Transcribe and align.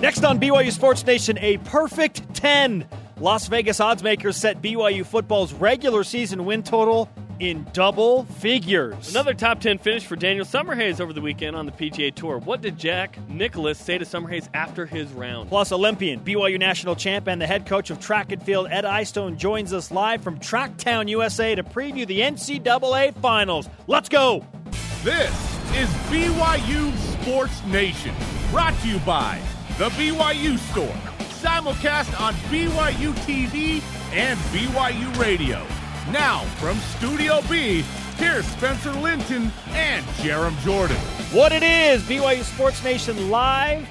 Next 0.00 0.24
on 0.24 0.40
BYU 0.40 0.72
Sports 0.72 1.04
Nation, 1.04 1.36
a 1.40 1.58
perfect 1.58 2.32
10. 2.32 2.86
Las 3.18 3.48
Vegas 3.48 3.80
oddsmakers 3.80 4.32
set 4.32 4.62
BYU 4.62 5.04
football's 5.04 5.52
regular 5.52 6.04
season 6.04 6.46
win 6.46 6.62
total 6.62 7.06
in 7.38 7.66
double 7.74 8.24
figures. 8.24 9.10
Another 9.10 9.34
top 9.34 9.60
10 9.60 9.76
finish 9.76 10.06
for 10.06 10.16
Daniel 10.16 10.46
Summerhays 10.46 11.02
over 11.02 11.12
the 11.12 11.20
weekend 11.20 11.54
on 11.54 11.66
the 11.66 11.72
PGA 11.72 12.14
Tour. 12.14 12.38
What 12.38 12.62
did 12.62 12.78
Jack 12.78 13.18
Nicklaus 13.28 13.78
say 13.78 13.98
to 13.98 14.06
Summerhays 14.06 14.48
after 14.54 14.86
his 14.86 15.12
round? 15.12 15.50
Plus, 15.50 15.70
Olympian, 15.70 16.20
BYU 16.20 16.58
national 16.58 16.96
champ, 16.96 17.28
and 17.28 17.38
the 17.38 17.46
head 17.46 17.66
coach 17.66 17.90
of 17.90 18.00
track 18.00 18.32
and 18.32 18.42
field, 18.42 18.68
Ed 18.70 18.86
Eyestone, 18.86 19.36
joins 19.36 19.74
us 19.74 19.90
live 19.90 20.22
from 20.22 20.40
Tracktown, 20.40 21.10
USA 21.10 21.54
to 21.54 21.62
preview 21.62 22.06
the 22.06 22.20
NCAA 22.20 23.14
finals. 23.16 23.68
Let's 23.86 24.08
go! 24.08 24.46
This 25.04 25.30
is 25.76 25.90
BYU 26.08 26.96
Sports 27.20 27.62
Nation, 27.66 28.14
brought 28.50 28.74
to 28.80 28.88
you 28.88 28.98
by 29.00 29.38
The 29.80 29.88
BYU 29.88 30.58
Store, 30.58 30.94
simulcast 31.40 32.20
on 32.20 32.34
BYU 32.50 33.14
TV 33.24 33.82
and 34.12 34.38
BYU 34.52 35.18
Radio. 35.18 35.66
Now, 36.12 36.40
from 36.58 36.76
Studio 36.98 37.40
B, 37.48 37.82
here's 38.18 38.44
Spencer 38.44 38.92
Linton 38.92 39.50
and 39.68 40.04
Jarom 40.18 40.54
Jordan. 40.60 40.98
What 41.32 41.52
it 41.52 41.62
is, 41.62 42.02
BYU 42.02 42.42
Sports 42.42 42.84
Nation 42.84 43.30
Live, 43.30 43.88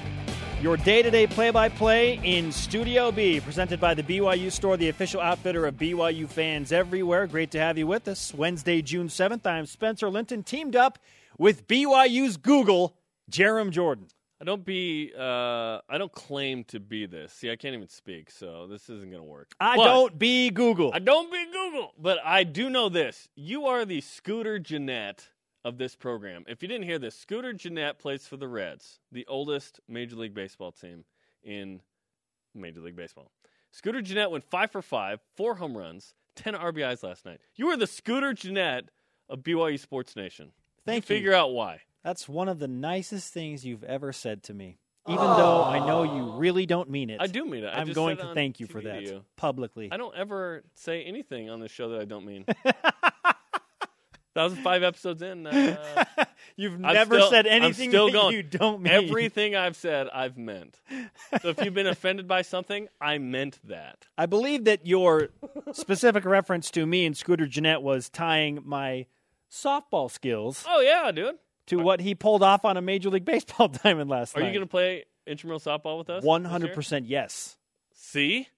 your 0.62 0.76
day 0.76 1.02
to 1.02 1.10
day 1.10 1.26
play 1.26 1.50
by 1.50 1.68
play 1.68 2.20
in 2.22 2.52
Studio 2.52 3.10
B, 3.10 3.40
presented 3.40 3.80
by 3.80 3.92
the 3.94 4.04
BYU 4.04 4.52
Store, 4.52 4.76
the 4.76 4.90
official 4.90 5.20
outfitter 5.20 5.66
of 5.66 5.74
BYU 5.74 6.28
fans 6.28 6.70
everywhere. 6.70 7.26
Great 7.26 7.50
to 7.50 7.58
have 7.58 7.76
you 7.76 7.88
with 7.88 8.06
us. 8.06 8.32
Wednesday, 8.32 8.80
June 8.80 9.08
7th, 9.08 9.44
I'm 9.44 9.66
Spencer 9.66 10.08
Linton, 10.08 10.44
teamed 10.44 10.76
up 10.76 11.00
with 11.36 11.66
BYU's 11.66 12.36
Google, 12.36 12.96
Jarom 13.28 13.72
Jordan. 13.72 14.06
I 14.40 14.44
don't 14.44 14.64
be. 14.64 15.12
Uh, 15.16 15.80
I 15.88 15.98
don't 15.98 16.12
claim 16.12 16.64
to 16.64 16.80
be 16.80 17.04
this. 17.06 17.32
See, 17.32 17.50
I 17.50 17.56
can't 17.56 17.74
even 17.74 17.88
speak, 17.88 18.30
so 18.30 18.66
this 18.66 18.88
isn't 18.88 19.10
going 19.10 19.22
to 19.22 19.28
work. 19.28 19.52
I 19.60 19.76
But- 19.76 19.84
don't 19.84 20.18
be 20.18 20.50
Google. 20.50 20.92
I 20.94 20.98
don't 20.98 21.30
be 21.30 21.44
Google, 21.52 21.92
but 21.98 22.18
I 22.24 22.44
do 22.44 22.70
know 22.70 22.88
this. 22.88 23.28
You 23.34 23.66
are 23.66 23.84
the 23.84 24.00
Scooter 24.00 24.58
Gennett 24.58 25.28
of 25.62 25.76
this 25.76 25.94
program. 25.94 26.44
If 26.48 26.62
you 26.62 26.68
didn't 26.68 26.84
hear 26.84 26.98
this, 26.98 27.14
Scooter 27.14 27.52
Gennett 27.52 27.98
plays 27.98 28.26
for 28.26 28.38
the 28.38 28.48
Reds, 28.48 28.98
the 29.12 29.26
oldest 29.26 29.78
Major 29.86 30.16
League 30.16 30.32
Baseball 30.32 30.72
team 30.72 31.04
in 31.42 31.82
Major 32.54 32.80
League 32.80 32.96
Baseball. 32.96 33.30
Scooter 33.72 34.00
Gennett 34.00 34.30
went 34.30 34.44
five 34.44 34.70
for 34.70 34.80
five, 34.80 35.20
four 35.36 35.56
home 35.56 35.76
runs, 35.76 36.14
ten 36.34 36.54
RBIs 36.54 37.02
last 37.02 37.26
night. 37.26 37.40
You 37.56 37.68
are 37.68 37.76
the 37.76 37.86
Scooter 37.86 38.32
Gennett 38.32 38.88
of 39.28 39.40
BYU 39.40 39.78
Sports 39.78 40.16
Nation. 40.16 40.52
Thank 40.86 41.08
you. 41.08 41.14
you. 41.14 41.18
Figure 41.20 41.34
out 41.34 41.52
why. 41.52 41.82
That's 42.04 42.28
one 42.28 42.48
of 42.48 42.58
the 42.58 42.68
nicest 42.68 43.32
things 43.32 43.64
you've 43.64 43.84
ever 43.84 44.12
said 44.12 44.42
to 44.44 44.54
me. 44.54 44.78
Even 45.08 45.24
though 45.24 45.64
I 45.64 45.78
know 45.84 46.02
you 46.04 46.32
really 46.38 46.66
don't 46.66 46.88
mean 46.90 47.10
it. 47.10 47.20
I 47.20 47.26
do 47.26 47.44
mean 47.44 47.64
it. 47.64 47.68
I 47.68 47.80
I'm 47.80 47.86
just 47.86 47.94
going 47.94 48.18
to 48.18 48.32
thank 48.34 48.60
you 48.60 48.66
TV 48.66 48.70
for 48.72 48.80
that 48.82 49.02
you. 49.02 49.24
publicly. 49.36 49.88
I 49.90 49.96
don't 49.96 50.14
ever 50.14 50.62
say 50.74 51.02
anything 51.04 51.48
on 51.50 51.58
this 51.60 51.70
show 51.72 51.88
that 51.90 52.00
I 52.00 52.04
don't 52.04 52.24
mean. 52.26 52.44
that 52.64 54.44
was 54.44 54.56
five 54.58 54.82
episodes 54.82 55.22
in. 55.22 55.46
Uh, 55.46 56.04
You've 56.56 56.74
I'm 56.74 56.94
never 56.94 57.16
still- 57.16 57.30
said 57.30 57.46
I'm 57.46 57.62
anything 57.62 57.90
still 57.90 58.10
going. 58.10 58.36
you 58.36 58.42
don't 58.42 58.82
mean. 58.82 58.92
Everything 58.92 59.56
I've 59.56 59.76
said, 59.76 60.08
I've 60.12 60.36
meant. 60.36 60.78
So 61.40 61.48
if 61.48 61.64
you've 61.64 61.74
been 61.74 61.86
offended 61.88 62.28
by 62.28 62.42
something, 62.42 62.88
I 63.00 63.18
meant 63.18 63.58
that. 63.64 64.06
I 64.18 64.26
believe 64.26 64.64
that 64.64 64.86
your 64.86 65.30
specific 65.72 66.24
reference 66.24 66.70
to 66.72 66.84
me 66.86 67.06
and 67.06 67.16
Scooter 67.16 67.46
Gennett 67.46 67.82
was 67.82 68.08
tying 68.10 68.60
my 68.64 69.06
softball 69.50 70.10
skills 70.10 70.64
Oh 70.68 70.80
yeah, 70.80 71.10
dude. 71.10 71.36
To 71.70 71.76
what 71.78 72.00
he 72.00 72.14
pulled 72.14 72.42
off 72.42 72.64
on 72.64 72.76
a 72.76 72.82
Major 72.82 73.10
League 73.10 73.24
Baseball 73.24 73.68
diamond 73.84 74.10
last 74.10 74.36
night. 74.36 74.40
Are 74.40 74.44
night. 74.44 74.52
you 74.52 74.58
going 74.58 74.66
to 74.66 74.70
play 74.70 75.04
intramural 75.26 75.60
softball 75.60 75.98
with 75.98 76.10
us? 76.10 76.22
One 76.22 76.44
hundred 76.44 76.74
percent, 76.74 77.06
yes. 77.06 77.56
See, 77.94 78.48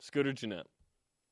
Scooter 0.00 0.32
Gennett. 0.32 0.66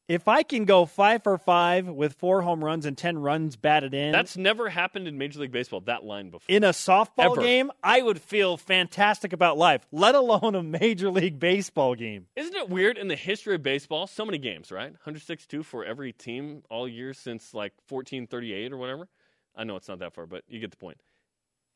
If 0.07 0.29
I 0.29 0.43
can 0.43 0.67
go 0.67 0.85
five 0.85 1.23
for 1.23 1.39
five 1.39 1.89
with 1.89 2.13
four 2.13 2.43
home 2.43 2.63
runs 2.63 2.85
and 2.85 2.97
ten 2.97 3.17
runs 3.17 3.57
batted 3.57 3.95
in, 3.95 4.13
That's 4.13 4.37
never 4.37 4.69
happened 4.69 5.09
in 5.09 5.17
Major 5.17 5.41
League 5.41 5.51
Baseball. 5.51 5.81
That 5.81 6.05
line 6.05 6.29
before. 6.29 6.55
in 6.55 6.63
a 6.63 6.71
softball 6.71 7.33
Ever. 7.33 7.41
game, 7.41 7.71
I 7.83 8.03
would 8.03 8.21
feel 8.21 8.59
fantastic 8.59 9.33
about 9.33 9.57
life. 9.57 9.87
Let 9.93 10.15
alone 10.15 10.55
a 10.55 10.63
Major 10.63 11.11
League 11.11 11.41
Baseball 11.41 11.95
game. 11.95 12.27
Isn't 12.37 12.55
it 12.55 12.69
weird 12.69 12.99
in 12.99 13.09
the 13.09 13.17
history 13.17 13.55
of 13.55 13.63
baseball? 13.63 14.07
So 14.07 14.27
many 14.27 14.37
games, 14.37 14.71
right? 14.71 14.91
162 14.93 15.63
for 15.63 15.87
every 15.87 16.13
team 16.13 16.65
all 16.69 16.87
year 16.87 17.15
since 17.15 17.55
like 17.55 17.73
1438 17.89 18.75
or 18.75 18.77
whatever. 18.77 19.09
I 19.57 19.65
know 19.65 19.77
it's 19.77 19.89
not 19.89 20.01
that 20.01 20.13
far, 20.13 20.27
but 20.27 20.43
you 20.49 20.61
get 20.61 20.71
the 20.71 20.77
point. 20.77 20.99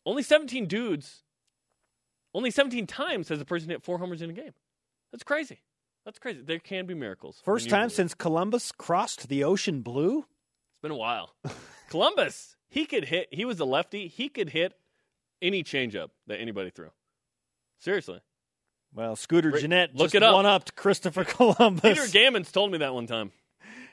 Only 0.07 0.23
17 0.23 0.67
dudes, 0.67 1.23
only 2.35 2.51
17 2.51 2.87
times 2.87 3.29
has 3.29 3.41
a 3.41 3.45
person 3.45 3.71
hit 3.71 3.83
four 3.83 3.99
homers 3.99 4.23
in 4.23 4.31
a 4.31 4.33
game. 4.33 4.53
That's 5.13 5.25
crazy. 5.25 5.59
That's 6.05 6.19
crazy. 6.19 6.41
There 6.43 6.59
can 6.59 6.87
be 6.87 6.95
miracles. 6.95 7.41
First 7.45 7.69
time 7.69 7.91
since 7.91 8.15
Columbus 8.15 8.73
crossed 8.73 9.29
the 9.29 9.45
ocean 9.45 9.83
blue. 9.83 10.21
It's 10.71 10.81
been 10.81 10.91
a 10.91 10.97
while. 10.97 11.35
Columbus, 11.91 12.57
he 12.69 12.87
could 12.87 13.05
hit. 13.05 13.29
He 13.31 13.45
was 13.45 13.61
a 13.61 13.65
lefty. 13.65 14.09
He 14.09 14.29
could 14.29 14.51
hit 14.51 14.73
any 15.43 15.63
changeup 15.63 16.09
that 16.27 16.41
anybody 16.41 16.71
threw. 16.71 16.91
Seriously. 17.79 18.21
Well, 18.95 19.17
Scooter. 19.17 19.51
Gennett 19.53 19.95
Look 19.95 20.07
just 20.07 20.15
it 20.15 20.23
up. 20.23 20.35
one 20.35 20.47
upped 20.47 20.75
Christopher 20.75 21.25
Columbus. 21.25 21.83
Peter 21.83 22.03
Gammons 22.19 22.51
told 22.51 22.73
me 22.73 22.79
that 22.79 22.95
one 22.95 23.07
time. 23.07 23.33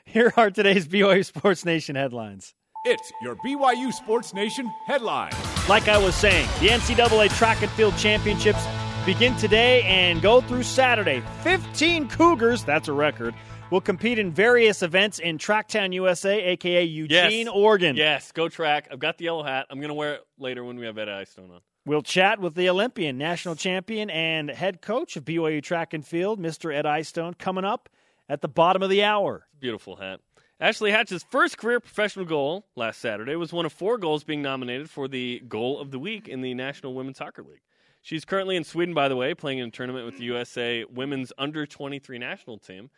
Here 0.04 0.32
are 0.36 0.50
today's 0.50 0.86
BYU 0.86 1.24
Sports 1.24 1.64
Nation 1.64 1.96
headlines. 1.96 2.54
It's 2.88 3.12
your 3.20 3.34
BYU 3.34 3.92
Sports 3.92 4.32
Nation 4.32 4.72
headline. 4.86 5.32
Like 5.68 5.88
I 5.88 5.98
was 5.98 6.14
saying, 6.14 6.46
the 6.60 6.68
NCAA 6.68 7.36
Track 7.36 7.60
and 7.62 7.70
Field 7.72 7.96
Championships 7.96 8.64
begin 9.04 9.34
today 9.38 9.82
and 9.82 10.22
go 10.22 10.40
through 10.40 10.62
Saturday. 10.62 11.20
15 11.42 12.06
Cougars, 12.08 12.62
that's 12.62 12.86
a 12.86 12.92
record, 12.92 13.34
will 13.72 13.80
compete 13.80 14.20
in 14.20 14.30
various 14.30 14.84
events 14.84 15.18
in 15.18 15.36
Tracktown, 15.36 15.92
USA, 15.94 16.40
aka 16.40 16.84
Eugene, 16.84 17.46
Yes. 17.46 17.48
Oregon. 17.52 17.96
Yes, 17.96 18.30
go 18.30 18.48
track. 18.48 18.86
I've 18.92 19.00
got 19.00 19.18
the 19.18 19.24
yellow 19.24 19.42
hat. 19.42 19.66
I'm 19.68 19.78
going 19.80 19.88
to 19.88 19.94
wear 19.94 20.14
it 20.14 20.20
later 20.38 20.62
when 20.62 20.76
we 20.76 20.86
have 20.86 20.96
Ed 20.96 21.08
Eyestone 21.08 21.50
on. 21.50 21.60
We'll 21.86 22.02
chat 22.02 22.38
with 22.40 22.54
the 22.54 22.68
Olympian, 22.68 23.18
national 23.18 23.56
champion, 23.56 24.10
and 24.10 24.48
head 24.48 24.80
coach 24.80 25.16
of 25.16 25.24
BYU 25.24 25.60
Track 25.60 25.92
and 25.92 26.06
Field, 26.06 26.38
Mr. 26.38 26.72
Ed 26.72 26.86
Eyestone, 26.86 27.34
coming 27.34 27.64
up 27.64 27.88
at 28.28 28.42
the 28.42 28.48
bottom 28.48 28.80
of 28.80 28.90
the 28.90 29.02
hour. 29.02 29.48
Beautiful 29.58 29.96
hat. 29.96 30.20
Ashley 30.58 30.90
Hatch's 30.90 31.22
first 31.24 31.58
career 31.58 31.80
professional 31.80 32.24
goal 32.24 32.64
last 32.76 32.98
Saturday 33.00 33.36
was 33.36 33.52
one 33.52 33.66
of 33.66 33.72
four 33.72 33.98
goals 33.98 34.24
being 34.24 34.40
nominated 34.40 34.88
for 34.88 35.06
the 35.06 35.42
goal 35.48 35.78
of 35.78 35.90
the 35.90 35.98
week 35.98 36.28
in 36.28 36.40
the 36.40 36.54
National 36.54 36.94
Women's 36.94 37.18
Soccer 37.18 37.42
League. 37.42 37.60
She's 38.00 38.24
currently 38.24 38.56
in 38.56 38.64
Sweden, 38.64 38.94
by 38.94 39.08
the 39.08 39.16
way, 39.16 39.34
playing 39.34 39.58
in 39.58 39.68
a 39.68 39.70
tournament 39.70 40.06
with 40.06 40.16
the 40.16 40.24
USA 40.24 40.84
women's 40.84 41.32
under 41.36 41.66
23 41.66 42.18
national 42.18 42.58
team. 42.58 42.88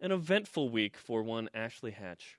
An 0.00 0.12
eventful 0.12 0.68
week 0.68 0.96
for 0.96 1.22
one 1.22 1.48
Ashley 1.54 1.92
Hatch. 1.92 2.36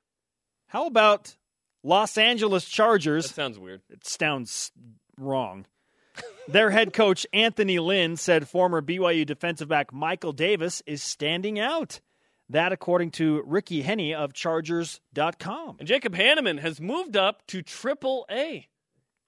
How 0.68 0.86
about 0.86 1.36
Los 1.84 2.18
Angeles 2.18 2.66
That 2.66 2.72
Chargers? 2.72 3.32
sounds 3.32 3.58
weird. 3.58 3.82
It 3.90 4.06
sounds 4.06 4.72
wrong. 5.18 5.66
Their 6.48 6.70
head 6.70 6.94
coach, 6.94 7.26
Anthony 7.34 7.80
Lynn, 7.80 8.18
said 8.18 8.48
former 8.48 8.82
BYU 8.82 9.26
defensive 9.26 9.68
back 9.68 9.92
Michael 9.92 10.32
Davis 10.32 10.84
is 10.86 11.02
standing 11.02 11.60
out. 11.60 12.02
That, 12.50 12.72
according 12.72 13.12
to 13.12 13.44
Ricky 13.46 13.84
Henne 13.84 14.16
of 14.16 14.34
Chargers.com. 14.34 15.78
And 15.80 15.88
Jacob 15.88 16.16
Hannemann 16.16 16.60
has 16.60 16.82
moved 16.82 17.16
up 17.16 17.46
to 17.48 17.62
Triple 17.62 18.26
A. 18.30 18.68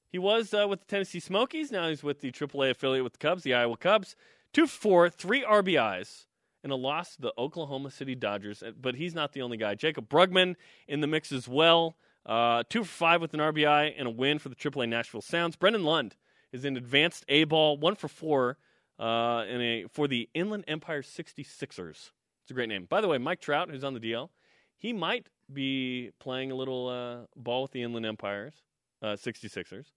He 0.09 0.17
was 0.17 0.53
uh, 0.53 0.67
with 0.67 0.81
the 0.81 0.85
Tennessee 0.87 1.19
Smokies. 1.19 1.71
Now 1.71 1.87
he's 1.87 2.03
with 2.03 2.21
the 2.21 2.31
Triple 2.31 2.63
A 2.63 2.71
affiliate 2.71 3.03
with 3.03 3.13
the 3.13 3.19
Cubs, 3.19 3.43
the 3.43 3.53
Iowa 3.53 3.77
Cubs. 3.77 4.15
Two 4.53 4.65
for 4.65 4.79
four, 4.79 5.09
three 5.09 5.43
RBIs, 5.43 6.25
and 6.63 6.71
a 6.71 6.75
loss 6.75 7.15
to 7.15 7.21
the 7.21 7.33
Oklahoma 7.37 7.91
City 7.91 8.15
Dodgers. 8.15 8.63
But 8.79 8.95
he's 8.95 9.13
not 9.13 9.33
the 9.33 9.43
only 9.43 9.55
guy. 9.55 9.75
Jaycob 9.75 10.07
Brugman 10.07 10.55
in 10.87 11.01
the 11.01 11.07
mix 11.07 11.31
as 11.31 11.47
well. 11.47 11.95
Uh, 12.25 12.63
two 12.69 12.83
for 12.83 12.89
five 12.89 13.21
with 13.21 13.33
an 13.33 13.39
RBI 13.39 13.93
and 13.97 14.07
a 14.07 14.11
win 14.11 14.39
for 14.39 14.49
the 14.49 14.55
Triple 14.55 14.81
A 14.81 14.87
Nashville 14.87 15.21
Sounds. 15.21 15.55
Brendan 15.55 15.83
Lund 15.83 16.15
is 16.51 16.65
in 16.65 16.75
advanced 16.75 17.23
A 17.29 17.45
ball, 17.45 17.77
one 17.77 17.95
for 17.95 18.07
four 18.07 18.57
uh, 18.99 19.45
in 19.47 19.61
a 19.61 19.85
for 19.91 20.07
the 20.07 20.29
Inland 20.33 20.65
Empire 20.67 21.01
66ers. 21.01 22.11
It's 22.43 22.51
a 22.51 22.53
great 22.53 22.69
name. 22.69 22.85
By 22.89 23.01
the 23.01 23.07
way, 23.07 23.17
Mike 23.17 23.41
Trout, 23.41 23.69
who's 23.69 23.83
on 23.83 23.93
the 23.93 23.99
DL, 23.99 24.29
he 24.77 24.93
might 24.93 25.27
be 25.51 26.11
playing 26.19 26.51
a 26.51 26.55
little 26.55 26.87
uh, 26.87 27.25
ball 27.35 27.63
with 27.63 27.71
the 27.71 27.83
Inland 27.83 28.05
Empires, 28.05 28.53
uh, 29.01 29.09
66ers, 29.15 29.87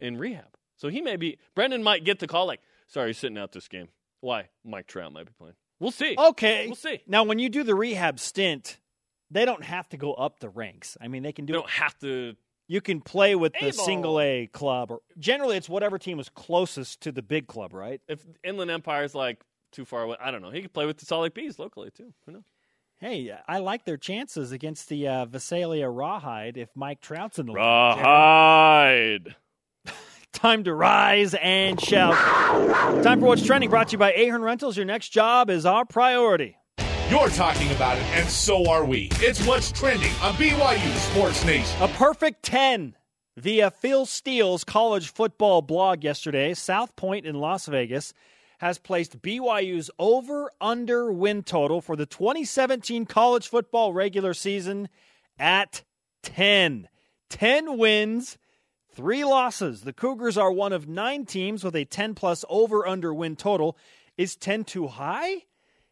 in 0.00 0.16
rehab. 0.18 0.56
So 0.76 0.88
he 0.88 1.00
may 1.00 1.16
be. 1.16 1.38
Brendan 1.54 1.82
might 1.82 2.04
get 2.04 2.18
the 2.18 2.26
call 2.26 2.46
like, 2.46 2.60
sorry, 2.88 3.08
you're 3.08 3.14
sitting 3.14 3.38
out 3.38 3.52
this 3.52 3.68
game. 3.68 3.88
Why? 4.20 4.48
Mike 4.64 4.86
Trout 4.86 5.12
might 5.12 5.26
be 5.26 5.32
playing. 5.38 5.54
We'll 5.78 5.90
see. 5.90 6.14
Okay. 6.18 6.66
We'll 6.66 6.76
see. 6.76 7.00
Now, 7.06 7.24
when 7.24 7.38
you 7.38 7.48
do 7.48 7.62
the 7.64 7.74
rehab 7.74 8.18
stint, 8.20 8.78
they 9.30 9.44
don't 9.44 9.64
have 9.64 9.88
to 9.90 9.96
go 9.96 10.12
up 10.12 10.40
the 10.40 10.48
ranks. 10.50 10.96
I 11.00 11.08
mean, 11.08 11.22
they 11.22 11.32
can 11.32 11.44
You 11.44 11.54
do 11.54 11.60
don't 11.60 11.70
have 11.70 11.98
to. 12.00 12.34
You 12.68 12.80
can 12.80 13.00
play 13.00 13.34
with 13.34 13.52
the 13.54 13.68
A-ball. 13.68 13.84
single 13.84 14.20
A 14.20 14.46
club, 14.46 14.90
or 14.92 15.00
generally 15.18 15.56
it's 15.56 15.68
whatever 15.68 15.98
team 15.98 16.20
is 16.20 16.28
closest 16.28 17.00
to 17.02 17.12
the 17.12 17.22
big 17.22 17.46
club, 17.48 17.72
right? 17.72 18.00
If 18.06 18.24
Inland 18.44 18.70
Empire's 18.70 19.14
like 19.14 19.42
too 19.70 19.84
far 19.84 20.02
away, 20.02 20.16
I 20.20 20.30
don't 20.30 20.42
know. 20.42 20.50
He 20.50 20.62
could 20.62 20.72
play 20.72 20.86
with 20.86 20.98
the 20.98 21.06
Salt 21.06 21.22
Lake 21.22 21.34
Bees 21.34 21.58
locally 21.58 21.90
too. 21.90 22.12
Who 22.26 22.32
knows? 22.32 22.44
Hey, 22.98 23.34
I 23.48 23.60
like 23.60 23.86
their 23.86 23.96
chances 23.96 24.52
against 24.52 24.90
the 24.90 25.08
uh, 25.08 25.24
Visalia 25.24 25.88
Rawhide 25.88 26.58
if 26.58 26.68
Mike 26.74 27.00
Trout's 27.00 27.38
in 27.38 27.46
the. 27.46 27.54
Rawhide. 27.54 29.36
Time 30.34 30.64
to 30.64 30.74
rise 30.74 31.34
and 31.34 31.80
shout. 31.80 32.14
Time 33.02 33.20
for 33.20 33.26
what's 33.26 33.44
trending. 33.44 33.70
Brought 33.70 33.88
to 33.88 33.92
you 33.92 33.98
by 33.98 34.12
Ahern 34.12 34.42
Rentals. 34.42 34.76
Your 34.76 34.84
next 34.84 35.08
job 35.08 35.48
is 35.48 35.64
our 35.64 35.86
priority. 35.86 36.58
You're 37.08 37.30
talking 37.30 37.70
about 37.72 37.96
it, 37.96 38.04
and 38.12 38.28
so 38.28 38.70
are 38.70 38.84
we. 38.84 39.08
It's 39.14 39.44
what's 39.44 39.72
trending 39.72 40.12
on 40.22 40.34
BYU 40.34 40.96
Sports 41.10 41.44
Nation. 41.44 41.82
A 41.82 41.88
perfect 41.88 42.42
10 42.44 42.94
via 43.36 43.70
Phil 43.70 44.06
Steele's 44.06 44.62
college 44.62 45.08
football 45.10 45.62
blog 45.62 46.04
yesterday. 46.04 46.54
South 46.54 46.94
Point 46.94 47.26
in 47.26 47.34
Las 47.34 47.66
Vegas 47.66 48.12
has 48.60 48.78
placed 48.78 49.22
BYU's 49.22 49.90
over 49.98 50.50
under 50.60 51.10
win 51.10 51.42
total 51.42 51.80
for 51.80 51.96
the 51.96 52.04
2017 52.04 53.06
college 53.06 53.48
football 53.48 53.94
regular 53.94 54.34
season 54.34 54.90
at 55.38 55.82
10. 56.24 56.86
10 57.30 57.78
wins, 57.78 58.36
three 58.94 59.24
losses. 59.24 59.80
The 59.80 59.94
Cougars 59.94 60.36
are 60.36 60.52
one 60.52 60.74
of 60.74 60.86
nine 60.86 61.24
teams 61.24 61.64
with 61.64 61.74
a 61.74 61.86
10 61.86 62.14
plus 62.14 62.44
over 62.50 62.86
under 62.86 63.14
win 63.14 63.34
total. 63.34 63.78
Is 64.18 64.36
10 64.36 64.64
too 64.64 64.88
high? 64.88 65.44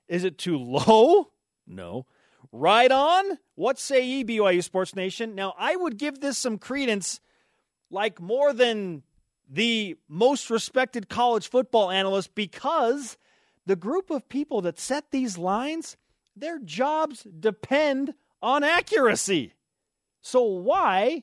Is 0.07 0.25
it 0.25 0.37
too 0.37 0.59
low? 0.59 1.31
No. 1.67 2.05
Right 2.53 2.93
on? 2.93 3.39
What 3.55 3.79
say 3.79 4.05
ye, 4.05 4.25
BYU 4.25 4.63
Sports 4.63 4.95
Nation? 4.95 5.35
Now, 5.35 5.55
I 5.59 5.75
would 5.75 5.97
give 5.97 6.21
this 6.21 6.37
some 6.37 6.59
credence 6.59 7.21
like 7.91 8.21
more 8.21 8.53
than 8.53 9.05
the 9.49 9.97
most 10.09 10.51
respected 10.51 11.09
college 11.09 11.49
football 11.49 11.91
analyst 11.91 12.35
because 12.35 13.17
the 13.67 13.77
group 13.77 14.11
of 14.11 14.29
people 14.29 14.61
that 14.63 14.79
set 14.79 15.11
these 15.11 15.39
lines, 15.39 15.97
their 16.37 16.59
jobs 16.59 17.27
depend 17.39 18.15
on 18.43 18.63
accuracy. 18.63 19.55
So, 20.23 20.43
why 20.43 21.23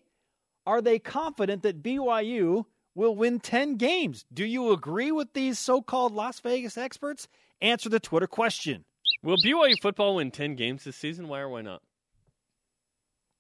are 0.65 0.81
they 0.81 0.99
confident 0.99 1.63
that 1.63 1.83
BYU 1.83 2.65
will 2.95 3.15
win 3.15 3.39
10 3.39 3.75
games? 3.75 4.25
Do 4.33 4.45
you 4.45 4.71
agree 4.71 5.11
with 5.11 5.33
these 5.33 5.59
so 5.59 5.81
called 5.81 6.13
Las 6.13 6.39
Vegas 6.39 6.77
experts? 6.77 7.27
Answer 7.61 7.89
the 7.89 7.99
Twitter 7.99 8.27
question. 8.27 8.85
Will 9.23 9.37
BYU 9.37 9.75
football 9.81 10.15
win 10.15 10.31
10 10.31 10.55
games 10.55 10.83
this 10.83 10.95
season? 10.95 11.27
Why 11.27 11.39
or 11.39 11.49
why 11.49 11.61
not? 11.61 11.81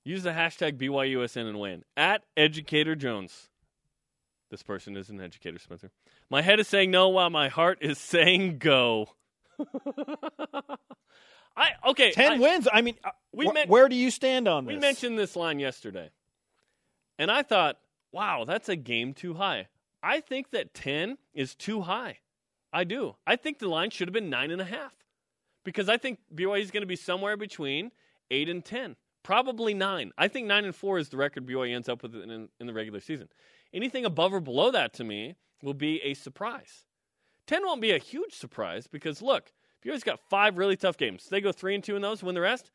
Use 0.03 0.23
the 0.23 0.31
hashtag 0.31 0.77
BYUSN 0.77 1.49
and 1.49 1.59
win. 1.59 1.83
At 1.97 2.21
Educator 2.37 2.95
Jones. 2.95 3.49
This 4.51 4.63
person 4.63 4.95
is 4.95 5.09
an 5.09 5.19
educator, 5.19 5.59
Spencer. 5.59 5.91
My 6.29 6.41
head 6.41 6.59
is 6.59 6.67
saying 6.67 6.91
no 6.91 7.09
while 7.09 7.29
my 7.29 7.49
heart 7.49 7.79
is 7.81 7.97
saying 7.97 8.59
go. 8.59 9.07
I 11.57 11.69
okay. 11.87 12.11
10 12.11 12.31
I, 12.33 12.39
wins. 12.39 12.67
I 12.71 12.81
mean, 12.81 12.95
uh, 13.03 13.11
We 13.33 13.45
wh- 13.47 13.53
men- 13.53 13.67
where 13.69 13.87
do 13.87 13.95
you 13.95 14.11
stand 14.11 14.47
on 14.47 14.65
this? 14.65 14.73
We 14.75 14.79
mentioned 14.79 15.17
this 15.17 15.35
line 15.35 15.59
yesterday. 15.59 16.09
And 17.17 17.31
I 17.31 17.43
thought, 17.43 17.77
wow, 18.11 18.43
that's 18.45 18.67
a 18.69 18.75
game 18.75 19.13
too 19.13 19.35
high. 19.35 19.67
I 20.03 20.19
think 20.19 20.51
that 20.51 20.73
10 20.73 21.17
is 21.33 21.55
too 21.55 21.81
high. 21.81 22.19
I 22.73 22.83
do. 22.83 23.15
I 23.25 23.37
think 23.37 23.59
the 23.59 23.69
line 23.69 23.89
should 23.89 24.07
have 24.09 24.13
been 24.13 24.29
nine 24.29 24.51
and 24.51 24.61
a 24.61 24.65
half 24.65 24.93
because 25.63 25.87
I 25.87 25.97
think 25.97 26.19
BYU 26.33 26.61
is 26.61 26.71
going 26.71 26.81
to 26.81 26.87
be 26.87 26.97
somewhere 26.97 27.37
between 27.37 27.91
eight 28.29 28.49
and 28.49 28.63
10, 28.63 28.97
probably 29.23 29.73
nine. 29.73 30.11
I 30.17 30.27
think 30.27 30.47
nine 30.47 30.65
and 30.65 30.75
four 30.75 30.99
is 30.99 31.07
the 31.07 31.15
record 31.17 31.45
BYU 31.47 31.73
ends 31.73 31.87
up 31.87 32.03
with 32.03 32.13
in, 32.15 32.49
in 32.59 32.67
the 32.67 32.73
regular 32.73 32.99
season. 32.99 33.29
Anything 33.75 34.05
above 34.05 34.33
or 34.33 34.39
below 34.39 34.71
that 34.71 34.93
to 34.93 35.03
me 35.03 35.35
will 35.61 35.73
be 35.73 36.01
a 36.01 36.13
surprise. 36.13 36.85
10 37.45 37.65
won't 37.65 37.81
be 37.81 37.91
a 37.91 37.97
huge 37.97 38.33
surprise 38.33 38.87
because 38.87 39.21
look, 39.21 39.51
BYU's 39.85 40.03
got 40.03 40.21
five 40.29 40.57
really 40.57 40.77
tough 40.77 40.97
games. 40.97 41.27
They 41.29 41.41
go 41.41 41.51
three 41.51 41.75
and 41.75 41.83
two 41.83 41.97
in 41.97 42.01
those, 42.01 42.23
win 42.23 42.35
the 42.35 42.41
rest. 42.41 42.71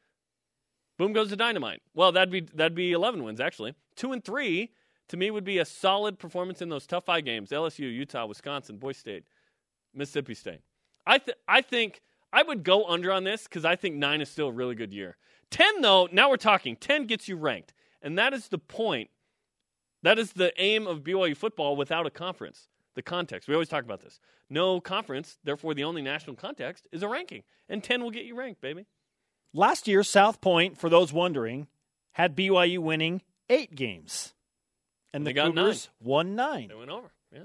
Boom 0.98 1.14
goes 1.14 1.30
the 1.30 1.36
dynamite. 1.36 1.80
Well, 1.94 2.12
that'd 2.12 2.30
be 2.30 2.42
that'd 2.42 2.74
be 2.74 2.92
eleven 2.92 3.24
wins 3.24 3.40
actually. 3.40 3.74
Two 3.96 4.12
and 4.12 4.22
three 4.22 4.72
to 5.08 5.16
me 5.16 5.30
would 5.30 5.44
be 5.44 5.56
a 5.56 5.64
solid 5.64 6.18
performance 6.18 6.60
in 6.60 6.68
those 6.68 6.86
tough 6.86 7.06
five 7.06 7.24
games: 7.24 7.50
LSU, 7.50 7.90
Utah, 7.90 8.26
Wisconsin, 8.26 8.76
Boise 8.76 8.98
State, 8.98 9.24
Mississippi 9.94 10.34
State. 10.34 10.60
I 11.06 11.16
th- 11.16 11.38
I 11.48 11.62
think 11.62 12.02
I 12.34 12.42
would 12.42 12.62
go 12.62 12.84
under 12.84 13.10
on 13.10 13.24
this 13.24 13.44
because 13.44 13.64
I 13.64 13.76
think 13.76 13.96
nine 13.96 14.20
is 14.20 14.28
still 14.28 14.48
a 14.48 14.52
really 14.52 14.74
good 14.74 14.92
year. 14.92 15.16
Ten 15.50 15.80
though, 15.80 16.06
now 16.12 16.28
we're 16.28 16.36
talking. 16.36 16.76
Ten 16.76 17.06
gets 17.06 17.28
you 17.28 17.36
ranked, 17.36 17.72
and 18.02 18.18
that 18.18 18.34
is 18.34 18.48
the 18.48 18.58
point. 18.58 19.08
That 20.02 20.18
is 20.18 20.32
the 20.32 20.52
aim 20.60 20.86
of 20.86 21.02
BYU 21.02 21.36
football 21.36 21.76
without 21.76 22.06
a 22.06 22.10
conference. 22.10 22.68
The 22.94 23.02
context. 23.02 23.48
We 23.48 23.54
always 23.54 23.68
talk 23.68 23.84
about 23.84 24.00
this. 24.00 24.18
No 24.48 24.80
conference, 24.80 25.38
therefore 25.44 25.74
the 25.74 25.84
only 25.84 26.02
national 26.02 26.36
context 26.36 26.88
is 26.90 27.02
a 27.02 27.08
ranking, 27.08 27.44
and 27.68 27.84
ten 27.84 28.02
will 28.02 28.10
get 28.10 28.24
you 28.24 28.34
ranked, 28.34 28.60
baby. 28.60 28.86
Last 29.52 29.86
year, 29.86 30.02
South 30.02 30.40
Point, 30.40 30.76
for 30.78 30.88
those 30.88 31.12
wondering, 31.12 31.68
had 32.12 32.36
BYU 32.36 32.78
winning 32.78 33.22
eight 33.48 33.74
games. 33.74 34.34
And 35.12 35.26
the 35.26 35.34
Cougars 35.34 35.88
won 36.00 36.34
nine. 36.34 36.68
They 36.68 36.74
went 36.74 36.90
over. 36.90 37.10
Yeah. 37.32 37.40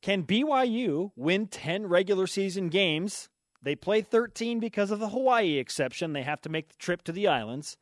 Can 0.00 0.24
BYU 0.24 1.12
win 1.16 1.46
10 1.46 1.86
regular 1.86 2.26
season 2.26 2.68
games? 2.68 3.28
They 3.62 3.74
play 3.74 4.02
13 4.02 4.60
because 4.60 4.90
of 4.90 5.00
the 5.00 5.08
Hawaii 5.08 5.56
exception. 5.56 6.12
They 6.12 6.22
have 6.22 6.42
to 6.42 6.50
make 6.50 6.68
the 6.68 6.76
trip 6.76 7.02
to 7.04 7.12
the 7.12 7.26
islands. 7.26 7.78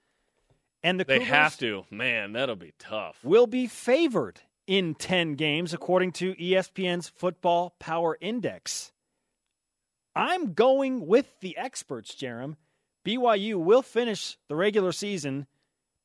And 0.82 0.98
the 0.98 1.04
They 1.04 1.18
Cougars 1.18 1.28
have 1.32 1.56
to. 1.58 1.84
Man, 1.90 2.32
that'll 2.32 2.56
be 2.56 2.72
tough. 2.78 3.18
will 3.22 3.46
be 3.46 3.66
favored 3.66 4.40
in 4.66 4.94
10 4.94 5.34
games, 5.34 5.72
according 5.72 6.12
to 6.12 6.34
ESPN's 6.34 7.08
Football 7.08 7.74
Power 7.78 8.16
Index. 8.20 8.92
I'm 10.14 10.52
going 10.54 11.06
with 11.06 11.40
the 11.40 11.56
experts, 11.56 12.14
Jarom. 12.14 12.56
BYU 13.06 13.56
will 13.56 13.82
finish 13.82 14.36
the 14.48 14.54
regular 14.56 14.92
season 14.92 15.46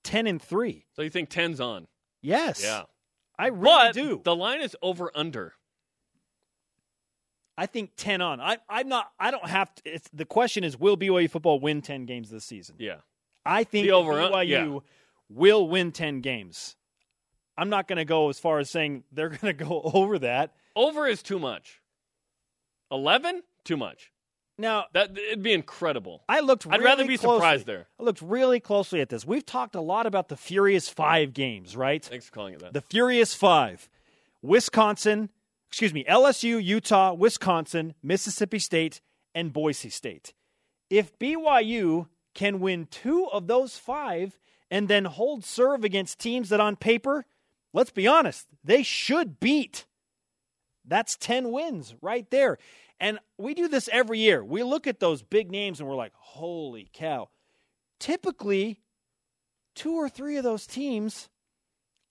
10 0.03 0.27
and 0.27 0.41
3. 0.41 0.85
So 0.95 1.01
you 1.01 1.09
think 1.09 1.29
10's 1.29 1.59
on? 1.59 1.87
Yes. 2.21 2.61
Yeah. 2.63 2.83
I 3.37 3.47
really 3.47 3.63
But 3.63 3.93
do. 3.93 4.21
the 4.23 4.35
line 4.35 4.61
is 4.61 4.75
over 4.81 5.11
under. 5.13 5.53
I 7.57 7.65
think 7.65 7.91
10 7.97 8.21
on. 8.21 8.39
I, 8.39 8.57
I'm 8.69 8.87
not, 8.87 9.11
I 9.19 9.31
don't 9.31 9.47
have 9.47 9.73
to. 9.75 9.81
It's, 9.85 10.09
the 10.13 10.25
question 10.25 10.63
is 10.63 10.79
will 10.79 10.97
BYU 10.97 11.29
football 11.29 11.59
win 11.59 11.81
10 11.81 12.05
games 12.05 12.29
this 12.29 12.45
season? 12.45 12.75
Yeah. 12.79 12.97
I 13.47 13.63
think 13.63 13.85
The 13.85 13.91
over- 13.91 14.13
BYU 14.13 14.47
yeah. 14.47 14.79
will 15.29 15.67
win 15.67 15.91
10 15.91 16.21
games. 16.21 16.75
I'm 17.57 17.69
not 17.69 17.87
going 17.87 17.97
to 17.97 18.05
go 18.05 18.29
as 18.29 18.39
far 18.39 18.59
as 18.59 18.69
saying 18.69 19.03
they're 19.11 19.29
going 19.41 19.55
to 19.57 19.65
go 19.65 19.81
over 19.93 20.19
that. 20.19 20.53
Over 20.75 21.07
is 21.07 21.23
too 21.23 21.39
much. 21.39 21.81
11? 22.91 23.41
Too 23.63 23.77
much. 23.77 24.11
Now, 24.59 24.85
That 24.93 25.15
it'd 25.17 25.43
be 25.43 25.53
incredible. 25.53 26.23
I 26.27 26.39
looked 26.39 26.65
I'd 26.69 26.81
rather 26.81 27.05
be 27.05 27.17
closely- 27.17 27.37
surprised 27.37 27.65
there. 27.67 27.87
I 27.99 28.03
looked 28.03 28.21
really 28.21 28.59
closely 28.59 29.01
at 29.01 29.09
this. 29.09 29.25
We've 29.25 29.45
talked 29.45 29.75
a 29.75 29.81
lot 29.81 30.05
about 30.07 30.29
the 30.29 30.37
Furious 30.37 30.89
5 30.89 31.33
games, 31.33 31.75
right? 31.77 32.03
Thanks 32.03 32.25
for 32.25 32.31
calling 32.31 32.53
it 32.55 32.59
that. 32.61 32.73
The 32.73 32.81
Furious 32.81 33.33
5. 33.35 33.87
Wisconsin, 34.41 35.29
excuse 35.69 35.93
me, 35.93 36.03
LSU, 36.05 36.63
Utah, 36.63 37.13
Wisconsin, 37.13 37.93
Mississippi 38.01 38.59
State, 38.59 39.01
and 39.35 39.53
Boise 39.53 39.89
State. 39.89 40.33
If 40.89 41.17
BYU 41.19 42.07
can 42.37 42.59
win 42.59 42.85
two 42.85 43.27
of 43.33 43.47
those 43.47 43.77
five 43.77 44.39
and 44.69 44.87
then 44.87 45.05
hold 45.05 45.43
serve 45.43 45.83
against 45.83 46.19
teams 46.19 46.49
that 46.49 46.59
on 46.59 46.75
paper, 46.75 47.25
let's 47.73 47.89
be 47.89 48.07
honest, 48.07 48.45
they 48.63 48.83
should 48.83 49.39
beat. 49.39 49.87
That's 50.85 51.17
10 51.17 51.51
wins 51.51 51.95
right 51.99 52.29
there. 52.29 52.59
And 52.99 53.17
we 53.39 53.55
do 53.55 53.67
this 53.67 53.89
every 53.91 54.19
year. 54.19 54.45
We 54.45 54.61
look 54.61 54.85
at 54.85 54.99
those 54.99 55.23
big 55.23 55.51
names 55.51 55.79
and 55.79 55.89
we're 55.89 55.95
like, 55.95 56.13
holy 56.15 56.89
cow. 56.93 57.29
Typically, 57.99 58.81
two 59.73 59.95
or 59.95 60.07
three 60.07 60.37
of 60.37 60.43
those 60.43 60.67
teams 60.67 61.29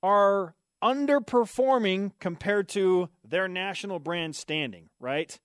are 0.02 0.56
underperforming 0.82 2.12
compared 2.18 2.68
to 2.70 3.10
their 3.24 3.46
national 3.46 4.00
brand 4.00 4.34
standing, 4.34 4.90
right? 4.98 5.38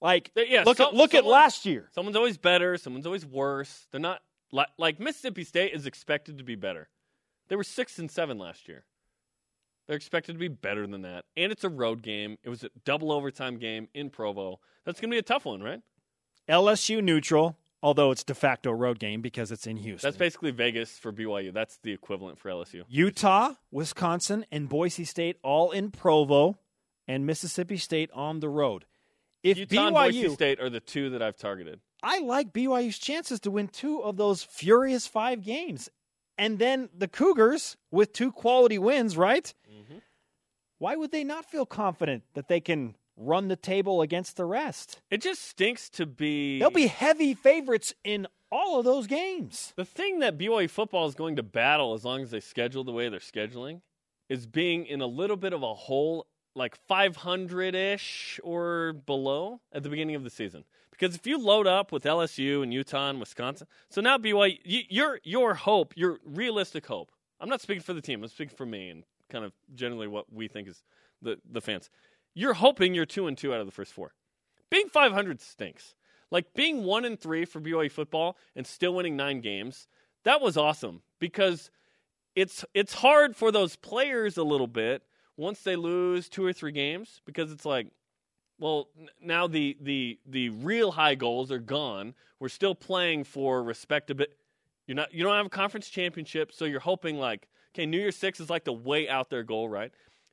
Like, 0.00 0.30
yeah, 0.34 0.62
look 0.64 0.78
some- 0.78 0.88
at 0.88 0.94
look 0.94 1.14
at 1.14 1.24
last 1.26 1.66
year. 1.66 1.88
Someone's 1.92 2.16
always 2.16 2.38
better, 2.38 2.76
someone's 2.76 3.06
always 3.06 3.26
worse. 3.26 3.86
They're 3.90 4.00
not 4.00 4.22
like, 4.52 4.68
like 4.78 4.98
Mississippi 5.00 5.44
State 5.44 5.72
is 5.74 5.86
expected 5.86 6.38
to 6.38 6.44
be 6.44 6.54
better. 6.54 6.88
They 7.48 7.56
were 7.56 7.64
6 7.64 7.98
and 7.98 8.10
7 8.10 8.38
last 8.38 8.68
year. 8.68 8.84
They're 9.86 9.96
expected 9.96 10.34
to 10.34 10.38
be 10.38 10.48
better 10.48 10.86
than 10.86 11.02
that. 11.02 11.24
And 11.36 11.50
it's 11.50 11.64
a 11.64 11.68
road 11.68 12.02
game. 12.02 12.38
It 12.44 12.48
was 12.48 12.62
a 12.62 12.70
double 12.84 13.10
overtime 13.10 13.58
game 13.58 13.88
in 13.92 14.08
Provo. 14.10 14.60
That's 14.84 15.00
going 15.00 15.10
to 15.10 15.14
be 15.14 15.18
a 15.18 15.22
tough 15.22 15.44
one, 15.44 15.62
right? 15.62 15.80
LSU 16.48 17.02
neutral, 17.02 17.58
although 17.82 18.12
it's 18.12 18.22
de 18.22 18.34
facto 18.34 18.70
road 18.70 18.98
game 19.00 19.20
because 19.20 19.50
it's 19.50 19.66
in 19.66 19.76
Houston. 19.78 20.06
That's 20.06 20.16
basically 20.16 20.52
Vegas 20.52 20.96
for 20.98 21.12
BYU. 21.12 21.52
That's 21.52 21.78
the 21.82 21.92
equivalent 21.92 22.38
for 22.38 22.50
LSU. 22.50 22.84
Utah, 22.88 23.54
Wisconsin, 23.72 24.46
and 24.52 24.68
Boise 24.68 25.04
State 25.04 25.36
all 25.42 25.72
in 25.72 25.90
Provo, 25.90 26.58
and 27.08 27.26
Mississippi 27.26 27.76
State 27.76 28.10
on 28.14 28.38
the 28.38 28.48
road. 28.48 28.84
If 29.42 29.58
Utah 29.58 29.88
and 29.88 29.96
BYU, 29.96 30.12
Boise 30.12 30.28
State 30.30 30.60
are 30.60 30.70
the 30.70 30.80
two 30.80 31.10
that 31.10 31.22
I've 31.22 31.36
targeted. 31.36 31.80
I 32.02 32.20
like 32.20 32.52
BYU's 32.52 32.98
chances 32.98 33.40
to 33.40 33.50
win 33.50 33.68
two 33.68 34.02
of 34.02 34.16
those 34.16 34.42
furious 34.42 35.06
five 35.06 35.42
games. 35.42 35.88
And 36.38 36.58
then 36.58 36.88
the 36.96 37.08
Cougars 37.08 37.76
with 37.90 38.12
two 38.12 38.32
quality 38.32 38.78
wins, 38.78 39.16
right? 39.16 39.52
Mm-hmm. 39.70 39.98
Why 40.78 40.96
would 40.96 41.12
they 41.12 41.24
not 41.24 41.44
feel 41.44 41.66
confident 41.66 42.22
that 42.32 42.48
they 42.48 42.60
can 42.60 42.96
run 43.16 43.48
the 43.48 43.56
table 43.56 44.00
against 44.00 44.36
the 44.36 44.46
rest? 44.46 45.02
It 45.10 45.20
just 45.20 45.42
stinks 45.42 45.90
to 45.90 46.06
be. 46.06 46.58
They'll 46.58 46.70
be 46.70 46.86
heavy 46.86 47.34
favorites 47.34 47.94
in 48.02 48.26
all 48.50 48.78
of 48.78 48.84
those 48.84 49.06
games. 49.06 49.74
The 49.76 49.84
thing 49.84 50.20
that 50.20 50.38
BYU 50.38 50.70
football 50.70 51.06
is 51.06 51.14
going 51.14 51.36
to 51.36 51.42
battle 51.42 51.92
as 51.94 52.04
long 52.04 52.22
as 52.22 52.30
they 52.30 52.40
schedule 52.40 52.84
the 52.84 52.92
way 52.92 53.08
they're 53.08 53.20
scheduling 53.20 53.82
is 54.28 54.46
being 54.46 54.86
in 54.86 55.00
a 55.00 55.06
little 55.06 55.36
bit 55.36 55.52
of 55.52 55.62
a 55.62 55.74
hole, 55.74 56.26
like 56.60 56.76
500 56.76 57.74
ish 57.74 58.38
or 58.44 58.92
below 58.92 59.62
at 59.72 59.82
the 59.82 59.88
beginning 59.88 60.14
of 60.14 60.24
the 60.24 60.30
season. 60.30 60.64
Because 60.90 61.16
if 61.16 61.26
you 61.26 61.38
load 61.38 61.66
up 61.66 61.90
with 61.90 62.04
LSU 62.04 62.62
and 62.62 62.70
Utah 62.72 63.08
and 63.08 63.18
Wisconsin, 63.18 63.66
so 63.88 64.02
now 64.02 64.18
BYU, 64.18 64.84
your 64.90 65.20
your 65.24 65.54
hope, 65.54 65.94
your 65.96 66.18
realistic 66.22 66.86
hope. 66.86 67.10
I'm 67.40 67.48
not 67.48 67.62
speaking 67.62 67.82
for 67.82 67.94
the 67.94 68.02
team. 68.02 68.22
I'm 68.22 68.28
speaking 68.28 68.54
for 68.54 68.66
me 68.66 68.90
and 68.90 69.04
kind 69.30 69.46
of 69.46 69.52
generally 69.74 70.06
what 70.06 70.30
we 70.30 70.48
think 70.48 70.68
is 70.68 70.82
the 71.22 71.38
the 71.50 71.62
fans. 71.62 71.88
You're 72.34 72.52
hoping 72.52 72.94
you're 72.94 73.06
two 73.06 73.26
and 73.26 73.38
two 73.38 73.54
out 73.54 73.60
of 73.60 73.66
the 73.66 73.72
first 73.72 73.94
four. 73.94 74.12
Being 74.70 74.90
500 74.90 75.40
stinks. 75.40 75.94
Like 76.30 76.52
being 76.52 76.84
one 76.84 77.06
and 77.06 77.18
three 77.18 77.46
for 77.46 77.60
BYU 77.60 77.90
football 77.90 78.36
and 78.54 78.66
still 78.66 78.94
winning 78.94 79.16
nine 79.16 79.40
games. 79.40 79.88
That 80.24 80.42
was 80.42 80.58
awesome 80.58 81.00
because 81.18 81.70
it's 82.36 82.66
it's 82.74 82.92
hard 82.92 83.34
for 83.34 83.50
those 83.50 83.76
players 83.76 84.36
a 84.36 84.44
little 84.44 84.66
bit 84.66 85.02
once 85.40 85.62
they 85.62 85.76
lose 85.76 86.28
two 86.28 86.44
or 86.44 86.52
three 86.52 86.72
games 86.72 87.20
because 87.24 87.50
it's 87.50 87.64
like 87.64 87.88
well 88.58 88.88
now 89.22 89.46
the 89.46 89.76
the 89.80 90.18
the 90.26 90.50
real 90.50 90.92
high 90.92 91.14
goals 91.14 91.50
are 91.50 91.58
gone 91.58 92.14
we're 92.38 92.48
still 92.48 92.74
playing 92.74 93.24
for 93.24 93.62
respectability 93.62 94.32
you're 94.86 94.94
not 94.94 95.12
you 95.12 95.24
don't 95.24 95.36
have 95.36 95.46
a 95.46 95.50
conference 95.50 95.88
championship 95.88 96.52
so 96.52 96.64
you're 96.64 96.80
hoping 96.80 97.18
like 97.18 97.48
okay 97.74 97.86
new 97.86 97.98
year 97.98 98.12
six 98.12 98.38
is 98.38 98.50
like 98.50 98.64
the 98.64 98.72
way 98.72 99.08
out 99.08 99.30
their 99.30 99.42
goal 99.42 99.68
right 99.68 99.92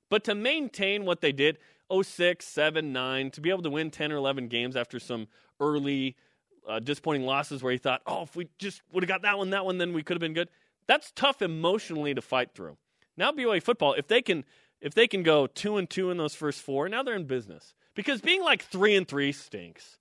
but 0.10 0.24
to 0.24 0.36
maintain 0.36 1.06
what 1.06 1.22
they 1.22 1.32
did 1.32 1.58
06 2.04 2.46
7 2.46 2.92
9 2.92 3.32
to 3.32 3.42
be 3.42 3.50
able 3.50 3.64
to 3.64 3.70
win 3.70 3.90
10 3.90 4.12
or 4.12 4.18
11 4.18 4.50
games 4.50 4.76
after 4.76 5.00
some 5.00 5.28
early 5.60 6.16
uh, 6.68 6.80
disappointing 6.80 7.26
losses 7.26 7.64
where 7.64 7.72
you 7.72 7.80
thought 7.80 8.02
oh 8.06 8.24
if 8.24 8.36
we 8.36 8.50
just 8.60 8.82
would 8.92 9.04
have 9.04 9.08
got 9.08 9.22
that 9.22 9.38
one 9.38 9.52
that 9.52 9.66
one 9.66 9.78
then 9.78 9.94
we 9.94 10.04
could 10.04 10.16
have 10.16 10.22
been 10.22 10.34
good 10.34 10.50
that's 10.88 11.12
tough 11.12 11.42
emotionally 11.42 12.14
to 12.14 12.22
fight 12.22 12.54
through. 12.56 12.78
Now 13.18 13.32
BYU 13.32 13.62
football, 13.62 13.94
if 13.94 14.08
they 14.08 14.22
can 14.22 14.46
if 14.82 14.94
they 14.94 15.08
can 15.08 15.24
go 15.24 15.48
two 15.48 15.78
and 15.78 15.90
two 15.90 16.12
in 16.12 16.18
those 16.18 16.36
first 16.36 16.62
four, 16.62 16.88
now 16.90 17.04
they're 17.04 17.16
in 17.16 17.26
business. 17.26 17.74
Because 17.96 18.22
being 18.22 18.44
like 18.44 18.64
three 18.64 18.96
and 18.96 19.08
three 19.08 19.32
stinks. 19.32 19.98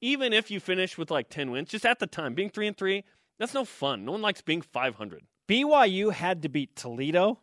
Even 0.00 0.32
if 0.32 0.50
you 0.50 0.60
finish 0.60 0.98
with 0.98 1.10
like 1.10 1.30
ten 1.30 1.50
wins, 1.50 1.70
just 1.70 1.86
at 1.86 1.98
the 1.98 2.06
time, 2.06 2.34
being 2.34 2.50
three 2.50 2.66
and 2.66 2.76
three, 2.76 3.04
that's 3.38 3.54
no 3.54 3.64
fun. 3.64 4.04
No 4.04 4.12
one 4.12 4.22
likes 4.22 4.42
being 4.42 4.62
five 4.62 4.96
hundred. 4.96 5.22
BYU 5.48 6.12
had 6.12 6.42
to 6.42 6.48
beat 6.48 6.74
Toledo, 6.76 7.38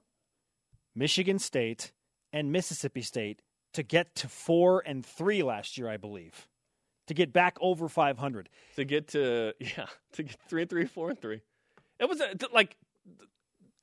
Michigan 0.93 1.39
State, 1.39 1.91
and 2.31 2.51
Mississippi 2.51 3.01
State 3.01 3.41
to 3.73 3.81
get 3.81 4.13
to 4.15 4.27
four 4.27 4.83
and 4.85 5.05
three 5.05 5.41
last 5.41 5.77
year, 5.77 5.89
I 5.89 5.97
believe. 5.97 6.47
To 7.07 7.13
get 7.13 7.33
back 7.33 7.57
over 7.59 7.89
five 7.89 8.17
hundred. 8.17 8.49
To 8.75 8.85
get 8.85 9.09
to 9.09 9.53
yeah, 9.59 9.87
to 10.13 10.23
get 10.23 10.37
three 10.47 10.61
and 10.61 10.69
three, 10.69 10.85
four 10.85 11.09
and 11.09 11.19
three. 11.19 11.41
It 11.99 12.09
was 12.09 12.21
a, 12.21 12.35
like 12.53 12.77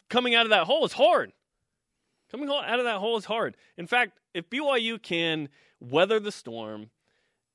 coming 0.08 0.34
out 0.34 0.46
of 0.46 0.50
that 0.50 0.64
hole 0.64 0.84
is 0.84 0.92
hard. 0.92 1.32
Coming 2.30 2.48
out 2.48 2.78
of 2.78 2.84
that 2.84 2.98
hole 2.98 3.16
is 3.16 3.24
hard. 3.24 3.56
In 3.76 3.86
fact, 3.86 4.18
if 4.34 4.48
BYU 4.48 5.02
can 5.02 5.48
weather 5.80 6.20
the 6.20 6.32
storm, 6.32 6.90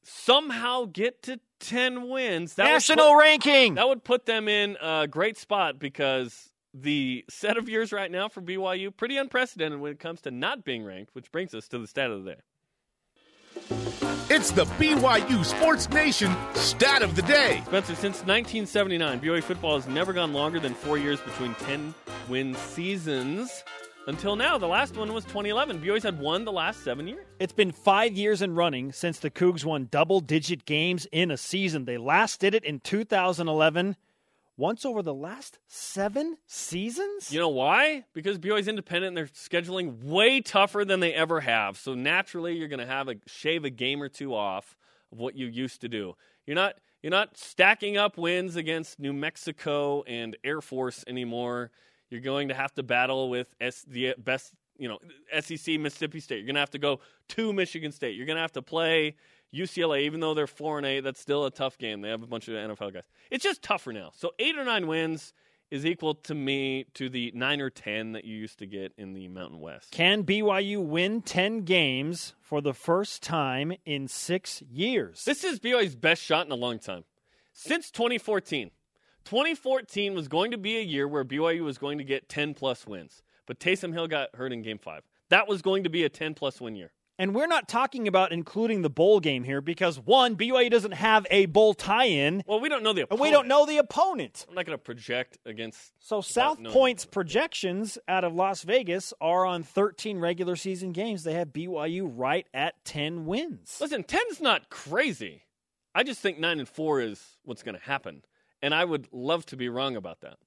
somehow 0.04 0.86
get 0.86 1.24
to 1.24 1.40
10 1.62 2.10
wins, 2.10 2.56
that 2.56 2.66
national 2.66 3.12
put, 3.12 3.20
ranking. 3.20 3.76
That 3.76 3.88
would 3.88 4.04
put 4.04 4.26
them 4.26 4.48
in 4.48 4.78
a 4.82 5.08
great 5.08 5.38
spot 5.38 5.80
because 5.80 6.52
the 6.74 7.24
set 7.30 7.58
of 7.58 7.70
years 7.70 7.94
right 7.94 8.12
now 8.12 8.28
for 8.28 8.42
BYU 8.42 8.96
pretty 8.96 9.18
unprecedented 9.18 9.80
when 9.80 9.94
it 9.94 10.00
comes 10.00 10.22
to 10.22 10.32
not 10.32 10.66
being 10.66 10.84
ranked, 10.84 11.16
which 11.16 11.32
brings 11.32 11.54
us 11.54 11.68
to 11.70 11.80
the 11.80 11.88
stat 11.88 12.12
of 12.12 12.26
the 12.26 12.32
day. 12.32 12.42
It's 14.28 14.52
the 14.52 14.66
BYU 14.66 15.46
Sports 15.46 15.90
Nation 15.90 16.36
stat 16.56 17.02
of 17.02 17.16
the 17.16 17.22
day. 17.22 17.62
Spencer, 17.66 17.96
since 17.96 18.18
1979, 18.26 19.22
BYU 19.22 19.42
football 19.42 19.76
has 19.80 19.88
never 19.88 20.12
gone 20.12 20.34
longer 20.34 20.60
than 20.60 20.74
four 20.74 20.98
years 20.98 21.22
between 21.22 21.54
10 21.56 21.94
win 22.28 22.54
seasons. 22.56 23.64
Until 24.08 24.36
now, 24.36 24.60
the 24.60 24.68
last 24.68 24.96
one 24.96 25.12
was 25.14 25.24
2011. 25.26 25.82
BYU's 25.82 26.04
had 26.04 26.20
won 26.20 26.46
the 26.46 26.52
last 26.52 26.84
seven 26.84 27.08
years. 27.08 27.26
It's 27.40 27.54
been 27.54 27.72
five 27.72 28.14
years 28.14 28.44
in 28.44 28.54
running 28.54 28.92
since 28.92 29.18
the 29.18 29.32
Cougs 29.32 29.66
won 29.66 29.88
double 29.90 30.20
digit 30.20 30.66
games 30.66 31.08
in 31.12 31.32
a 31.32 31.38
season. 31.38 31.86
They 31.86 31.98
last 31.98 32.40
did 32.40 32.54
it 32.54 32.64
in 32.64 32.82
2011 32.82 33.96
once 34.58 34.86
over 34.86 35.02
the 35.02 35.14
last 35.14 35.58
seven 35.68 36.38
seasons? 36.46 37.32
You 37.32 37.40
know 37.40 37.50
why? 37.50 38.04
Because 38.14 38.38
BYU's 38.38 38.68
independent 38.68 39.08
and 39.08 39.18
they're 39.18 39.26
scheduling 39.26 40.04
way 40.04 40.40
tougher 40.40 40.86
than 40.86 41.00
they 41.00 41.14
ever 41.14 41.40
have. 41.40 41.76
So 41.78 41.96
naturally, 41.96 42.56
you're 42.56 42.68
going 42.68 42.80
to 42.80 42.86
have 42.86 43.08
a 43.08 43.16
shave 43.26 43.66
a 43.66 43.72
game 43.72 44.04
or 44.04 44.10
two 44.10 44.36
off 44.36 44.78
of 45.12 45.18
what 45.18 45.36
you 45.36 45.48
used 45.48 45.82
to 45.82 45.90
do. 45.90 46.16
You're 46.46 46.56
not 46.56 46.76
you're 47.02 47.12
not 47.12 47.38
stacking 47.38 47.98
up 47.98 48.18
wins 48.20 48.56
against 48.56 49.00
New 49.00 49.14
Mexico 49.14 50.04
and 50.04 50.38
Air 50.44 50.62
Force 50.62 51.04
anymore. 51.08 51.72
You're 52.10 52.22
going 52.22 52.50
to 52.50 52.54
have 52.54 52.74
to 52.76 52.84
battle 52.84 53.30
with 53.30 53.54
S, 53.60 53.84
the 53.88 54.16
best, 54.18 54.54
you 54.78 54.88
know, 54.88 55.00
SEC 55.40 55.80
Mississippi 55.80 56.20
State. 56.20 56.38
You're 56.38 56.48
going 56.48 56.56
to 56.56 56.62
have 56.62 56.72
to 56.72 56.80
go 56.80 57.00
to 57.30 57.54
Michigan 57.54 57.92
State. 57.92 58.16
You're 58.16 58.26
going 58.26 58.38
to 58.38 58.42
have 58.42 58.54
to 58.54 58.62
play 58.62 59.16
UCLA, 59.54 60.02
even 60.02 60.20
though 60.20 60.34
they're 60.34 60.48
four 60.48 60.78
and 60.78 60.86
eight, 60.86 61.02
that's 61.02 61.20
still 61.20 61.46
a 61.46 61.52
tough 61.52 61.78
game. 61.78 62.02
They 62.02 62.10
have 62.10 62.24
a 62.24 62.28
bunch 62.28 62.48
of 62.48 62.56
NFL 62.56 62.94
guys. 62.94 63.04
It's 63.32 63.44
just 63.44 63.62
tougher 63.62 63.94
now. 63.94 64.12
So 64.16 64.32
eight 64.40 64.58
or 64.58 64.66
nine 64.66 64.88
wins 64.88 65.34
is 65.72 65.86
equal 65.86 66.14
to 66.14 66.36
me 66.36 66.86
to 66.94 67.10
the 67.10 67.32
nine 67.34 67.62
or 67.62 67.70
ten 67.70 68.12
that 68.12 68.26
you 68.26 68.38
used 68.38 68.60
to 68.60 68.68
get 68.68 68.94
in 68.98 69.14
the 69.14 69.28
Mountain 69.28 69.60
West. 69.60 69.92
Can 69.92 70.24
BYU 70.24 70.84
win 70.84 71.22
ten 71.22 71.62
games 71.62 72.34
for 72.40 72.62
the 72.62 72.74
first 72.74 73.24
time 73.24 73.74
in 73.86 74.08
six 74.08 74.62
years? 74.62 75.24
This 75.26 75.44
is 75.44 75.60
BYU's 75.60 75.96
best 75.96 76.22
shot 76.22 76.46
in 76.46 76.52
a 76.52 76.56
long 76.56 76.80
time. 76.80 77.04
Since 77.54 77.92
2014. 77.92 78.72
2014 79.26 80.14
was 80.14 80.28
going 80.28 80.52
to 80.52 80.58
be 80.58 80.78
a 80.78 80.82
year 80.82 81.08
where 81.08 81.26
BYU 81.26 81.64
was 81.64 81.78
going 81.78 81.98
to 81.98 82.04
get 82.04 82.30
10 82.30 82.54
plus 82.54 82.88
wins, 82.88 83.24
but 83.46 83.60
Taysom 83.60 83.92
Hill 83.92 84.08
got 84.08 84.36
hurt 84.36 84.54
in 84.54 84.62
game 84.62 84.78
five. 84.78 85.04
That 85.30 85.48
was 85.48 85.62
going 85.62 85.84
to 85.84 85.90
be 85.90 86.04
a 86.04 86.10
10 86.10 86.36
plus 86.36 86.62
win 86.62 86.76
year. 86.76 86.92
And 87.18 87.34
we're 87.34 87.48
not 87.48 87.70
talking 87.70 88.08
about 88.10 88.34
including 88.34 88.82
the 88.82 88.90
bowl 88.90 89.22
game 89.22 89.46
here 89.46 89.62
because 89.62 89.98
one, 89.98 90.36
BYU 90.36 90.70
doesn't 90.70 90.94
have 90.94 91.26
a 91.32 91.46
bowl 91.46 91.74
tie-in. 91.74 92.44
Well, 92.46 92.60
we 92.60 92.68
don't 92.68 92.84
know 92.84 92.92
the 92.92 93.04
opponent. 93.04 93.12
And 93.12 93.22
we 93.22 93.32
don't 93.32 93.48
know 93.48 93.66
the 93.66 93.78
opponent. 93.78 94.46
I'm 94.50 94.56
not 94.56 94.66
going 94.66 94.78
to 94.78 94.84
project 94.84 95.38
against. 95.46 95.94
So 96.00 96.20
South 96.20 96.62
Point's 96.66 97.06
projections 97.06 97.98
out 98.08 98.26
of 98.26 98.34
Las 98.34 98.64
Vegas 98.64 99.14
are 99.22 99.46
on 99.46 99.64
13 99.64 100.20
regular 100.20 100.58
season 100.58 100.92
games. 100.92 101.24
They 101.24 101.34
have 101.34 101.50
BYU 101.50 102.12
right 102.14 102.48
at 102.54 102.84
10 102.84 103.26
wins. 103.26 103.78
Listen, 103.80 104.04
10's 104.04 104.42
not 104.42 104.70
crazy. 104.70 105.44
I 105.96 106.04
just 106.04 106.20
think 106.20 106.38
9 106.38 106.60
and 106.60 106.68
4 106.68 107.00
is 107.00 107.24
what's 107.46 107.64
going 107.64 107.76
to 107.76 107.82
happen. 107.82 108.24
And 108.62 108.74
I 108.74 108.86
would 108.86 109.08
love 109.12 109.46
to 109.48 109.58
be 109.58 109.70
wrong 109.70 109.96
about 109.96 110.22
that. 110.22 110.38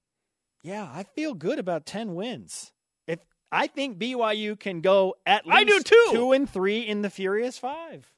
Yeah, 0.63 0.89
I 0.93 1.05
feel 1.05 1.35
good 1.35 1.59
about 1.59 1.87
10 1.87 2.15
wins. 2.15 2.73
If 3.07 3.21
I 3.53 3.67
think 3.69 3.99
BYU 3.99 4.59
can 4.59 4.81
go 4.81 5.15
at 5.25 5.47
least 5.47 5.57
I 5.57 5.65
do 5.65 5.81
too. 5.81 6.09
two 6.13 6.33
and 6.33 6.49
three 6.49 6.81
in 6.81 7.03
the 7.03 7.11
Furious 7.11 7.59
Five. 7.59 8.11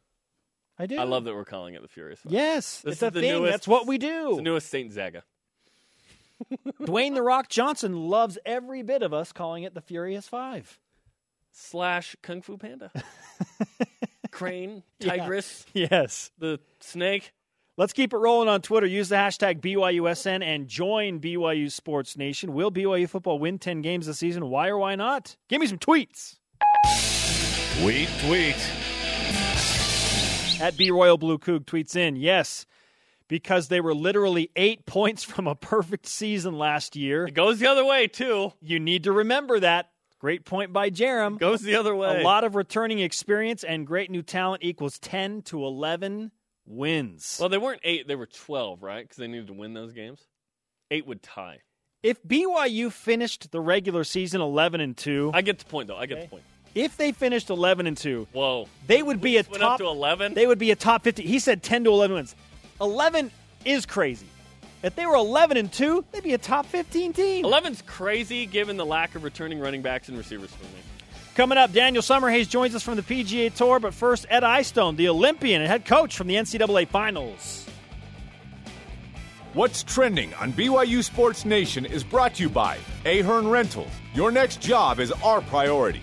I 0.78 0.86
do. 0.86 0.98
I 0.98 1.04
love 1.04 1.24
that 1.24 1.34
we're 1.34 1.44
calling 1.44 1.74
it 1.74 1.82
the 1.82 1.88
Furious 1.88 2.20
Five. 2.20 2.32
Yes, 2.32 2.80
this 2.80 2.94
it's 2.94 3.02
a 3.02 3.10
thing. 3.10 3.22
Newest, 3.22 3.52
That's 3.52 3.68
what 3.68 3.86
we 3.86 3.98
do. 3.98 4.28
It's 4.28 4.36
the 4.36 4.42
newest 4.42 4.70
Saint 4.70 4.92
Zaga. 4.92 5.24
Dwayne 6.80 7.14
the 7.14 7.22
Rock 7.22 7.50
Johnson 7.50 8.08
loves 8.08 8.38
every 8.46 8.82
bit 8.82 9.02
of 9.02 9.12
us 9.12 9.32
calling 9.32 9.64
it 9.64 9.74
the 9.74 9.82
Furious 9.82 10.26
Five. 10.26 10.78
Slash 11.52 12.16
Kung 12.22 12.40
Fu 12.40 12.56
Panda. 12.56 12.90
Crane, 14.30 14.82
Tigress. 15.00 15.66
Yeah. 15.74 15.88
Yes. 15.90 16.30
The 16.38 16.60
snake. 16.80 17.32
Let's 17.80 17.94
keep 17.94 18.12
it 18.12 18.18
rolling 18.18 18.50
on 18.50 18.60
Twitter. 18.60 18.86
Use 18.86 19.08
the 19.08 19.16
hashtag 19.16 19.62
BYUSN 19.62 20.44
and 20.44 20.68
join 20.68 21.18
BYU 21.18 21.72
Sports 21.72 22.14
Nation. 22.14 22.52
Will 22.52 22.70
BYU 22.70 23.08
football 23.08 23.38
win 23.38 23.58
10 23.58 23.80
games 23.80 24.04
this 24.04 24.18
season? 24.18 24.50
Why 24.50 24.68
or 24.68 24.76
why 24.76 24.96
not? 24.96 25.38
Give 25.48 25.62
me 25.62 25.66
some 25.66 25.78
tweets. 25.78 26.36
Tweet, 27.80 28.10
tweet. 28.20 28.56
At 30.60 30.74
B 30.76 30.90
Royal 30.90 31.16
Blue 31.16 31.38
Coug 31.38 31.64
tweets 31.64 31.96
in, 31.96 32.16
yes, 32.16 32.66
because 33.28 33.68
they 33.68 33.80
were 33.80 33.94
literally 33.94 34.50
eight 34.56 34.84
points 34.84 35.24
from 35.24 35.46
a 35.46 35.54
perfect 35.54 36.04
season 36.04 36.58
last 36.58 36.96
year. 36.96 37.28
It 37.28 37.32
goes 37.32 37.60
the 37.60 37.66
other 37.66 37.86
way, 37.86 38.08
too. 38.08 38.52
You 38.60 38.78
need 38.78 39.04
to 39.04 39.12
remember 39.12 39.58
that. 39.58 39.88
Great 40.18 40.44
point 40.44 40.74
by 40.74 40.90
Jarom. 40.90 41.38
Goes 41.38 41.62
the 41.62 41.76
other 41.76 41.96
way. 41.96 42.20
A 42.20 42.24
lot 42.24 42.44
of 42.44 42.56
returning 42.56 42.98
experience 42.98 43.64
and 43.64 43.86
great 43.86 44.10
new 44.10 44.20
talent 44.20 44.62
equals 44.62 44.98
10 44.98 45.40
to 45.44 45.64
11 45.64 46.30
wins. 46.70 47.36
Well, 47.40 47.48
they 47.48 47.58
weren't 47.58 47.80
eight; 47.84 48.06
they 48.08 48.14
were 48.14 48.26
twelve, 48.26 48.82
right? 48.82 49.02
Because 49.02 49.16
they 49.16 49.26
needed 49.26 49.48
to 49.48 49.52
win 49.52 49.74
those 49.74 49.92
games. 49.92 50.26
Eight 50.90 51.06
would 51.06 51.22
tie. 51.22 51.58
If 52.02 52.22
BYU 52.22 52.90
finished 52.90 53.50
the 53.50 53.60
regular 53.60 54.04
season 54.04 54.40
eleven 54.40 54.80
and 54.80 54.96
two, 54.96 55.30
I 55.34 55.42
get 55.42 55.58
the 55.58 55.64
point 55.66 55.88
though. 55.88 55.96
I 55.96 56.06
get 56.06 56.18
okay. 56.18 56.26
the 56.26 56.30
point. 56.30 56.42
If 56.74 56.96
they 56.96 57.12
finished 57.12 57.50
eleven 57.50 57.86
and 57.86 57.96
two, 57.96 58.26
whoa, 58.32 58.68
they 58.86 59.02
would 59.02 59.20
be 59.20 59.36
a 59.36 59.42
top 59.42 59.78
to 59.78 59.86
eleven. 59.86 60.34
They 60.34 60.46
would 60.46 60.58
be 60.58 60.70
a 60.70 60.76
top 60.76 61.02
fifty. 61.02 61.24
He 61.24 61.38
said 61.38 61.62
ten 61.62 61.84
to 61.84 61.90
eleven 61.90 62.16
wins. 62.16 62.34
Eleven 62.80 63.30
is 63.64 63.84
crazy. 63.84 64.26
If 64.82 64.96
they 64.96 65.04
were 65.04 65.16
eleven 65.16 65.58
and 65.58 65.70
two, 65.70 66.04
they'd 66.10 66.22
be 66.22 66.32
a 66.32 66.38
top 66.38 66.64
fifteen 66.66 67.12
team. 67.12 67.44
11's 67.44 67.82
crazy 67.82 68.46
given 68.46 68.78
the 68.78 68.86
lack 68.86 69.14
of 69.14 69.24
returning 69.24 69.60
running 69.60 69.82
backs 69.82 70.08
and 70.08 70.16
receivers 70.16 70.50
for 70.50 70.64
me. 70.64 70.80
Coming 71.40 71.56
up, 71.56 71.72
Daniel 71.72 72.02
Summerhays 72.02 72.46
joins 72.50 72.74
us 72.74 72.82
from 72.82 72.96
the 72.96 73.02
PGA 73.02 73.50
Tour, 73.50 73.80
but 73.80 73.94
first, 73.94 74.26
Ed 74.28 74.44
Eyestone, 74.44 74.96
the 74.96 75.08
Olympian 75.08 75.62
and 75.62 75.70
head 75.70 75.86
coach 75.86 76.14
from 76.14 76.26
the 76.26 76.34
NCAA 76.34 76.86
Finals. 76.86 77.66
What's 79.54 79.82
trending 79.82 80.34
on 80.34 80.52
BYU 80.52 81.02
Sports 81.02 81.46
Nation 81.46 81.86
is 81.86 82.04
brought 82.04 82.34
to 82.34 82.42
you 82.42 82.50
by 82.50 82.76
Ahern 83.06 83.48
Rentals. 83.48 83.88
Your 84.12 84.30
next 84.30 84.60
job 84.60 85.00
is 85.00 85.12
our 85.12 85.40
priority. 85.40 86.02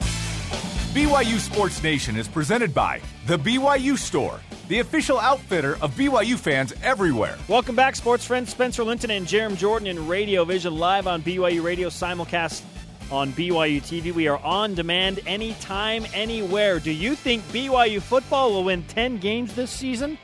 BYU 0.00 1.38
Sports 1.38 1.80
Nation 1.80 2.16
is 2.16 2.26
presented 2.26 2.74
by 2.74 3.00
The 3.28 3.38
BYU 3.38 3.96
Store, 3.96 4.40
the 4.66 4.80
official 4.80 5.20
outfitter 5.20 5.74
of 5.80 5.94
BYU 5.94 6.36
fans 6.36 6.74
everywhere. 6.82 7.38
Welcome 7.46 7.76
back, 7.76 7.94
sports 7.94 8.26
friends. 8.26 8.50
Spencer 8.50 8.82
Linton 8.82 9.12
and 9.12 9.28
Jarom 9.28 9.56
Jordan 9.56 9.86
in 9.86 10.08
Radio 10.08 10.44
Vision 10.44 10.76
live 10.76 11.06
on 11.06 11.22
BYU 11.22 11.62
Radio 11.62 11.88
simulcast 11.88 12.62
on 13.10 13.32
BYU 13.32 13.80
TV. 13.82 14.12
We 14.12 14.28
are 14.28 14.38
on 14.38 14.74
demand 14.74 15.20
anytime, 15.26 16.06
anywhere. 16.14 16.78
Do 16.78 16.92
you 16.92 17.14
think 17.14 17.42
BYU 17.44 18.00
football 18.00 18.52
will 18.52 18.64
win 18.64 18.82
10 18.84 19.18
games 19.18 19.54
this 19.54 19.70
season? 19.70 20.18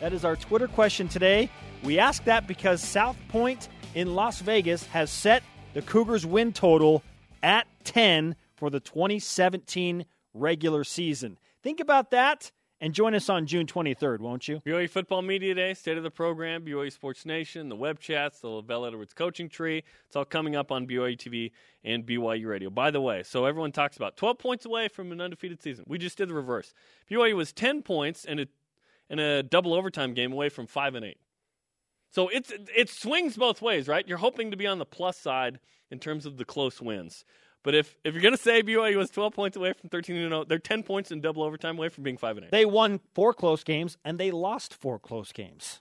That 0.00 0.12
is 0.12 0.24
our 0.24 0.36
Twitter 0.36 0.68
question 0.68 1.08
today. 1.08 1.50
We 1.82 1.98
ask 1.98 2.24
that 2.24 2.46
because 2.46 2.82
South 2.82 3.16
Point 3.28 3.68
in 3.94 4.14
Las 4.14 4.40
Vegas 4.40 4.86
has 4.86 5.10
set 5.10 5.42
the 5.74 5.82
Cougars' 5.82 6.26
win 6.26 6.52
total 6.52 7.02
at 7.42 7.66
10 7.84 8.36
for 8.56 8.70
the 8.70 8.80
2017 8.80 10.04
regular 10.34 10.84
season. 10.84 11.38
Think 11.62 11.80
about 11.80 12.10
that 12.12 12.50
and 12.82 12.92
join 12.92 13.14
us 13.14 13.28
on 13.28 13.46
June 13.46 13.64
23rd, 13.64 14.18
won't 14.18 14.48
you? 14.48 14.60
BYU 14.66 14.90
Football 14.90 15.22
Media 15.22 15.54
Day, 15.54 15.72
State 15.72 15.96
of 15.96 16.02
the 16.02 16.10
Program, 16.10 16.64
BYU 16.64 16.90
Sports 16.90 17.24
Nation, 17.24 17.68
the 17.68 17.76
web 17.76 18.00
chats, 18.00 18.40
the 18.40 18.48
LaVell 18.48 18.88
Edwards 18.88 19.14
coaching 19.14 19.48
tree. 19.48 19.84
It's 20.08 20.16
all 20.16 20.24
coming 20.24 20.56
up 20.56 20.72
on 20.72 20.88
BYU 20.88 21.16
TV 21.16 21.52
and 21.84 22.04
BYU 22.04 22.46
Radio. 22.46 22.70
By 22.70 22.90
the 22.90 23.00
way, 23.00 23.22
so 23.22 23.44
everyone 23.44 23.70
talks 23.70 23.96
about 23.96 24.16
12 24.16 24.36
points 24.36 24.64
away 24.66 24.88
from 24.88 25.12
an 25.12 25.20
undefeated 25.20 25.62
season. 25.62 25.84
We 25.86 25.96
just 25.96 26.18
did 26.18 26.28
the 26.28 26.34
reverse. 26.34 26.74
BYU 27.08 27.36
was 27.36 27.52
10 27.52 27.82
points 27.82 28.24
and 28.24 28.40
a, 28.40 28.46
and 29.08 29.20
a 29.20 29.44
double 29.44 29.74
overtime 29.74 30.12
game 30.12 30.32
away 30.32 30.48
from 30.48 30.66
5 30.66 30.96
and 30.96 31.04
8. 31.04 31.18
So 32.10 32.28
it's 32.28 32.52
it 32.76 32.90
swings 32.90 33.36
both 33.36 33.62
ways, 33.62 33.86
right? 33.86 34.06
You're 34.06 34.18
hoping 34.18 34.50
to 34.50 34.56
be 34.56 34.66
on 34.66 34.78
the 34.78 34.84
plus 34.84 35.16
side 35.16 35.60
in 35.90 36.00
terms 36.00 36.26
of 36.26 36.36
the 36.36 36.44
close 36.44 36.82
wins. 36.82 37.24
But 37.64 37.74
if, 37.74 37.96
if 38.04 38.14
you're 38.14 38.22
going 38.22 38.36
to 38.36 38.42
say 38.42 38.62
BYU 38.62 38.96
was 38.96 39.10
12 39.10 39.32
points 39.34 39.56
away 39.56 39.72
from 39.72 39.88
13 39.88 40.16
and 40.16 40.30
0, 40.30 40.44
they're 40.44 40.58
10 40.58 40.82
points 40.82 41.12
in 41.12 41.20
double 41.20 41.42
overtime 41.42 41.78
away 41.78 41.88
from 41.88 42.02
being 42.02 42.16
5 42.16 42.36
and 42.38 42.46
8. 42.46 42.50
They 42.50 42.64
won 42.64 43.00
four 43.14 43.32
close 43.32 43.62
games 43.62 43.96
and 44.04 44.18
they 44.18 44.30
lost 44.30 44.74
four 44.74 44.98
close 44.98 45.32
games. 45.32 45.80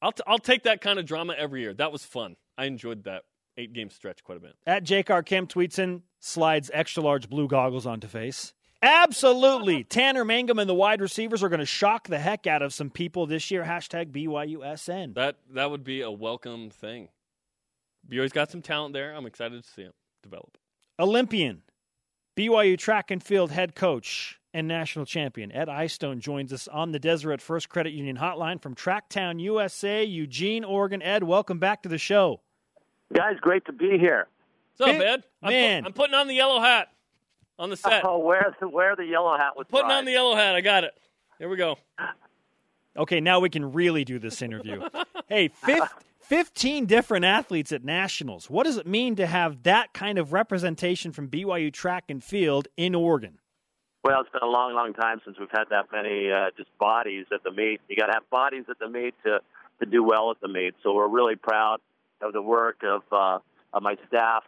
I'll 0.00 0.12
t- 0.12 0.22
I'll 0.26 0.38
take 0.38 0.62
that 0.64 0.80
kind 0.80 0.98
of 0.98 1.06
drama 1.06 1.34
every 1.36 1.62
year. 1.62 1.74
That 1.74 1.92
was 1.92 2.04
fun. 2.04 2.36
I 2.56 2.66
enjoyed 2.66 3.04
that 3.04 3.24
eight 3.56 3.72
game 3.72 3.90
stretch 3.90 4.22
quite 4.22 4.38
a 4.38 4.40
bit. 4.40 4.54
At 4.66 4.84
J.Car 4.84 5.22
Kim 5.22 5.46
tweets 5.46 5.78
in, 5.78 6.02
slides 6.20 6.70
extra 6.72 7.02
large 7.02 7.28
blue 7.28 7.48
goggles 7.48 7.86
onto 7.86 8.06
face. 8.06 8.54
Absolutely. 8.80 9.82
Tanner 9.82 10.24
Mangum 10.24 10.60
and 10.60 10.70
the 10.70 10.74
wide 10.74 11.00
receivers 11.00 11.42
are 11.42 11.48
going 11.48 11.58
to 11.58 11.66
shock 11.66 12.06
the 12.06 12.18
heck 12.20 12.46
out 12.46 12.62
of 12.62 12.72
some 12.72 12.90
people 12.90 13.26
this 13.26 13.50
year. 13.50 13.64
Hashtag 13.64 14.12
BYUSN. 14.12 15.14
That 15.14 15.36
that 15.52 15.70
would 15.70 15.82
be 15.82 16.02
a 16.02 16.10
welcome 16.10 16.70
thing. 16.70 17.08
BYU's 18.08 18.32
got 18.32 18.52
some 18.52 18.62
talent 18.62 18.94
there. 18.94 19.12
I'm 19.14 19.26
excited 19.26 19.64
to 19.64 19.68
see 19.68 19.82
him 19.82 19.92
develop. 20.22 20.56
Olympian, 20.98 21.62
BYU 22.36 22.76
track 22.76 23.10
and 23.10 23.22
field 23.22 23.52
head 23.52 23.74
coach 23.74 24.40
and 24.54 24.66
national 24.66 25.04
champion 25.04 25.52
Ed 25.52 25.68
Eyestone 25.68 26.20
joins 26.20 26.52
us 26.52 26.66
on 26.68 26.90
the 26.92 26.98
Deseret 26.98 27.40
First 27.40 27.68
Credit 27.68 27.92
Union 27.92 28.16
hotline 28.16 28.60
from 28.60 28.74
Tracktown, 28.74 29.40
USA, 29.40 30.02
Eugene, 30.02 30.64
Oregon. 30.64 31.02
Ed, 31.02 31.22
welcome 31.22 31.58
back 31.58 31.82
to 31.82 31.88
the 31.88 31.98
show. 31.98 32.40
Guys, 33.12 33.36
great 33.40 33.64
to 33.66 33.72
be 33.72 33.98
here. 33.98 34.26
What's 34.76 34.94
up, 34.94 35.00
Ed? 35.00 35.24
I'm, 35.42 35.50
Man. 35.52 35.82
pu- 35.82 35.86
I'm 35.86 35.92
putting 35.92 36.14
on 36.14 36.28
the 36.28 36.34
yellow 36.34 36.60
hat 36.60 36.88
on 37.58 37.70
the 37.70 37.76
set. 37.76 38.04
Oh, 38.04 38.18
wear 38.18 38.54
the 38.60 38.68
wear 38.68 38.96
the 38.96 39.04
yellow 39.04 39.36
hat 39.36 39.56
with 39.56 39.68
putting 39.68 39.86
pride. 39.86 39.98
on 39.98 40.04
the 40.04 40.12
yellow 40.12 40.34
hat. 40.34 40.54
I 40.54 40.60
got 40.60 40.84
it. 40.84 40.94
Here 41.38 41.48
we 41.48 41.56
go. 41.56 41.78
Okay, 42.96 43.20
now 43.20 43.38
we 43.40 43.50
can 43.50 43.72
really 43.72 44.04
do 44.04 44.18
this 44.18 44.42
interview. 44.42 44.80
hey, 45.28 45.48
fif- 45.48 45.94
15 46.28 46.84
different 46.84 47.24
athletes 47.24 47.72
at 47.72 47.82
nationals. 47.82 48.50
What 48.50 48.64
does 48.64 48.76
it 48.76 48.86
mean 48.86 49.16
to 49.16 49.26
have 49.26 49.62
that 49.62 49.94
kind 49.94 50.18
of 50.18 50.34
representation 50.34 51.10
from 51.10 51.28
BYU 51.28 51.72
track 51.72 52.04
and 52.10 52.22
field 52.22 52.68
in 52.76 52.94
Oregon? 52.94 53.38
Well, 54.04 54.20
it's 54.20 54.30
been 54.30 54.42
a 54.42 54.50
long, 54.50 54.74
long 54.74 54.92
time 54.92 55.22
since 55.24 55.38
we've 55.40 55.50
had 55.50 55.64
that 55.70 55.86
many 55.90 56.30
uh, 56.30 56.50
just 56.54 56.68
bodies 56.78 57.24
at 57.32 57.42
the 57.44 57.50
meet. 57.50 57.80
You 57.88 57.96
got 57.96 58.06
to 58.06 58.12
have 58.12 58.28
bodies 58.28 58.64
at 58.68 58.78
the 58.78 58.88
meet 58.88 59.14
to 59.24 59.40
to 59.80 59.86
do 59.86 60.02
well 60.02 60.30
at 60.30 60.40
the 60.40 60.48
meet. 60.48 60.74
So 60.82 60.92
we're 60.92 61.08
really 61.08 61.36
proud 61.36 61.78
of 62.20 62.32
the 62.34 62.42
work 62.42 62.82
of 62.82 63.02
uh, 63.10 63.38
of 63.72 63.82
my 63.82 63.96
staff 64.08 64.44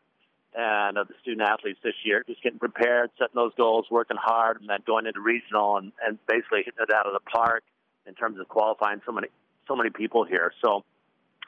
and 0.54 0.98
of 0.98 1.08
the 1.08 1.14
student 1.22 1.48
athletes 1.48 1.78
this 1.82 1.94
year. 2.04 2.22
Just 2.26 2.42
getting 2.42 2.58
prepared, 2.58 3.10
setting 3.16 3.34
those 3.34 3.52
goals, 3.56 3.86
working 3.90 4.18
hard, 4.20 4.60
and 4.60 4.68
then 4.68 4.80
going 4.86 5.06
into 5.06 5.20
regional 5.20 5.78
and, 5.78 5.92
and 6.06 6.18
basically 6.26 6.58
hitting 6.58 6.80
it 6.80 6.92
out 6.92 7.06
of 7.06 7.14
the 7.14 7.20
park 7.20 7.62
in 8.06 8.14
terms 8.14 8.38
of 8.38 8.48
qualifying 8.48 9.00
so 9.06 9.12
many 9.12 9.28
so 9.66 9.76
many 9.76 9.88
people 9.90 10.24
here. 10.24 10.52
So, 10.62 10.84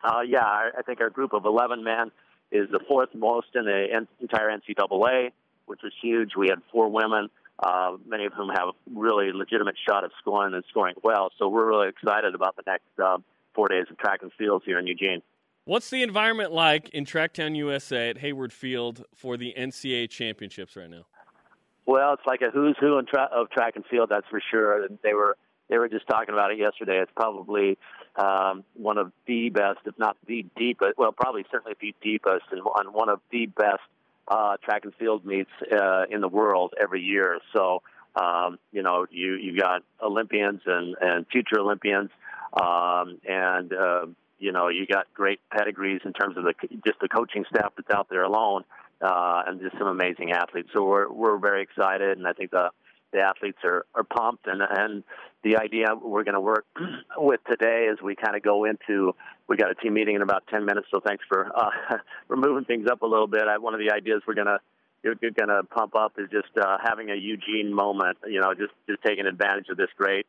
uh, 0.03 0.21
yeah, 0.27 0.45
I, 0.45 0.71
I 0.79 0.83
think 0.83 1.01
our 1.01 1.11
group 1.11 1.33
of 1.33 1.45
11 1.45 1.83
men 1.85 2.11
is 2.51 2.69
the 2.71 2.81
fourth 2.87 3.11
most 3.15 3.49
in 3.55 3.65
the 3.65 3.87
en- 3.95 4.09
entire 4.21 4.51
NCAA, 4.51 5.31
which 5.67 5.81
was 5.83 5.93
huge. 6.03 6.33
We 6.37 6.49
had 6.49 6.59
four 6.71 6.89
women, 6.89 7.31
uh, 7.59 7.97
many 8.07 8.27
of 8.27 8.33
whom 8.33 8.49
have 8.51 8.69
a 8.69 8.73
really 8.95 9.33
legitimate 9.33 9.77
shot 9.89 10.05
of 10.05 10.11
scoring 10.21 10.55
and 10.55 10.65
scoring 10.69 10.95
well. 11.03 11.31
So 11.39 11.49
we're 11.49 11.69
really 11.69 11.89
excited 11.89 12.35
about 12.35 12.57
the 12.57 12.63
next 12.67 12.85
uh, 13.03 13.19
four 13.55 13.69
days 13.69 13.87
of 13.91 13.99
track 13.99 14.21
and 14.23 14.33
fields 14.39 14.65
here 14.67 14.79
in 14.79 14.87
Eugene. 14.87 15.23
What's 15.65 15.91
the 15.91 16.03
environment 16.03 16.53
like 16.53 16.89
in 16.89 17.05
Tracktown, 17.05 17.55
USA 17.57 18.11
at 18.11 18.19
Hayward 18.19 18.53
Field 18.53 19.05
for 19.15 19.37
the 19.37 19.55
NCAA 19.57 20.11
championships 20.11 20.75
right 20.75 20.91
now? 20.91 21.07
Well, 21.87 22.15
it's 22.15 22.27
like 22.27 22.43
a 22.43 22.51
who's 22.51 22.77
who 22.81 22.99
in 22.99 23.07
tra- 23.07 23.31
of 23.33 23.51
track 23.51 23.77
and 23.77 23.85
field, 23.87 24.09
that's 24.11 24.27
for 24.29 24.41
sure. 24.51 24.85
And 24.85 24.99
they 25.03 25.15
were 25.15 25.37
they 25.69 25.79
were 25.79 25.89
just 25.89 26.07
talking 26.09 26.35
about 26.35 26.51
it 26.51 26.59
yesterday. 26.59 26.99
It's 27.01 27.13
probably 27.15 27.79
um, 28.17 28.65
one 28.75 28.99
of 28.99 29.13
the 29.27 29.49
best, 29.49 29.81
if 29.87 29.99
not 29.99 30.17
the 30.27 30.45
deepest. 30.57 30.99
Well, 30.99 31.13
probably 31.13 31.45
certainly 31.51 31.77
the 31.81 31.95
deepest, 32.03 32.45
and 32.51 32.63
one 32.65 32.93
one 32.93 33.09
of 33.09 33.21
the 33.31 33.47
best 33.47 33.81
uh, 34.29 34.57
track 34.63 34.85
and 34.85 34.95
field 34.95 35.25
meets 35.25 35.51
uh, 35.73 36.05
in 36.11 36.21
the 36.21 36.29
world 36.29 36.75
every 36.81 37.03
year. 37.03 37.39
So, 37.55 37.83
um, 38.15 38.59
you 38.73 38.83
know, 38.83 39.07
you 39.11 39.35
you 39.35 39.59
got 39.59 39.83
Olympians 40.03 40.61
and 40.67 40.97
and 41.01 41.27
future 41.29 41.59
Olympians, 41.59 42.11
um, 42.53 43.19
and 43.27 43.73
uh, 43.73 44.07
you 44.39 44.53
know, 44.53 44.69
you 44.69 44.87
got 44.87 45.07
great 45.15 45.41
pedigrees 45.51 46.01
in 46.05 46.13
terms 46.13 46.37
of 46.37 46.45
the 46.45 46.55
just 46.85 47.01
the 47.01 47.09
coaching 47.09 47.45
staff 47.49 47.73
that's 47.77 47.91
out 47.91 48.09
there 48.11 48.25
alone, 48.25 48.65
uh, 49.01 49.43
and 49.47 49.61
just 49.61 49.79
some 49.79 49.89
amazing 49.89 50.33
athletes. 50.33 50.69
So 50.75 50.85
we're 50.85 51.11
we're 51.11 51.39
very 51.39 51.63
excited, 51.63 52.19
and 52.19 52.27
I 52.27 52.33
think 52.35 52.51
the 52.51 52.71
the 53.13 53.21
athletes 53.21 53.59
are, 53.65 53.87
are 53.95 54.05
pumped. 54.05 54.47
And 54.47 54.63
and 54.63 55.05
the 55.43 55.57
idea 55.57 55.89
we're 56.01 56.25
going 56.25 56.35
to 56.35 56.41
work 56.41 56.67
with 57.17 57.41
today 57.49 57.89
is 57.93 58.01
we 58.03 58.15
kind 58.15 58.37
of 58.37 58.43
go 58.43 58.65
into 58.65 59.15
we 59.49 59.57
got 59.57 59.71
a 59.71 59.75
team 59.75 59.95
meeting 59.95 60.17
in 60.17 60.23
about 60.23 60.45
10 60.49 60.65
minutes 60.65 60.87
so 60.91 61.01
thanks 61.01 61.25
for 61.29 61.51
uh 61.55 61.97
for 62.29 62.37
moving 62.37 62.65
things 62.65 62.87
up 62.91 63.03
a 63.03 63.07
little 63.07 63.27
bit. 63.27 63.43
I, 63.43 63.59
one 63.59 63.75
of 63.75 63.81
the 63.81 63.93
ideas 63.93 64.23
we're 64.27 64.35
going 64.35 64.47
to 64.47 64.59
you're, 65.03 65.17
going 65.17 65.49
to 65.49 65.63
pump 65.65 65.97
up 65.97 66.13
is 66.19 66.29
just 66.31 66.57
uh 66.57 66.79
having 66.83 67.11
a 67.11 67.17
Eugene 67.17 67.75
moment 67.75 68.19
you 68.27 68.41
know 68.41 68.55
just 68.55 68.73
just 68.89 69.03
taking 69.03 69.27
advantage 69.27 69.69
of 69.69 69.77
this 69.77 69.91
great 69.97 70.27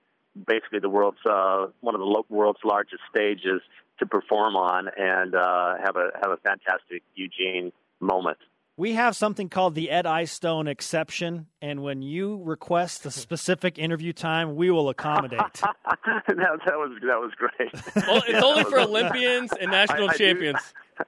basically 0.47 0.79
the 0.79 0.89
world's 0.89 1.23
uh 1.29 1.67
one 1.81 1.95
of 1.95 1.99
the 1.99 2.07
lo- 2.07 2.25
world's 2.29 2.59
largest 2.63 3.01
stages 3.09 3.61
to 3.99 4.05
perform 4.05 4.55
on 4.55 4.89
and 4.97 5.35
uh 5.35 5.75
have 5.83 5.95
a 5.95 6.09
have 6.21 6.31
a 6.31 6.37
fantastic 6.37 7.03
Eugene 7.15 7.71
moment 7.99 8.39
We 8.75 8.93
have 8.93 9.15
something 9.15 9.49
called 9.49 9.75
the 9.75 9.91
Ed 9.91 10.07
Eyestone 10.07 10.67
exception, 10.67 11.45
and 11.61 11.83
when 11.83 12.01
you 12.01 12.41
request 12.43 13.05
a 13.05 13.11
specific 13.25 13.77
interview 13.77 14.13
time, 14.13 14.55
we 14.55 14.71
will 14.71 14.89
accommodate. 14.89 15.39
that, 15.61 16.23
that 16.27 16.77
was 16.77 16.91
that 17.01 17.19
was 17.19 17.31
great. 17.37 17.71
Well, 18.07 18.17
it's 18.23 18.29
Yeah, 18.29 18.41
only 18.43 18.63
for 18.63 18.79
Olympians 18.79 19.51
and 19.59 19.69
national 19.69 20.09
I- 20.09 20.13
I 20.13 20.17
do- 20.17 20.17
champions. 20.25 20.59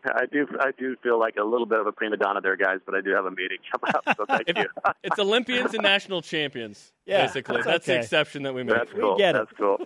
I 0.06 0.26
do 0.32 0.48
I 0.60 0.72
do 0.78 0.96
feel 1.04 1.20
like 1.20 1.36
a 1.40 1.44
little 1.44 1.66
bit 1.68 1.80
of 1.80 1.86
a 1.88 1.92
prima 1.92 2.18
donna 2.18 2.42
there, 2.42 2.56
guys, 2.56 2.80
but 2.86 2.96
I 2.96 3.02
do 3.02 3.12
have 3.12 3.26
a 3.26 3.32
meeting 3.32 3.58
coming 3.72 3.96
up, 3.96 4.04
so 4.18 4.26
thank 4.28 4.44
If- 4.50 4.58
you. 4.58 4.66
It's 5.04 5.18
Olympians 5.20 5.74
and 5.74 5.82
national 5.84 6.22
champions, 6.22 6.92
Yeah, 7.06 7.26
basically. 7.26 7.58
that's 7.58 7.66
That's 7.68 7.86
the 7.88 7.98
exception 8.00 8.44
that 8.44 8.54
we 8.54 8.64
make. 8.64 8.76
That's 8.76 8.94
We 8.94 9.02
cool. 9.02 9.18
get 9.18 9.36
it. 9.36 9.40
That's 9.48 9.58
cool. 9.58 9.78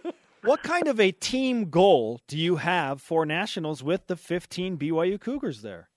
what 0.43 0.63
kind 0.63 0.87
of 0.87 0.99
a 0.99 1.11
team 1.11 1.69
goal 1.69 2.21
do 2.27 2.37
you 2.37 2.57
have 2.57 3.01
for 3.01 3.25
nationals 3.25 3.81
with 3.83 4.07
the 4.07 4.15
15 4.15 4.77
BYU 4.77 5.19
Cougars 5.19 5.61
there? 5.61 5.89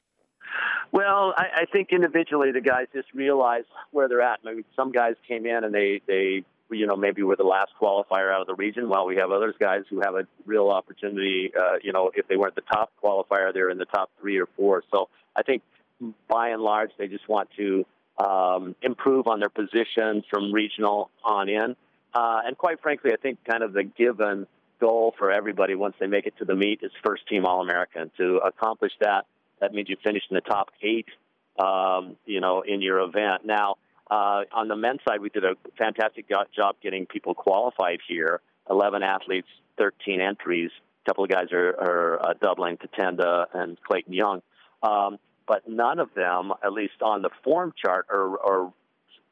Well, 0.93 1.33
I, 1.37 1.63
I 1.63 1.65
think 1.73 1.89
individually 1.91 2.53
the 2.53 2.61
guys 2.61 2.87
just 2.95 3.13
realize 3.15 3.65
where 3.91 4.09
they're 4.09 4.21
at. 4.21 4.41
Maybe 4.45 4.65
some 4.77 4.93
guys 4.93 5.15
came 5.27 5.47
in 5.47 5.65
and 5.65 5.75
they 5.75 6.03
they 6.07 6.45
you 6.71 6.87
know 6.87 6.97
maybe 6.97 7.23
were 7.23 7.37
the 7.37 7.45
last 7.45 7.73
qualifier 7.81 8.33
out 8.33 8.43
of 8.43 8.47
the 8.47 8.55
region, 8.55 8.91
while 8.91 9.07
we 9.07 9.17
have 9.17 9.31
others 9.31 9.55
guys 9.59 9.85
who 9.89 10.01
have 10.01 10.15
a 10.15 10.27
real 10.45 10.69
opportunity. 10.69 11.51
Uh, 11.59 11.77
you 11.83 11.93
know, 11.93 12.11
if 12.15 12.29
they 12.29 12.37
weren't 12.37 12.55
the 12.55 12.63
top 12.73 12.93
qualifier, 13.03 13.55
they're 13.55 13.71
in 13.71 13.79
the 13.79 13.87
top 13.87 14.11
three 14.21 14.39
or 14.39 14.47
four. 14.55 14.83
So 14.93 15.09
I 15.35 15.43
think 15.43 15.63
by 16.29 16.51
and 16.51 16.63
large 16.63 16.91
they 16.99 17.09
just 17.09 17.27
want 17.27 17.49
to 17.57 17.87
um, 18.19 18.77
improve 18.83 19.27
on 19.29 19.41
their 19.41 19.49
position 19.49 20.23
from 20.29 20.53
regional 20.53 21.11
on 21.25 21.49
in. 21.49 21.75
Uh, 22.15 22.41
and 22.45 22.59
quite 22.59 22.83
frankly, 22.83 23.13
I 23.13 23.17
think 23.17 23.39
kind 23.49 23.63
of 23.63 23.73
the 23.73 23.85
given 23.85 24.47
goal 24.79 25.15
for 25.17 25.31
everybody 25.31 25.75
once 25.75 25.95
they 25.99 26.07
make 26.07 26.27
it 26.27 26.35
to 26.39 26.45
the 26.45 26.55
meet 26.55 26.81
is 26.83 26.91
first 27.03 27.27
team 27.29 27.47
All 27.47 27.63
American. 27.63 28.11
To 28.19 28.37
accomplish 28.45 28.93
that, 29.01 29.25
that 29.63 29.73
means 29.73 29.89
you 29.89 29.97
finish 30.03 30.25
in 30.29 30.35
the 30.35 30.41
top 30.41 30.71
eight, 30.83 31.07
um, 31.57 32.17
you 32.27 32.41
know, 32.41 32.63
in 32.63 32.83
your 32.83 32.99
event. 33.01 33.45
Now, 33.45 33.77
uh, 34.11 34.43
on 34.53 34.67
the 34.67 34.75
men's 34.75 34.99
side, 35.09 35.21
we 35.21 35.29
did 35.31 35.45
a 35.45 35.55
fantastic 35.79 36.27
job 36.29 36.75
getting 36.83 37.07
people 37.07 37.33
qualified 37.33 38.01
here. 38.09 38.41
11 38.69 39.05
athletes, 39.05 39.47
13 39.79 40.21
entries. 40.21 40.71
A 41.05 41.11
couple 41.11 41.23
of 41.23 41.31
guys 41.31 41.53
are, 41.53 41.69
are 41.69 42.27
uh, 42.27 42.35
doubling 42.43 42.77
to 42.79 42.89
Tenda 42.89 43.47
and 43.55 43.81
Clayton 43.83 44.13
Young. 44.13 44.43
Um, 44.83 45.19
but 45.47 45.69
none 45.69 46.01
of 46.01 46.13
them, 46.15 46.53
at 46.65 46.73
least 46.73 47.01
on 47.01 47.23
the 47.23 47.31
form 47.45 47.73
chart, 47.81 48.07
are, 48.11 48.39
are 48.41 48.73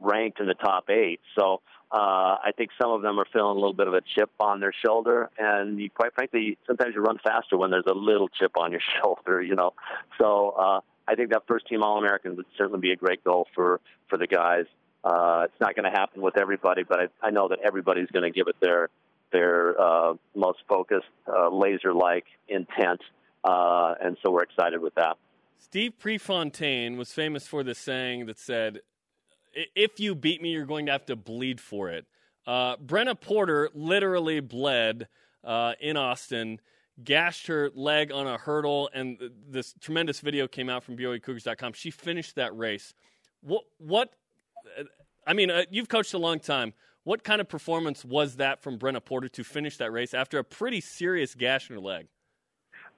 ranked 0.00 0.40
in 0.40 0.46
the 0.46 0.54
top 0.54 0.90
eight. 0.90 1.20
So 1.38 1.60
uh, 1.92 2.38
I 2.44 2.52
think 2.56 2.70
some 2.80 2.90
of 2.92 3.02
them 3.02 3.18
are 3.18 3.26
feeling 3.32 3.56
a 3.56 3.60
little 3.60 3.74
bit 3.74 3.88
of 3.88 3.94
a 3.94 4.00
chip 4.14 4.30
on 4.38 4.60
their 4.60 4.72
shoulder, 4.84 5.28
and 5.38 5.80
you, 5.80 5.90
quite 5.90 6.14
frankly, 6.14 6.56
sometimes 6.66 6.94
you 6.94 7.00
run 7.00 7.18
faster 7.22 7.56
when 7.56 7.70
there's 7.70 7.86
a 7.88 7.94
little 7.94 8.28
chip 8.28 8.52
on 8.56 8.70
your 8.70 8.80
shoulder, 9.02 9.42
you 9.42 9.56
know. 9.56 9.72
So 10.18 10.50
uh, 10.50 10.80
I 11.08 11.14
think 11.16 11.30
that 11.30 11.42
first 11.48 11.66
team 11.66 11.82
All 11.82 11.98
American 11.98 12.36
would 12.36 12.46
certainly 12.56 12.80
be 12.80 12.92
a 12.92 12.96
great 12.96 13.24
goal 13.24 13.48
for 13.54 13.80
for 14.08 14.16
the 14.16 14.26
guys. 14.26 14.66
Uh, 15.02 15.42
it's 15.46 15.60
not 15.60 15.74
going 15.74 15.90
to 15.90 15.98
happen 15.98 16.20
with 16.20 16.36
everybody, 16.36 16.82
but 16.82 17.00
I, 17.00 17.26
I 17.26 17.30
know 17.30 17.48
that 17.48 17.58
everybody's 17.64 18.08
going 18.10 18.22
to 18.22 18.30
give 18.30 18.48
it 18.48 18.56
their 18.60 18.88
their 19.32 19.80
uh, 19.80 20.14
most 20.34 20.58
focused, 20.68 21.06
uh, 21.26 21.48
laser-like 21.48 22.24
intent, 22.48 23.00
uh, 23.44 23.94
and 24.00 24.16
so 24.22 24.30
we're 24.30 24.42
excited 24.42 24.80
with 24.80 24.94
that. 24.94 25.16
Steve 25.58 25.98
Prefontaine 25.98 26.96
was 26.96 27.12
famous 27.12 27.46
for 27.46 27.62
this 27.62 27.78
saying 27.78 28.26
that 28.26 28.38
said, 28.38 28.80
"If 29.52 30.00
you 30.00 30.14
beat 30.14 30.42
me, 30.42 30.50
you're 30.50 30.66
going 30.66 30.86
to 30.86 30.92
have 30.92 31.06
to 31.06 31.16
bleed 31.16 31.60
for 31.60 31.90
it." 31.90 32.06
Uh, 32.46 32.76
Brenna 32.76 33.18
Porter 33.18 33.70
literally 33.74 34.40
bled 34.40 35.08
uh, 35.44 35.74
in 35.80 35.96
Austin, 35.96 36.60
gashed 37.02 37.46
her 37.46 37.70
leg 37.74 38.12
on 38.12 38.26
a 38.26 38.38
hurdle, 38.38 38.90
and 38.92 39.18
this 39.48 39.74
tremendous 39.80 40.20
video 40.20 40.48
came 40.48 40.68
out 40.68 40.82
from 40.84 40.96
BYUCougars.com. 40.96 41.72
She 41.74 41.90
finished 41.90 42.36
that 42.36 42.56
race. 42.56 42.94
What? 43.40 43.64
What? 43.78 44.12
I 45.26 45.32
mean, 45.32 45.50
uh, 45.50 45.64
you've 45.70 45.88
coached 45.88 46.14
a 46.14 46.18
long 46.18 46.40
time. 46.40 46.72
What 47.04 47.24
kind 47.24 47.40
of 47.40 47.48
performance 47.48 48.04
was 48.04 48.36
that 48.36 48.62
from 48.62 48.78
Brenna 48.78 49.04
Porter 49.04 49.28
to 49.28 49.44
finish 49.44 49.76
that 49.78 49.90
race 49.90 50.12
after 50.12 50.38
a 50.38 50.44
pretty 50.44 50.80
serious 50.80 51.34
gash 51.34 51.70
in 51.70 51.76
her 51.76 51.80
leg? 51.80 52.08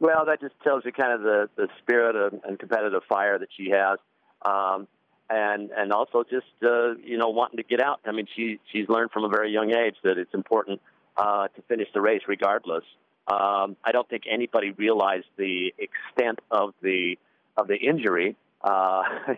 Well, 0.00 0.24
that 0.26 0.40
just 0.40 0.54
tells 0.64 0.84
you 0.84 0.92
kind 0.92 1.12
of 1.12 1.22
the, 1.22 1.48
the 1.56 1.68
spirit 1.78 2.16
of, 2.16 2.40
and 2.44 2.58
competitive 2.58 3.02
fire 3.08 3.38
that 3.38 3.48
she 3.56 3.70
has. 3.70 3.98
Um, 4.44 4.88
and 5.30 5.70
and 5.70 5.92
also 5.92 6.24
just 6.24 6.46
uh, 6.62 6.94
you 7.04 7.18
know 7.18 7.30
wanting 7.30 7.58
to 7.58 7.62
get 7.62 7.80
out. 7.80 8.00
I 8.06 8.12
mean, 8.12 8.26
she 8.34 8.58
she's 8.72 8.88
learned 8.88 9.10
from 9.10 9.24
a 9.24 9.28
very 9.28 9.52
young 9.52 9.70
age 9.70 9.96
that 10.04 10.18
it's 10.18 10.34
important 10.34 10.80
uh, 11.16 11.48
to 11.48 11.62
finish 11.68 11.88
the 11.94 12.00
race 12.00 12.22
regardless. 12.28 12.84
Um, 13.28 13.76
I 13.84 13.92
don't 13.92 14.08
think 14.08 14.24
anybody 14.30 14.72
realized 14.72 15.26
the 15.36 15.72
extent 15.78 16.40
of 16.50 16.74
the 16.82 17.18
of 17.56 17.68
the 17.68 17.76
injury 17.76 18.36
uh, 18.62 19.02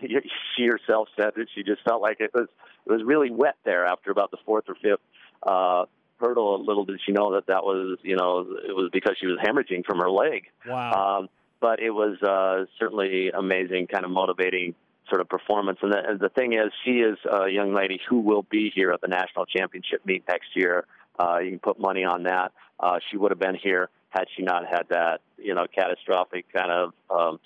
she 0.55 0.65
herself 0.65 1.07
said 1.15 1.31
that 1.35 1.47
she 1.55 1.63
just 1.63 1.81
felt 1.83 2.01
like 2.01 2.19
it 2.19 2.31
was 2.33 2.47
it 2.85 2.91
was 2.91 3.01
really 3.03 3.31
wet 3.31 3.55
there 3.63 3.85
after 3.85 4.11
about 4.11 4.31
the 4.31 4.37
fourth 4.45 4.65
or 4.67 4.75
fifth 4.75 5.01
uh, 5.43 5.85
hurdle. 6.19 6.63
Little 6.63 6.85
did 6.85 6.99
she 7.05 7.11
know 7.11 7.33
that 7.33 7.47
that 7.47 7.63
was 7.63 7.97
you 8.03 8.15
know 8.15 8.41
it 8.41 8.75
was 8.75 8.89
because 8.93 9.15
she 9.19 9.27
was 9.27 9.39
hemorrhaging 9.43 9.85
from 9.85 9.99
her 9.99 10.09
leg. 10.09 10.43
Wow. 10.67 11.19
Um, 11.19 11.29
but 11.59 11.79
it 11.79 11.89
was 11.89 12.21
uh, 12.21 12.65
certainly 12.77 13.31
amazing, 13.31 13.87
kind 13.87 14.05
of 14.05 14.11
motivating 14.11 14.75
sort 15.09 15.21
of 15.21 15.29
performance. 15.29 15.79
And 15.81 15.91
the, 15.91 15.97
and 16.07 16.19
the 16.19 16.29
thing 16.29 16.53
is, 16.53 16.71
she 16.83 16.99
is 16.99 17.17
a 17.29 17.49
young 17.49 17.73
lady 17.73 17.99
who 18.09 18.19
will 18.19 18.43
be 18.43 18.71
here 18.73 18.91
at 18.91 19.01
the 19.01 19.07
national 19.07 19.45
championship 19.45 20.05
meet 20.05 20.23
next 20.27 20.55
year. 20.55 20.85
Uh, 21.19 21.39
you 21.39 21.51
can 21.51 21.59
put 21.59 21.79
money 21.79 22.03
on 22.03 22.23
that. 22.23 22.51
Uh, 22.79 22.99
she 23.09 23.17
would 23.17 23.31
have 23.31 23.39
been 23.39 23.55
here 23.55 23.89
had 24.09 24.25
she 24.35 24.43
not 24.43 24.63
had 24.65 24.83
that, 24.89 25.21
you 25.37 25.53
know, 25.53 25.65
catastrophic 25.73 26.45
kind 26.53 26.71
of 26.71 26.93
um, 27.09 27.39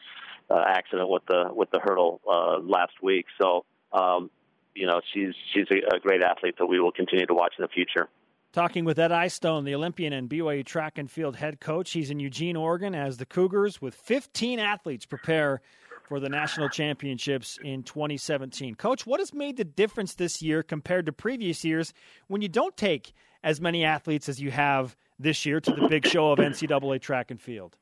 uh, 0.50 0.64
accident 0.68 1.10
with 1.10 1.24
the 1.28 1.50
with 1.52 1.70
the 1.72 1.80
hurdle 1.80 2.22
uh, 2.30 2.60
last 2.60 2.94
week. 3.02 3.26
So, 3.42 3.66
um, 3.94 4.30
you 4.76 4.88
know, 4.88 5.02
she's 5.14 5.34
she's 5.54 5.66
a, 5.72 5.96
a 5.96 6.00
great 6.00 6.22
athlete 6.24 6.56
that 6.60 6.66
we 6.66 6.80
will 6.80 6.92
continue 6.92 7.26
to 7.26 7.34
watch 7.34 7.54
in 7.58 7.64
the 7.64 7.70
future. 7.70 8.10
Talking 8.52 8.84
with 8.84 8.98
Ed 8.98 9.12
Eyestone, 9.12 9.64
the 9.64 9.76
Olympian 9.76 10.12
and 10.12 10.28
BYU 10.28 10.66
track 10.66 10.98
and 10.98 11.10
field 11.10 11.36
head 11.36 11.60
coach. 11.60 11.92
He's 11.92 12.10
in 12.10 12.20
Eugene, 12.20 12.56
Oregon, 12.56 12.96
as 12.96 13.18
the 13.18 13.26
Cougars, 13.26 13.80
with 13.80 13.94
15 13.94 14.58
athletes, 14.58 15.06
prepare 15.06 15.62
for 16.10 16.20
the 16.20 16.28
national 16.28 16.68
championships 16.70 17.60
in 17.64 17.84
2017. 17.84 18.74
Coach, 18.76 19.06
what 19.06 19.20
has 19.20 19.32
made 19.32 19.58
the 19.58 19.64
difference 19.64 20.16
this 20.16 20.42
year 20.42 20.64
compared 20.64 21.06
to 21.06 21.14
previous 21.14 21.64
years 21.64 21.94
when 22.28 22.42
you 22.42 22.50
don't 22.50 22.76
take 22.76 23.14
as 23.44 23.62
many 23.62 23.86
athletes 23.86 24.28
as 24.28 24.42
you 24.42 24.50
have 24.50 24.98
this 25.20 25.46
year 25.46 25.62
to 25.62 25.72
the 25.72 25.88
big 25.88 26.08
show 26.08 26.32
of 26.32 26.40
NCAA 26.40 27.00
track 27.00 27.30
and 27.30 27.40
field? 27.40 27.78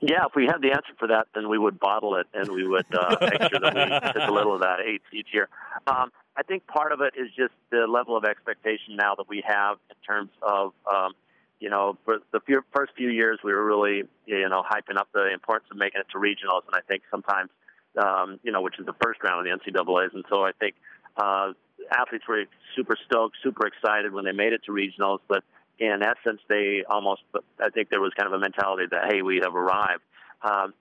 Yeah, 0.00 0.24
if 0.26 0.32
we 0.34 0.46
had 0.46 0.62
the 0.62 0.70
answer 0.70 0.92
for 0.98 1.08
that, 1.08 1.26
then 1.34 1.48
we 1.48 1.58
would 1.58 1.78
bottle 1.78 2.16
it 2.16 2.26
and 2.32 2.50
we 2.50 2.66
would 2.66 2.86
uh, 2.94 3.16
make 3.20 3.40
sure 3.50 3.60
that 3.60 3.74
we 3.74 4.20
took 4.20 4.28
a 4.28 4.32
little 4.32 4.54
of 4.54 4.60
that 4.62 4.78
each, 4.88 5.02
each 5.12 5.28
year. 5.32 5.48
Um, 5.86 6.10
I 6.36 6.42
think 6.42 6.66
part 6.66 6.92
of 6.92 7.00
it 7.02 7.14
is 7.18 7.28
just 7.36 7.52
the 7.70 7.86
level 7.86 8.16
of 8.16 8.24
expectation 8.24 8.96
now 8.96 9.14
that 9.16 9.28
we 9.28 9.42
have 9.46 9.76
in 9.90 9.96
terms 10.06 10.30
of, 10.42 10.72
um, 10.90 11.12
you 11.60 11.70
know, 11.70 11.98
for 12.04 12.18
the 12.32 12.40
few, 12.40 12.62
first 12.74 12.92
few 12.96 13.08
years 13.08 13.40
we 13.44 13.52
were 13.52 13.64
really, 13.64 14.04
you 14.26 14.48
know, 14.48 14.62
hyping 14.62 14.98
up 14.98 15.08
the 15.12 15.32
importance 15.32 15.68
of 15.70 15.76
making 15.76 16.00
it 16.00 16.06
to 16.12 16.18
regionals, 16.18 16.66
and 16.66 16.74
I 16.74 16.80
think 16.86 17.02
sometimes, 17.10 17.50
um, 17.96 18.40
you 18.42 18.52
know, 18.52 18.62
which 18.62 18.78
is 18.78 18.86
the 18.86 18.94
first 19.02 19.22
round 19.22 19.46
of 19.46 19.60
the 19.60 19.70
NCAA's, 19.70 20.14
and 20.14 20.24
so 20.30 20.44
I 20.44 20.52
think 20.52 20.74
uh, 21.16 21.52
athletes 21.90 22.24
were 22.28 22.44
super 22.74 22.96
stoked, 23.06 23.36
super 23.42 23.66
excited 23.66 24.12
when 24.12 24.24
they 24.24 24.32
made 24.32 24.52
it 24.52 24.62
to 24.66 24.72
regionals, 24.72 25.20
but 25.28 25.44
in 25.78 26.02
essence, 26.02 26.40
they 26.48 26.84
almost, 26.88 27.22
I 27.60 27.68
think 27.70 27.90
there 27.90 28.00
was 28.00 28.12
kind 28.16 28.26
of 28.26 28.32
a 28.32 28.38
mentality 28.38 28.84
that, 28.90 29.12
hey, 29.12 29.22
we 29.22 29.40
have 29.42 29.54
arrived. 29.54 30.02
Um, 30.42 30.72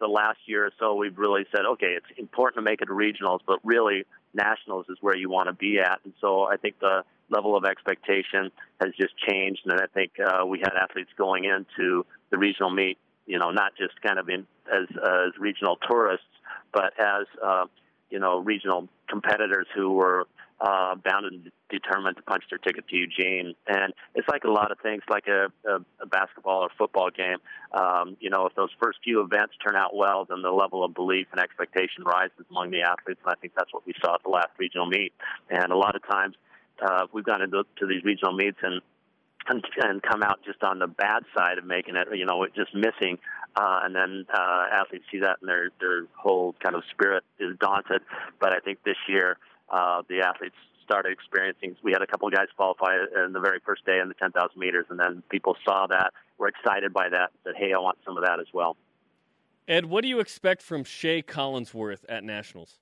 the 0.00 0.06
last 0.06 0.38
year 0.46 0.66
or 0.66 0.72
so, 0.78 0.94
we've 0.94 1.16
really 1.16 1.46
said, 1.50 1.64
okay, 1.64 1.96
it's 1.96 2.18
important 2.18 2.56
to 2.56 2.62
make 2.62 2.82
it 2.82 2.86
to 2.86 2.92
regionals, 2.92 3.40
but 3.46 3.58
really, 3.64 4.04
nationals 4.34 4.86
is 4.88 4.98
where 5.00 5.16
you 5.16 5.30
want 5.30 5.46
to 5.46 5.52
be 5.52 5.78
at. 5.78 6.00
And 6.04 6.12
so 6.20 6.42
I 6.42 6.56
think 6.56 6.78
the 6.80 7.04
level 7.30 7.56
of 7.56 7.64
expectation 7.64 8.50
has 8.80 8.90
just 9.00 9.14
changed. 9.16 9.60
And 9.64 9.80
I 9.80 9.86
think 9.86 10.12
uh, 10.20 10.44
we 10.44 10.58
had 10.58 10.72
athletes 10.74 11.10
going 11.16 11.44
into 11.44 12.04
the 12.30 12.38
regional 12.38 12.70
meet, 12.70 12.98
you 13.26 13.38
know, 13.38 13.50
not 13.50 13.72
just 13.78 14.00
kind 14.02 14.18
of 14.18 14.28
in 14.28 14.46
as, 14.66 14.88
as 14.90 15.38
regional 15.38 15.78
tourists, 15.88 16.26
but 16.74 16.92
as, 16.98 17.26
uh, 17.42 17.64
you 18.10 18.18
know, 18.18 18.40
regional 18.40 18.88
competitors 19.08 19.66
who 19.74 19.92
were 19.92 20.26
uh, 20.60 20.94
bound 20.96 21.26
and 21.26 21.50
determined 21.68 22.16
to 22.16 22.22
punch 22.22 22.44
their 22.50 22.58
ticket 22.58 22.86
to 22.88 22.96
Eugene. 22.96 23.54
And 23.66 23.92
it's 24.14 24.28
like 24.28 24.44
a 24.44 24.50
lot 24.50 24.70
of 24.70 24.78
things, 24.80 25.02
like 25.10 25.26
a, 25.26 25.52
a, 25.68 25.76
a 26.00 26.06
basketball 26.06 26.62
or 26.62 26.68
football 26.78 27.10
game. 27.10 27.38
Um, 27.72 28.16
you 28.20 28.30
know, 28.30 28.46
if 28.46 28.54
those 28.54 28.70
first 28.82 28.98
few 29.02 29.20
events 29.20 29.54
turn 29.64 29.76
out 29.76 29.94
well, 29.94 30.26
then 30.28 30.42
the 30.42 30.50
level 30.50 30.84
of 30.84 30.94
belief 30.94 31.26
and 31.32 31.40
expectation 31.40 32.04
rises 32.04 32.46
among 32.50 32.70
the 32.70 32.82
athletes. 32.82 33.20
And 33.24 33.32
I 33.32 33.40
think 33.40 33.54
that's 33.56 33.72
what 33.72 33.86
we 33.86 33.94
saw 34.02 34.14
at 34.14 34.22
the 34.22 34.30
last 34.30 34.50
regional 34.58 34.86
meet. 34.86 35.12
And 35.50 35.72
a 35.72 35.76
lot 35.76 35.96
of 35.96 36.06
times, 36.06 36.36
uh, 36.82 37.06
we've 37.12 37.24
gone 37.24 37.42
into 37.42 37.62
to 37.78 37.86
these 37.86 38.02
regional 38.04 38.34
meets 38.34 38.58
and 38.62 38.80
and, 39.48 40.02
come 40.02 40.22
out 40.22 40.40
just 40.44 40.62
on 40.62 40.78
the 40.78 40.86
bad 40.86 41.24
side 41.36 41.58
of 41.58 41.64
making 41.64 41.96
it, 41.96 42.08
you 42.12 42.26
know, 42.26 42.46
just 42.54 42.74
missing, 42.74 43.18
uh, 43.56 43.80
and 43.82 43.94
then 43.94 44.26
uh, 44.32 44.66
athletes 44.72 45.04
see 45.10 45.20
that 45.20 45.38
and 45.40 45.48
their 45.48 45.70
their 45.80 46.06
whole 46.14 46.54
kind 46.62 46.74
of 46.74 46.82
spirit 46.90 47.24
is 47.38 47.56
daunted. 47.58 48.02
But 48.40 48.52
I 48.52 48.58
think 48.58 48.82
this 48.84 48.96
year, 49.08 49.36
uh, 49.70 50.02
the 50.08 50.20
athletes 50.20 50.56
started 50.84 51.12
experiencing. 51.12 51.76
We 51.82 51.92
had 51.92 52.02
a 52.02 52.06
couple 52.06 52.28
of 52.28 52.34
guys 52.34 52.48
qualify 52.56 52.96
in 53.24 53.32
the 53.32 53.40
very 53.40 53.60
first 53.64 53.86
day 53.86 54.00
in 54.00 54.08
the 54.08 54.14
10,000 54.14 54.58
meters, 54.58 54.86
and 54.90 55.00
then 55.00 55.22
people 55.30 55.56
saw 55.64 55.86
that, 55.86 56.12
were 56.38 56.48
excited 56.48 56.92
by 56.92 57.08
that, 57.08 57.30
said, 57.44 57.54
"Hey, 57.56 57.72
I 57.72 57.78
want 57.78 57.98
some 58.04 58.16
of 58.16 58.24
that 58.24 58.40
as 58.40 58.46
well." 58.52 58.76
Ed, 59.66 59.86
what 59.86 60.02
do 60.02 60.08
you 60.08 60.20
expect 60.20 60.62
from 60.62 60.84
Shea 60.84 61.22
Collinsworth 61.22 62.04
at 62.08 62.22
nationals? 62.22 62.80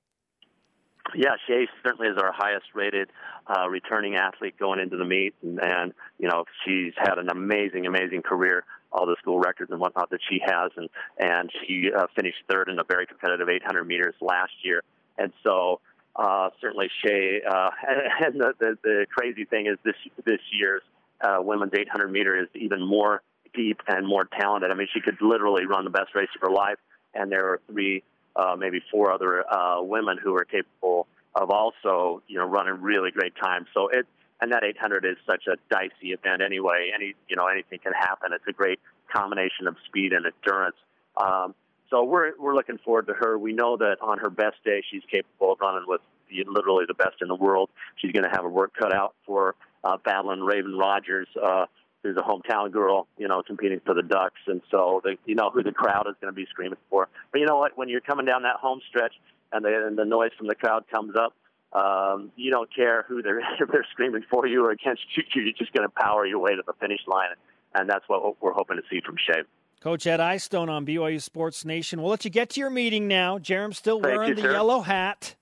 Yeah, 1.15 1.35
Shea 1.47 1.67
certainly 1.83 2.07
is 2.07 2.17
our 2.17 2.31
highest-rated 2.31 3.09
uh, 3.47 3.67
returning 3.69 4.15
athlete 4.15 4.57
going 4.57 4.79
into 4.79 4.97
the 4.97 5.05
meet, 5.05 5.33
and, 5.41 5.59
and 5.61 5.93
you 6.17 6.29
know 6.29 6.45
she's 6.65 6.93
had 6.97 7.17
an 7.17 7.29
amazing, 7.29 7.85
amazing 7.85 8.21
career. 8.21 8.63
All 8.91 9.05
the 9.05 9.15
school 9.19 9.39
records 9.39 9.71
and 9.71 9.79
whatnot 9.79 10.11
that 10.11 10.21
she 10.29 10.39
has, 10.45 10.71
and 10.77 10.89
and 11.19 11.51
she 11.61 11.89
uh, 11.95 12.07
finished 12.15 12.37
third 12.49 12.69
in 12.69 12.79
a 12.79 12.83
very 12.83 13.05
competitive 13.05 13.49
800 13.49 13.83
meters 13.83 14.15
last 14.21 14.53
year, 14.63 14.81
and 15.17 15.33
so 15.43 15.81
uh, 16.15 16.49
certainly 16.61 16.89
Shea. 17.03 17.41
Uh, 17.47 17.69
and 18.25 18.39
the, 18.39 18.53
the, 18.59 18.77
the 18.83 19.05
crazy 19.13 19.45
thing 19.45 19.67
is 19.67 19.77
this 19.83 19.95
this 20.25 20.41
year's 20.51 20.83
uh, 21.21 21.37
women's 21.39 21.73
800 21.77 22.11
meter 22.11 22.41
is 22.41 22.47
even 22.55 22.85
more 22.85 23.21
deep 23.53 23.81
and 23.87 24.07
more 24.07 24.27
talented. 24.39 24.71
I 24.71 24.75
mean, 24.75 24.87
she 24.93 25.01
could 25.01 25.17
literally 25.21 25.65
run 25.65 25.83
the 25.83 25.91
best 25.91 26.15
race 26.15 26.29
of 26.35 26.41
her 26.41 26.53
life, 26.53 26.77
and 27.13 27.31
there 27.31 27.47
are 27.47 27.59
three, 27.69 28.03
uh, 28.35 28.55
maybe 28.57 28.81
four 28.91 29.11
other 29.11 29.43
uh, 29.51 29.81
women 29.81 30.17
who 30.21 30.35
are 30.35 30.45
capable 30.45 31.07
of 31.35 31.49
also, 31.49 32.21
you 32.27 32.37
know, 32.37 32.45
running 32.45 32.81
really 32.81 33.11
great 33.11 33.33
times. 33.35 33.67
So 33.73 33.87
it 33.89 34.05
and 34.41 34.51
that 34.51 34.63
800 34.63 35.05
is 35.05 35.15
such 35.25 35.47
a 35.47 35.55
dicey 35.69 36.11
event 36.11 36.41
anyway. 36.41 36.91
Any 36.93 37.15
you 37.29 37.35
know 37.35 37.47
anything 37.47 37.79
can 37.79 37.93
happen. 37.93 38.31
It's 38.33 38.43
a 38.47 38.51
great 38.51 38.79
combination 39.11 39.67
of 39.67 39.75
speed 39.85 40.11
and 40.11 40.25
endurance. 40.25 40.75
Um, 41.17 41.55
so 41.89 42.03
we're 42.03 42.33
we're 42.39 42.55
looking 42.55 42.77
forward 42.79 43.07
to 43.07 43.13
her. 43.13 43.37
We 43.37 43.53
know 43.53 43.77
that 43.77 43.97
on 44.01 44.17
her 44.19 44.29
best 44.29 44.57
day, 44.65 44.83
she's 44.89 45.03
capable 45.11 45.53
of 45.53 45.59
running 45.61 45.85
with 45.87 46.01
the, 46.29 46.43
literally 46.47 46.85
the 46.87 46.93
best 46.93 47.21
in 47.21 47.27
the 47.27 47.35
world. 47.35 47.69
She's 47.97 48.11
going 48.11 48.23
to 48.23 48.31
have 48.35 48.43
a 48.43 48.49
work 48.49 48.73
cut 48.77 48.93
out 48.93 49.13
for 49.25 49.55
uh, 49.83 49.97
battling 50.03 50.41
Raven 50.41 50.75
Rogers, 50.77 51.27
uh, 51.41 51.65
who's 52.03 52.17
a 52.17 52.21
hometown 52.21 52.71
girl, 52.71 53.07
you 53.17 53.27
know, 53.27 53.41
competing 53.41 53.79
for 53.85 53.93
the 53.93 54.03
Ducks, 54.03 54.41
and 54.47 54.61
so 54.69 55.01
you 55.25 55.35
know 55.35 55.49
who 55.49 55.63
the 55.63 55.71
crowd 55.71 56.05
is 56.07 56.15
going 56.21 56.31
to 56.31 56.35
be 56.35 56.45
screaming 56.49 56.77
for. 56.89 57.07
But 57.31 57.39
you 57.39 57.47
know 57.47 57.57
what? 57.57 57.77
When 57.77 57.89
you're 57.89 58.01
coming 58.01 58.25
down 58.25 58.43
that 58.43 58.57
home 58.57 58.81
stretch 58.89 59.13
and 59.51 59.63
the, 59.63 59.87
and 59.87 59.97
the 59.97 60.05
noise 60.05 60.31
from 60.37 60.47
the 60.47 60.55
crowd 60.55 60.83
comes 60.91 61.15
up, 61.15 61.33
um, 61.73 62.31
you 62.35 62.51
don't 62.51 62.73
care 62.73 63.03
who 63.07 63.21
they're 63.21 63.39
if 63.59 63.69
they're 63.71 63.87
screaming 63.91 64.23
for 64.29 64.45
you 64.45 64.65
or 64.65 64.71
against 64.71 65.03
you. 65.15 65.23
You're 65.33 65.53
just 65.53 65.73
going 65.73 65.87
to 65.87 65.93
power 65.95 66.25
your 66.25 66.39
way 66.39 66.55
to 66.55 66.61
the 66.65 66.73
finish 66.73 67.01
line, 67.07 67.29
and 67.73 67.89
that's 67.89 68.03
what 68.07 68.41
we're 68.41 68.53
hoping 68.53 68.77
to 68.77 68.83
see 68.89 69.01
from 69.05 69.15
Shea. 69.17 69.41
Coach 69.79 70.07
Ed 70.07 70.21
Eyestone 70.21 70.69
on 70.69 70.85
BYU 70.85 71.21
Sports 71.21 71.65
Nation. 71.65 72.01
We'll 72.01 72.11
let 72.11 72.23
you 72.23 72.31
get 72.31 72.51
to 72.51 72.59
your 72.61 72.69
meeting 72.69 73.07
now. 73.07 73.37
Jarom's 73.37 73.77
still 73.77 73.99
Thank 73.99 74.15
wearing 74.15 74.29
you, 74.29 74.35
the 74.35 74.41
sir. 74.43 74.51
yellow 74.53 74.79
hat. 74.81 75.35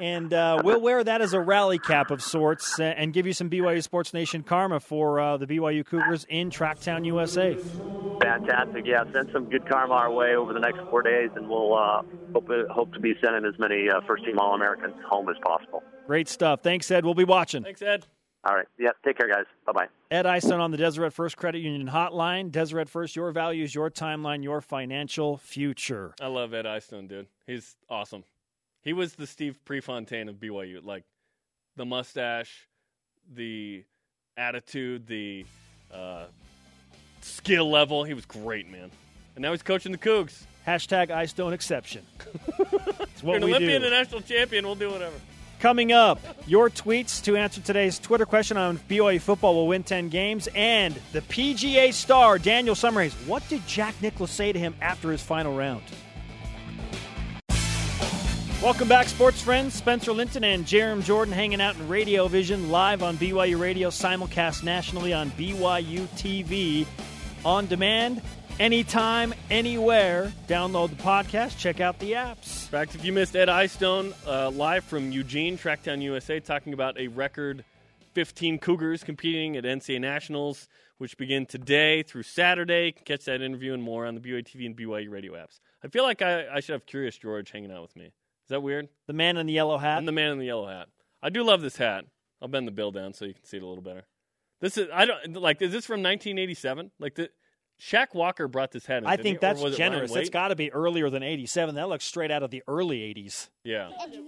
And 0.00 0.32
uh, 0.32 0.62
we'll 0.64 0.80
wear 0.80 1.02
that 1.02 1.20
as 1.20 1.32
a 1.32 1.40
rally 1.40 1.78
cap 1.78 2.10
of 2.10 2.22
sorts 2.22 2.78
uh, 2.78 2.84
and 2.84 3.12
give 3.12 3.26
you 3.26 3.32
some 3.32 3.50
BYU 3.50 3.82
Sports 3.82 4.14
Nation 4.14 4.42
karma 4.42 4.80
for 4.80 5.20
uh, 5.20 5.36
the 5.36 5.46
BYU 5.46 5.84
Cougars 5.84 6.24
in 6.28 6.50
Tracktown, 6.50 7.04
USA. 7.06 7.56
Fantastic. 8.22 8.84
Yeah, 8.86 9.04
send 9.12 9.30
some 9.32 9.48
good 9.48 9.68
karma 9.68 9.94
our 9.94 10.12
way 10.12 10.34
over 10.34 10.52
the 10.52 10.60
next 10.60 10.80
four 10.90 11.02
days, 11.02 11.30
and 11.36 11.48
we'll 11.48 11.76
uh, 11.76 12.02
hope 12.32 12.48
hope 12.70 12.92
to 12.92 13.00
be 13.00 13.14
sending 13.22 13.44
as 13.44 13.58
many 13.58 13.88
uh, 13.88 14.00
first 14.06 14.24
team 14.24 14.38
All 14.38 14.54
Americans 14.54 14.94
home 15.08 15.28
as 15.28 15.36
possible. 15.44 15.82
Great 16.06 16.28
stuff. 16.28 16.60
Thanks, 16.62 16.90
Ed. 16.90 17.04
We'll 17.04 17.14
be 17.14 17.24
watching. 17.24 17.62
Thanks, 17.62 17.82
Ed. 17.82 18.06
All 18.44 18.54
right. 18.54 18.66
Yeah. 18.78 18.90
Take 19.04 19.18
care, 19.18 19.28
guys. 19.28 19.44
Bye 19.66 19.72
bye. 19.72 19.86
Ed 20.10 20.26
Eyestone 20.26 20.60
on 20.60 20.70
the 20.70 20.76
Deseret 20.76 21.12
First 21.12 21.36
Credit 21.36 21.58
Union 21.58 21.88
Hotline. 21.88 22.50
Deseret 22.50 22.88
First, 22.88 23.16
your 23.16 23.30
values, 23.32 23.74
your 23.74 23.90
timeline, 23.90 24.42
your 24.42 24.60
financial 24.60 25.36
future. 25.36 26.14
I 26.20 26.28
love 26.28 26.54
Ed 26.54 26.66
Eyestone, 26.66 27.08
dude. 27.08 27.26
He's 27.46 27.76
awesome. 27.90 28.24
He 28.82 28.92
was 28.92 29.14
the 29.14 29.26
Steve 29.26 29.58
Prefontaine 29.64 30.28
of 30.28 30.36
BYU. 30.36 30.84
Like 30.84 31.04
the 31.76 31.84
mustache, 31.84 32.68
the 33.32 33.84
attitude, 34.36 35.06
the 35.06 35.44
uh, 35.92 36.26
skill 37.20 37.70
level. 37.70 38.04
He 38.04 38.14
was 38.14 38.24
great, 38.24 38.70
man. 38.70 38.90
And 39.34 39.42
now 39.42 39.52
he's 39.52 39.62
coaching 39.62 39.92
the 39.92 39.98
Cougs. 39.98 40.44
Hashtag 40.66 41.10
Eyestone 41.10 41.52
exception. 41.52 42.04
It's 43.18 43.24
You're 43.24 43.32
what 43.32 43.36
an 43.38 43.44
we 43.46 43.50
Olympian 43.54 43.80
do. 43.80 43.86
and 43.88 43.94
national 43.96 44.20
champion. 44.20 44.64
We'll 44.64 44.76
do 44.76 44.90
whatever. 44.90 45.14
Coming 45.58 45.90
up, 45.90 46.20
your 46.46 46.70
tweets 46.70 47.20
to 47.24 47.36
answer 47.36 47.60
today's 47.60 47.98
Twitter 47.98 48.24
question 48.26 48.56
on 48.56 48.78
BYU 48.88 49.20
football 49.20 49.54
will 49.56 49.66
win 49.66 49.82
10 49.82 50.08
games, 50.08 50.48
and 50.54 50.94
the 51.12 51.20
PGA 51.22 51.92
star, 51.92 52.38
Daniel 52.38 52.76
Summerhays. 52.76 53.12
What 53.26 53.42
did 53.48 53.66
Jack 53.66 54.00
Nicklaus 54.00 54.30
say 54.30 54.52
to 54.52 54.58
him 54.58 54.76
after 54.80 55.10
his 55.10 55.20
final 55.20 55.56
round? 55.56 55.82
Welcome 58.60 58.88
back, 58.88 59.06
sports 59.06 59.40
friends. 59.40 59.74
Spencer 59.74 60.10
Linton 60.10 60.42
and 60.42 60.64
Jarom 60.64 61.04
Jordan 61.04 61.32
hanging 61.32 61.60
out 61.60 61.76
in 61.76 61.86
Radio 61.86 62.26
Vision, 62.26 62.70
live 62.72 63.04
on 63.04 63.16
BYU 63.16 63.56
Radio, 63.56 63.88
simulcast 63.88 64.64
nationally 64.64 65.12
on 65.12 65.30
BYU 65.30 66.08
TV, 66.16 66.84
on 67.44 67.68
demand, 67.68 68.20
anytime, 68.58 69.32
anywhere. 69.48 70.32
Download 70.48 70.90
the 70.90 70.96
podcast, 70.96 71.56
check 71.56 71.80
out 71.80 72.00
the 72.00 72.12
apps. 72.12 72.64
In 72.64 72.70
fact, 72.70 72.96
if 72.96 73.04
you 73.04 73.12
missed 73.12 73.36
Ed 73.36 73.48
Eyestone 73.48 74.12
uh, 74.26 74.50
live 74.50 74.82
from 74.82 75.12
Eugene, 75.12 75.56
Tracktown 75.56 76.02
USA, 76.02 76.40
talking 76.40 76.72
about 76.72 76.98
a 76.98 77.06
record 77.06 77.64
15 78.14 78.58
Cougars 78.58 79.04
competing 79.04 79.56
at 79.56 79.62
NCAA 79.62 80.00
Nationals, 80.00 80.66
which 80.98 81.16
begin 81.16 81.46
today 81.46 82.02
through 82.02 82.24
Saturday. 82.24 82.90
Catch 82.90 83.26
that 83.26 83.40
interview 83.40 83.72
and 83.72 83.84
more 83.84 84.04
on 84.04 84.16
the 84.16 84.20
BYU 84.20 84.42
TV 84.44 84.66
and 84.66 84.76
BYU 84.76 85.10
radio 85.12 85.34
apps. 85.34 85.60
I 85.84 85.86
feel 85.86 86.02
like 86.02 86.22
I, 86.22 86.48
I 86.52 86.58
should 86.58 86.72
have 86.72 86.86
Curious 86.86 87.16
George 87.16 87.52
hanging 87.52 87.70
out 87.70 87.82
with 87.82 87.94
me. 87.94 88.10
Is 88.48 88.50
that 88.50 88.62
weird? 88.62 88.88
The 89.06 89.12
man 89.12 89.36
in 89.36 89.46
the 89.46 89.52
yellow 89.52 89.76
hat. 89.76 89.98
I'm 89.98 90.06
the 90.06 90.12
man 90.12 90.32
in 90.32 90.38
the 90.38 90.46
yellow 90.46 90.66
hat. 90.68 90.88
I 91.22 91.28
do 91.28 91.42
love 91.42 91.60
this 91.60 91.76
hat. 91.76 92.06
I'll 92.40 92.48
bend 92.48 92.66
the 92.66 92.72
bill 92.72 92.90
down 92.92 93.12
so 93.12 93.26
you 93.26 93.34
can 93.34 93.44
see 93.44 93.58
it 93.58 93.62
a 93.62 93.66
little 93.66 93.82
better. 93.82 94.06
This 94.60 94.78
is 94.78 94.88
I 94.92 95.04
don't 95.04 95.34
like. 95.34 95.60
Is 95.60 95.70
this 95.72 95.84
from 95.84 96.02
1987? 96.02 96.90
Like 96.98 97.14
the 97.16 97.28
Shaq 97.80 98.14
Walker 98.14 98.48
brought 98.48 98.72
this 98.72 98.86
hat. 98.86 98.98
in, 99.02 99.06
I 99.06 99.16
think 99.16 99.36
he? 99.36 99.38
That's 99.40 99.60
was 99.60 99.74
it 99.74 99.78
Ryan 99.80 99.92
generous. 99.92 100.12
That's 100.12 100.26
Waite? 100.28 100.32
got 100.32 100.48
to 100.48 100.56
be 100.56 100.72
earlier 100.72 101.10
than 101.10 101.22
87. 101.22 101.74
That 101.74 101.88
looks 101.88 102.04
straight 102.04 102.30
out 102.30 102.42
of 102.42 102.50
the 102.50 102.62
early 102.66 102.98
80s. 103.14 103.50
Yeah, 103.64 103.90
It's 103.92 104.16
really 104.16 104.22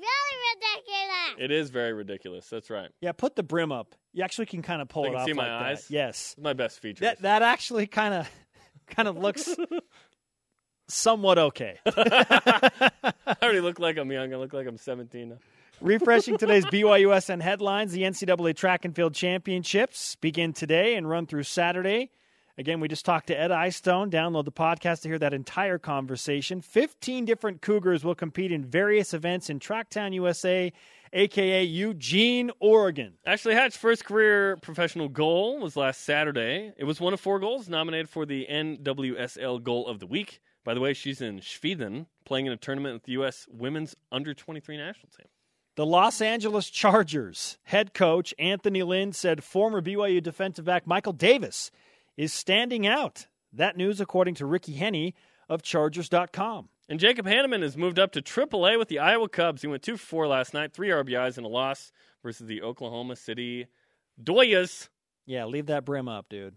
ridiculous. 0.55 1.35
it 1.39 1.51
is 1.51 1.71
very 1.71 1.93
ridiculous. 1.93 2.49
That's 2.49 2.71
right. 2.71 2.91
Yeah, 3.01 3.13
put 3.13 3.35
the 3.37 3.43
brim 3.43 3.73
up. 3.73 3.95
You 4.13 4.23
actually 4.23 4.47
can 4.47 4.63
kind 4.63 4.83
of 4.83 4.89
pull 4.89 5.05
I 5.05 5.07
it 5.07 5.11
can 5.11 5.17
off 5.21 5.27
see 5.27 5.33
my 5.33 5.43
like 5.53 5.63
that. 5.63 5.67
eyes? 5.73 5.87
Yes. 5.91 6.35
It's 6.37 6.43
my 6.45 6.53
best 6.53 6.81
feature. 6.81 7.05
That 7.07 7.23
that 7.23 7.43
actually 7.43 7.87
kind 7.87 8.15
of 8.15 8.31
kind 8.87 9.09
of 9.09 9.17
looks 9.17 9.49
somewhat 10.91 11.39
okay. 11.39 11.79
I 11.87 13.13
already 13.43 13.61
look 13.61 13.79
like 13.79 13.97
I'm 13.97 14.11
young. 14.11 14.33
I 14.33 14.37
look 14.37 14.53
like 14.53 14.67
I'm 14.67 14.77
17. 14.77 15.31
now. 15.31 15.37
Refreshing 15.81 16.37
today's 16.37 16.67
BYUSN 16.67 17.41
headlines, 17.41 17.93
the 17.93 18.03
NCAA 18.03 18.55
Track 18.55 18.85
and 18.85 18.95
Field 18.95 19.15
Championships 19.15 20.17
begin 20.17 20.53
today 20.53 20.95
and 20.95 21.09
run 21.09 21.27
through 21.27 21.45
Saturday. 21.45 22.11
Again, 22.59 22.81
we 22.81 22.89
just 22.89 23.07
talked 23.07 23.29
to 23.29 23.41
Ed 23.41 23.51
Eyestone. 23.51 24.11
Download 24.11 24.45
the 24.45 24.53
podcast 24.53 25.01
to 25.03 25.09
hear 25.09 25.19
that 25.19 25.33
entire 25.33 25.79
conversation. 25.79 26.61
15 26.61 27.25
different 27.25 27.63
Cougars 27.63 28.05
will 28.05 28.15
compete 28.15 28.53
in 28.53 28.67
various 28.67 29.15
events 29.15 29.49
in 29.49 29.59
Tracktown, 29.59 30.13
USA, 30.13 30.71
aka 31.15 31.65
Eugene, 31.65 32.51
Oregon. 32.61 33.15
Ashley 33.25 33.55
Hatch's 33.55 33.79
first 33.79 34.05
career 34.05 34.59
professional 34.59 35.09
goal 35.09 35.59
was 35.61 35.77
last 35.77 36.03
Saturday. 36.03 36.73
It 36.77 36.85
was 36.85 37.01
one 37.01 37.15
of 37.15 37.21
four 37.21 37.41
goals 37.41 37.71
nominated 37.71 38.11
for 38.11 38.27
the 38.27 38.47
NWSL 38.51 39.63
Goal 39.63 39.87
of 39.87 39.99
the 39.99 40.07
Week. 40.07 40.43
By 40.65 40.75
the 40.75 40.81
way, 40.81 40.93
she's 40.93 41.21
in 41.21 41.41
Schweden 41.41 42.07
playing 42.25 42.47
in 42.47 42.53
a 42.53 42.57
tournament 42.57 42.95
with 42.95 43.05
the 43.05 43.13
U.S. 43.13 43.47
Women's 43.51 43.97
Under 44.13 44.35
23 44.35 44.77
national 44.77 45.11
team. 45.17 45.27
The 45.77 45.87
Los 45.87 46.21
Angeles 46.21 46.69
Chargers 46.69 47.59
head 47.65 47.95
coach 47.95 48.35
Anthony 48.39 48.83
Lynn 48.83 49.13
said 49.13 49.43
former 49.43 49.81
BYU 49.81 50.23
defensive 50.23 50.65
back 50.65 50.87
Michael 50.87 51.13
Davis 51.13 51.71
is 52.17 52.33
standing 52.33 52.87
out. 52.87 53.27
That 53.53 53.77
news, 53.77 54.01
according 54.01 54.35
to 54.37 54.47
Ricky 54.47 54.75
Henne 54.75 55.15
of 55.49 55.63
Chargers.com. 55.63 56.69
And 56.89 57.01
Jacob 57.01 57.25
Hannemann 57.25 57.63
has 57.63 57.77
moved 57.77 57.99
up 57.99 58.13
to 58.13 58.21
AAA 58.21 58.79
with 58.79 58.89
the 58.89 58.99
Iowa 58.99 59.29
Cubs. 59.29 59.63
He 59.63 59.69
went 59.69 59.83
2 59.83 59.97
for 59.97 60.07
4 60.07 60.27
last 60.27 60.53
night, 60.53 60.73
three 60.73 60.89
RBIs 60.89 61.37
and 61.37 61.47
a 61.47 61.49
loss 61.49 61.93
versus 62.23 62.47
the 62.47 62.63
Oklahoma 62.63 63.17
City 63.17 63.67
Dodgers. 64.23 64.91
Yeah, 65.25 65.47
leave 65.47 65.67
that 65.67 65.85
brim 65.85 66.09
up, 66.09 66.29
dude. 66.29 66.57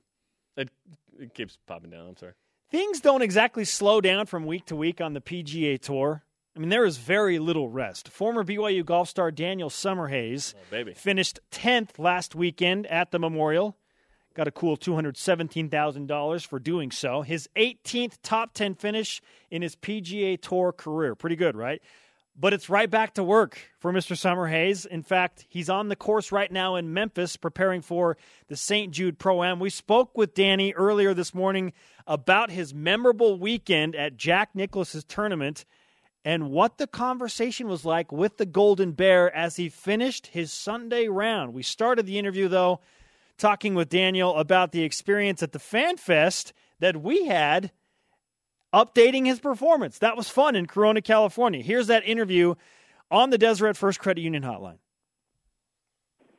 It, 0.57 0.69
it 1.19 1.33
keeps 1.33 1.57
popping 1.67 1.91
down. 1.91 2.07
I'm 2.07 2.17
sorry. 2.17 2.33
Things 2.73 3.01
don't 3.01 3.21
exactly 3.21 3.65
slow 3.65 4.01
down 4.01 4.25
from 4.25 4.47
week 4.47 4.65
to 4.65 4.75
week 4.75 4.99
on 4.99 5.13
the 5.13 5.21
PGA 5.21 5.79
Tour. 5.79 6.23
I 6.55 6.59
mean, 6.59 6.69
there 6.69 6.85
is 6.85 6.97
very 6.97 7.37
little 7.37 7.69
rest. 7.69 8.09
Former 8.09 8.43
BYU 8.43 8.83
golf 8.83 9.07
star 9.09 9.29
Daniel 9.29 9.69
Summerhays 9.69 10.55
Oh, 10.73 10.91
finished 10.95 11.39
10th 11.51 11.99
last 11.99 12.33
weekend 12.33 12.87
at 12.87 13.11
the 13.11 13.19
Memorial. 13.19 13.77
Got 14.33 14.47
a 14.47 14.51
cool 14.51 14.75
$217,000 14.75 16.47
for 16.47 16.57
doing 16.57 16.89
so. 16.89 17.21
His 17.21 17.47
18th 17.55 18.17
top 18.23 18.55
10 18.55 18.73
finish 18.73 19.21
in 19.51 19.61
his 19.61 19.75
PGA 19.75 20.41
Tour 20.41 20.71
career. 20.71 21.13
Pretty 21.13 21.35
good, 21.35 21.55
right? 21.55 21.79
But 22.35 22.53
it's 22.53 22.69
right 22.69 22.89
back 22.89 23.13
to 23.13 23.23
work 23.23 23.59
for 23.79 23.93
Mr. 23.93 24.17
Summerhays. 24.17 24.87
In 24.87 25.03
fact, 25.03 25.45
he's 25.49 25.69
on 25.69 25.89
the 25.89 25.95
course 25.95 26.31
right 26.31 26.51
now 26.51 26.75
in 26.75 26.93
Memphis 26.93 27.37
preparing 27.37 27.81
for 27.81 28.17
the 28.47 28.55
St. 28.55 28.91
Jude 28.91 29.19
Pro 29.19 29.43
Am. 29.43 29.59
We 29.59 29.69
spoke 29.69 30.17
with 30.17 30.33
Danny 30.33 30.73
earlier 30.73 31.13
this 31.13 31.35
morning 31.35 31.73
about 32.07 32.49
his 32.49 32.73
memorable 32.73 33.37
weekend 33.39 33.95
at 33.95 34.17
Jack 34.17 34.55
Nicklaus's 34.55 35.03
tournament 35.03 35.63
and 36.25 36.49
what 36.49 36.77
the 36.77 36.87
conversation 36.87 37.67
was 37.67 37.85
like 37.85 38.11
with 38.11 38.37
the 38.37 38.45
Golden 38.45 38.93
Bear 38.93 39.33
as 39.35 39.57
he 39.57 39.69
finished 39.69 40.27
his 40.27 40.51
Sunday 40.51 41.07
round. 41.07 41.53
We 41.53 41.63
started 41.63 42.05
the 42.05 42.17
interview, 42.17 42.47
though, 42.47 42.79
talking 43.37 43.75
with 43.75 43.89
Daniel 43.89 44.35
about 44.37 44.71
the 44.71 44.83
experience 44.83 45.43
at 45.43 45.51
the 45.51 45.59
Fan 45.59 45.97
Fest 45.97 46.53
that 46.79 47.01
we 47.01 47.25
had 47.25 47.71
updating 48.73 49.25
his 49.25 49.39
performance. 49.39 49.99
That 49.99 50.17
was 50.17 50.29
fun 50.29 50.55
in 50.55 50.65
Corona, 50.65 51.01
California. 51.01 51.61
Here's 51.61 51.87
that 51.87 52.05
interview 52.05 52.55
on 53.11 53.29
the 53.29 53.37
Deseret 53.37 53.77
First 53.77 53.99
Credit 53.99 54.21
Union 54.21 54.43
hotline. 54.43 54.79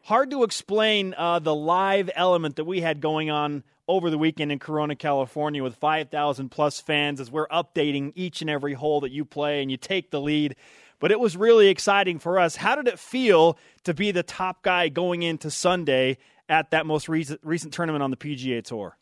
Hard 0.03 0.31
to 0.33 0.43
explain 0.43 1.15
uh, 1.17 1.39
the 1.39 1.55
live 1.55 2.11
element 2.15 2.57
that 2.57 2.65
we 2.65 2.81
had 2.81 3.01
going 3.01 3.31
on 3.31 3.63
over 3.89 4.11
the 4.11 4.19
weekend 4.19 4.53
in 4.53 4.59
Corona, 4.59 4.97
California, 4.97 5.63
with 5.63 5.77
5,000 5.77 6.51
plus 6.51 6.81
fans 6.81 7.21
as 7.21 7.31
we're 7.31 7.49
updating 7.49 8.13
each 8.15 8.41
and 8.41 8.51
every 8.51 8.75
hole 8.75 9.01
that 9.01 9.13
you 9.13 9.25
play 9.25 9.63
and 9.63 9.71
you 9.71 9.77
take 9.77 10.11
the 10.11 10.21
lead. 10.21 10.57
But 11.01 11.11
it 11.11 11.21
was 11.21 11.37
really 11.37 11.69
exciting 11.69 12.19
for 12.19 12.39
us. 12.39 12.57
How 12.57 12.77
did 12.77 12.89
it 12.89 12.99
feel 12.99 13.59
to 13.85 13.95
be 13.95 14.11
the 14.11 14.23
top 14.23 14.63
guy 14.63 14.89
going 14.89 15.23
into 15.23 15.51
Sunday 15.51 16.19
at 16.49 16.71
that 16.73 16.87
most 16.87 17.09
recent, 17.09 17.41
recent 17.43 17.73
tournament 17.73 18.03
on 18.03 18.11
the 18.11 18.17
PGA 18.17 18.63
Tour? 18.63 18.97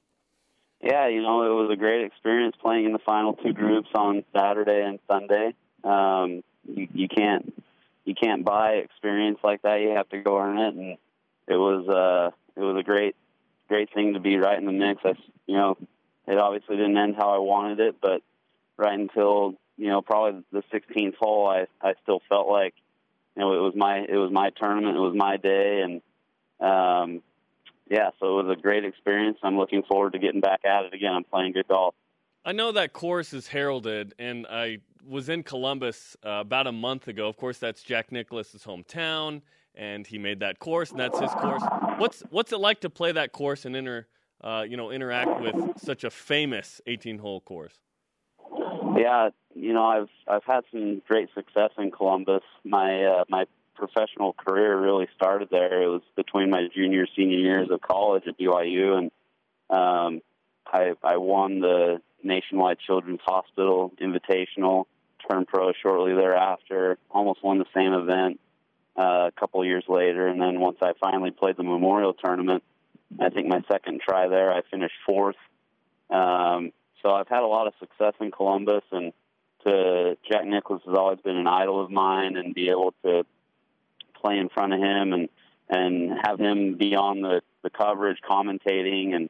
Yeah, 0.83 1.07
you 1.07 1.23
know, 1.23 1.45
it 1.45 1.63
was 1.63 1.71
a 1.73 1.77
great 1.77 2.05
experience 2.05 2.57
playing 2.61 2.87
in 2.87 2.93
the 2.93 2.99
final 2.99 3.35
two 3.35 3.53
groups 3.53 3.89
on 3.95 4.25
Saturday 4.37 4.83
and 4.85 4.99
Sunday. 5.09 5.55
Um, 5.85 6.43
you, 6.69 6.89
you 6.93 7.09
can't 7.09 7.55
you 8.05 8.17
can't 8.17 8.45
buy 8.45 8.73
experience 8.73 9.39
like 9.45 9.63
that. 9.63 9.81
You 9.81 9.91
have 9.91 10.09
to 10.09 10.21
go 10.21 10.39
earn 10.39 10.59
it, 10.59 10.75
and 10.75 10.99
it 11.47 11.57
was 11.57 11.89
uh, 11.89 12.35
it 12.61 12.65
was 12.65 12.77
a 12.81 12.83
great 12.83 13.15
great 13.69 13.95
thing 13.95 14.15
to 14.15 14.21
be 14.21 14.37
right 14.39 14.59
in 14.59 14.67
the 14.67 14.73
mix. 14.73 15.01
I, 15.05 15.13
you 15.47 15.57
know, 15.57 15.79
it 16.27 16.37
obviously 16.37 16.77
didn't 16.77 16.99
end 16.99 17.15
how 17.17 17.31
I 17.31 17.39
wanted 17.39 17.79
it, 17.79 17.97
but 18.03 18.21
right 18.77 18.99
until 18.99 19.55
you 19.77 19.89
know 19.89 20.03
probably 20.03 20.43
the 20.51 20.65
16th 20.73 21.15
hole, 21.15 21.47
I 21.47 21.67
I 21.81 21.95
still 22.03 22.23
felt 22.29 22.49
like 22.49 22.75
you 23.37 23.43
know 23.43 23.55
it 23.55 23.61
was 23.61 23.75
my 23.77 23.99
it 23.99 24.17
was 24.17 24.33
my 24.33 24.51
tournament, 24.51 24.97
it 24.97 25.01
was 25.01 25.15
my 25.15 25.37
day, 25.37 25.83
and 25.83 26.03
um, 26.61 27.23
yeah, 27.93 28.09
so 28.19 28.39
it 28.39 28.47
was 28.47 28.57
a 28.59 28.61
great 28.61 28.87
experience. 28.87 29.37
I'm 29.43 29.59
looking 29.59 29.83
forward 29.83 30.15
to 30.15 30.19
getting 30.19 30.41
back 30.41 30.61
at 30.65 30.87
it 30.87 30.95
again. 30.95 31.13
I'm 31.13 31.25
playing 31.25 31.53
good 31.53 31.69
golf. 31.69 31.95
I 32.43 32.53
know 32.53 32.73
that 32.73 32.95
course 32.95 33.35
is 33.35 33.49
heralded, 33.49 34.15
and 34.19 34.47
I 34.49 34.79
was 35.07 35.29
in 35.29 35.43
Columbus 35.43 36.17
uh, 36.25 36.41
about 36.41 36.67
a 36.67 36.73
month 36.73 37.07
ago. 37.09 37.29
Of 37.29 37.37
course, 37.37 37.59
that's 37.59 37.83
Jack 37.83 38.11
Nicklaus's 38.11 38.65
hometown, 38.65 39.43
and 39.75 40.07
he 40.07 40.17
made 40.17 40.41
that 40.41 40.59
course, 40.59 40.91
and 40.91 40.99
that's 40.99 41.21
his 41.21 41.31
course. 41.33 41.63
What's 41.99 42.23
what's 42.31 42.51
it 42.53 42.61
like 42.61 42.81
to 42.81 42.89
play 42.89 43.13
that 43.13 43.33
course 43.33 43.67
and 43.67 43.77
inter, 43.77 44.07
uh, 44.43 44.65
you 44.67 44.79
know, 44.79 44.91
interact 44.91 45.43
with 45.43 45.55
such 45.77 46.03
a 46.03 46.11
famous 46.11 46.81
18-hole 46.89 47.43
course? 47.43 47.75
Yeah, 48.97 49.29
you 49.55 49.75
know, 49.75 49.85
I've 49.85 50.09
I've 50.27 50.45
had 50.45 50.65
some 50.73 51.03
great 51.07 51.29
success 51.35 51.73
in 51.77 51.91
Columbus. 51.91 52.43
My 52.65 53.05
uh, 53.05 53.25
my 53.29 53.45
professional 53.75 54.33
career 54.33 54.79
really 54.79 55.09
started 55.17 55.49
there. 55.51 55.83
It 55.83 55.89
was 55.89 56.03
between 56.17 56.51
my 56.51 56.69
junior 56.75 57.07
senior 57.17 57.39
years 57.39 57.69
of 57.71 57.81
college 57.81 58.25
at 58.27 58.39
BYU, 58.39 58.99
and 58.99 59.11
um, 59.71 60.21
I 60.67 60.93
I 61.03 61.17
won 61.17 61.61
the 61.61 62.01
Nationwide 62.23 62.79
Children's 62.87 63.21
Hospital 63.25 63.93
Invitational, 64.01 64.85
turned 65.29 65.49
pro 65.49 65.73
shortly 65.83 66.15
thereafter. 66.15 66.99
Almost 67.11 67.43
won 67.43 67.59
the 67.59 67.67
same 67.75 67.93
event 67.93 68.41
uh, 68.97 69.29
a 69.29 69.33
couple 69.39 69.65
years 69.65 69.85
later, 69.89 70.27
and 70.27 70.41
then 70.41 70.61
once 70.61 70.79
I 70.83 70.93
finally 71.01 71.31
played 71.31 71.57
the 71.57 71.63
Memorial 71.63 72.15
Tournament, 72.15 72.63
I 73.21 73.31
think 73.31 73.49
my 73.49 73.63
second 73.71 74.01
try 74.01 74.29
there, 74.29 74.53
I 74.53 74.63
finished 74.71 74.95
fourth. 75.07 75.37
Um, 76.11 76.73
so 77.03 77.11
I've 77.11 77.29
had 77.29 77.43
a 77.43 77.47
lot 77.47 77.67
of 77.67 77.75
success 77.81 78.15
in 78.21 78.31
Columbus, 78.31 78.85
and 78.93 79.13
to 79.67 80.17
Jack 80.31 80.45
Nicklaus 80.47 80.83
has 80.87 80.95
always 80.95 81.21
been 81.21 81.37
an 81.37 81.47
idol 81.47 81.83
of 81.83 81.91
mine, 81.91 82.37
and 82.37 82.55
be 82.55 82.69
able 82.69 82.95
to 83.05 83.25
play 84.23 84.39
in 84.39 84.49
front 84.49 84.73
of 84.73 84.81
him 84.81 85.13
and 85.13 85.29
and 85.69 86.19
have 86.25 86.39
him 86.39 86.77
be 86.77 86.95
on 86.95 87.23
the 87.23 87.43
the 87.63 87.71
coverage, 87.71 88.19
commentating 88.29 89.15
and 89.15 89.29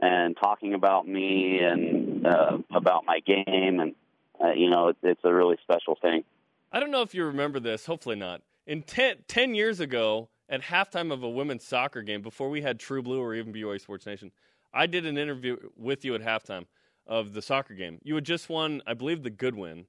and 0.00 0.36
talking 0.36 0.74
about 0.74 1.06
me 1.06 1.60
and 1.60 2.26
uh, 2.26 2.58
about 2.74 3.04
my 3.06 3.20
game, 3.20 3.80
and 3.80 3.94
uh, 4.42 4.52
you 4.52 4.68
know, 4.68 4.88
it, 4.88 4.96
it's 5.02 5.20
a 5.24 5.32
really 5.32 5.56
special 5.62 5.96
thing. 6.00 6.24
I 6.72 6.80
don't 6.80 6.90
know 6.90 7.02
if 7.02 7.14
you 7.14 7.24
remember 7.24 7.60
this. 7.60 7.86
Hopefully 7.86 8.16
not. 8.16 8.42
In 8.66 8.82
ten, 8.82 9.16
10 9.28 9.54
years 9.54 9.80
ago, 9.80 10.28
at 10.48 10.62
halftime 10.62 11.12
of 11.12 11.22
a 11.22 11.28
women's 11.28 11.64
soccer 11.64 12.02
game, 12.02 12.22
before 12.22 12.50
we 12.50 12.62
had 12.62 12.80
True 12.80 13.02
Blue 13.02 13.20
or 13.20 13.34
even 13.34 13.52
BYU 13.52 13.80
Sports 13.80 14.06
Nation, 14.06 14.32
I 14.74 14.86
did 14.86 15.06
an 15.06 15.18
interview 15.18 15.56
with 15.76 16.04
you 16.04 16.14
at 16.14 16.22
halftime 16.22 16.66
of 17.06 17.32
the 17.32 17.42
soccer 17.42 17.74
game. 17.74 17.98
You 18.02 18.14
had 18.16 18.24
just 18.24 18.48
won, 18.48 18.82
I 18.86 18.94
believe, 18.94 19.22
the 19.22 19.30
Goodwin, 19.30 19.86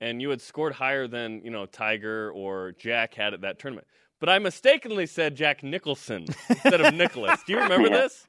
and 0.00 0.20
you 0.22 0.30
had 0.30 0.40
scored 0.40 0.74
higher 0.74 1.06
than 1.08 1.42
you 1.44 1.50
know 1.50 1.66
Tiger 1.66 2.30
or 2.32 2.72
Jack 2.78 3.14
had 3.14 3.34
at 3.34 3.40
that 3.42 3.58
tournament. 3.58 3.86
But 4.18 4.28
I 4.30 4.38
mistakenly 4.38 5.06
said 5.06 5.34
Jack 5.36 5.62
Nicholson 5.62 6.26
instead 6.48 6.80
of 6.80 6.94
Nicklaus. 6.94 7.40
Do 7.46 7.52
you 7.52 7.60
remember 7.60 7.88
Yeah. 7.90 7.96
this? 8.02 8.26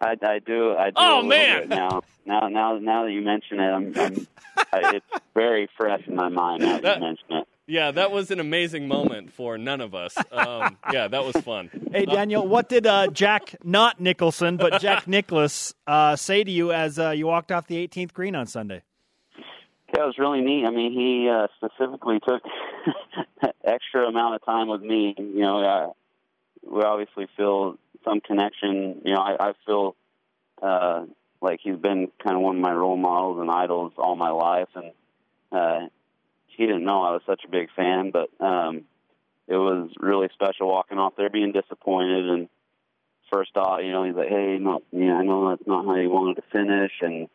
I, 0.00 0.16
I 0.22 0.38
do. 0.38 0.74
I 0.76 0.86
do 0.90 0.94
Oh, 0.96 1.22
man. 1.22 1.68
now. 1.68 2.02
Now, 2.26 2.48
now, 2.48 2.78
now 2.78 3.04
that 3.04 3.12
you 3.12 3.22
mention 3.22 3.58
it, 3.58 3.68
I'm, 3.68 3.92
I'm 3.96 4.26
I, 4.72 4.96
it's 4.96 5.06
very 5.34 5.68
fresh 5.76 6.02
in 6.06 6.14
my 6.14 6.28
mind 6.28 6.62
now 6.62 6.72
that, 6.74 6.82
That- 6.82 6.96
you 6.98 7.04
mention 7.04 7.24
it. 7.30 7.48
Yeah, 7.70 7.90
that 7.90 8.10
was 8.12 8.30
an 8.30 8.40
amazing 8.40 8.88
moment 8.88 9.30
for 9.30 9.58
none 9.58 9.82
of 9.82 9.94
us. 9.94 10.16
Um, 10.32 10.78
yeah, 10.90 11.06
that 11.08 11.22
was 11.22 11.36
fun. 11.44 11.68
Hey, 11.92 12.06
Daniel, 12.06 12.46
what 12.48 12.70
did 12.70 12.86
uh, 12.86 13.08
Jack, 13.08 13.56
not 13.62 14.00
Nicholson, 14.00 14.56
but 14.56 14.80
Jack 14.80 15.06
Nicklaus, 15.06 15.74
uh, 15.86 16.16
say 16.16 16.42
to 16.44 16.50
you 16.50 16.72
as 16.72 16.98
uh, 16.98 17.10
you 17.10 17.26
walked 17.26 17.52
off 17.52 17.66
the 17.66 17.86
18th 17.86 18.14
green 18.14 18.34
on 18.34 18.46
Sunday? 18.46 18.80
It 19.98 20.06
was 20.06 20.16
really 20.16 20.42
neat. 20.42 20.64
I 20.64 20.70
mean, 20.70 20.92
he 20.92 21.28
uh, 21.28 21.48
specifically 21.56 22.20
took 22.20 22.40
extra 23.64 24.06
amount 24.06 24.36
of 24.36 24.44
time 24.44 24.68
with 24.68 24.80
me. 24.80 25.12
You 25.18 25.40
know, 25.40 25.60
uh, 25.60 25.92
we 26.62 26.82
obviously 26.82 27.26
feel 27.36 27.76
some 28.04 28.20
connection. 28.20 29.02
You 29.04 29.14
know, 29.14 29.20
I, 29.20 29.48
I 29.48 29.52
feel 29.66 29.96
uh, 30.62 31.06
like 31.40 31.58
he's 31.64 31.74
been 31.74 32.12
kind 32.22 32.36
of 32.36 32.42
one 32.42 32.54
of 32.54 32.62
my 32.62 32.72
role 32.72 32.96
models 32.96 33.40
and 33.40 33.50
idols 33.50 33.92
all 33.98 34.14
my 34.14 34.30
life, 34.30 34.68
and 34.76 34.92
uh, 35.50 35.88
he 36.46 36.64
didn't 36.64 36.84
know 36.84 37.02
I 37.02 37.10
was 37.10 37.22
such 37.26 37.42
a 37.44 37.50
big 37.50 37.68
fan, 37.74 38.12
but 38.12 38.28
um, 38.38 38.84
it 39.48 39.56
was 39.56 39.90
really 39.98 40.28
special 40.32 40.68
walking 40.68 40.98
off 40.98 41.14
there, 41.16 41.28
being 41.30 41.52
disappointed 41.52 42.28
and. 42.30 42.48
First 43.30 43.58
off, 43.58 43.80
you 43.82 43.92
know, 43.92 44.04
he's 44.04 44.14
like, 44.14 44.30
"Hey, 44.30 44.56
no, 44.58 44.80
yeah, 44.90 45.16
I 45.16 45.22
know 45.22 45.50
that's 45.50 45.66
not 45.66 45.84
how 45.84 45.96
you 45.96 46.08
wanted 46.08 46.36
to 46.36 46.48
finish," 46.50 46.92
and 47.02 47.28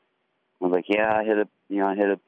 I 0.59 0.65
was 0.65 0.71
like, 0.71 0.85
"Yeah, 0.87 1.15
I 1.15 1.23
hit 1.23 1.37
a, 1.37 1.47
you 1.69 1.77
know, 1.81 1.85
I 1.85 1.93
hit 1.93 2.09
a 2.09 2.19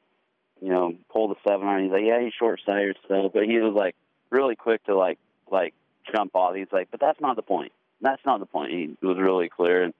you 0.60 0.70
know, 0.70 0.94
pulled 1.10 1.32
a 1.32 1.48
seven 1.48 1.66
iron. 1.66 1.84
He's 1.84 1.92
like, 1.92 2.04
yeah, 2.04 2.20
he's 2.20 2.32
short 2.38 2.60
sighted 2.64 2.96
still, 3.04 3.28
but 3.28 3.44
he 3.44 3.58
was 3.58 3.74
like 3.74 3.94
really 4.30 4.56
quick 4.56 4.84
to 4.84 4.96
like 4.96 5.18
like 5.50 5.74
jump 6.12 6.34
off. 6.34 6.54
He's 6.54 6.72
like, 6.72 6.88
but 6.90 7.00
that's 7.00 7.20
not 7.20 7.36
the 7.36 7.42
point. 7.42 7.72
That's 8.00 8.24
not 8.24 8.40
the 8.40 8.46
point. 8.46 8.72
He 8.72 8.96
was 9.02 9.16
really 9.18 9.48
clear, 9.48 9.84
and 9.84 9.94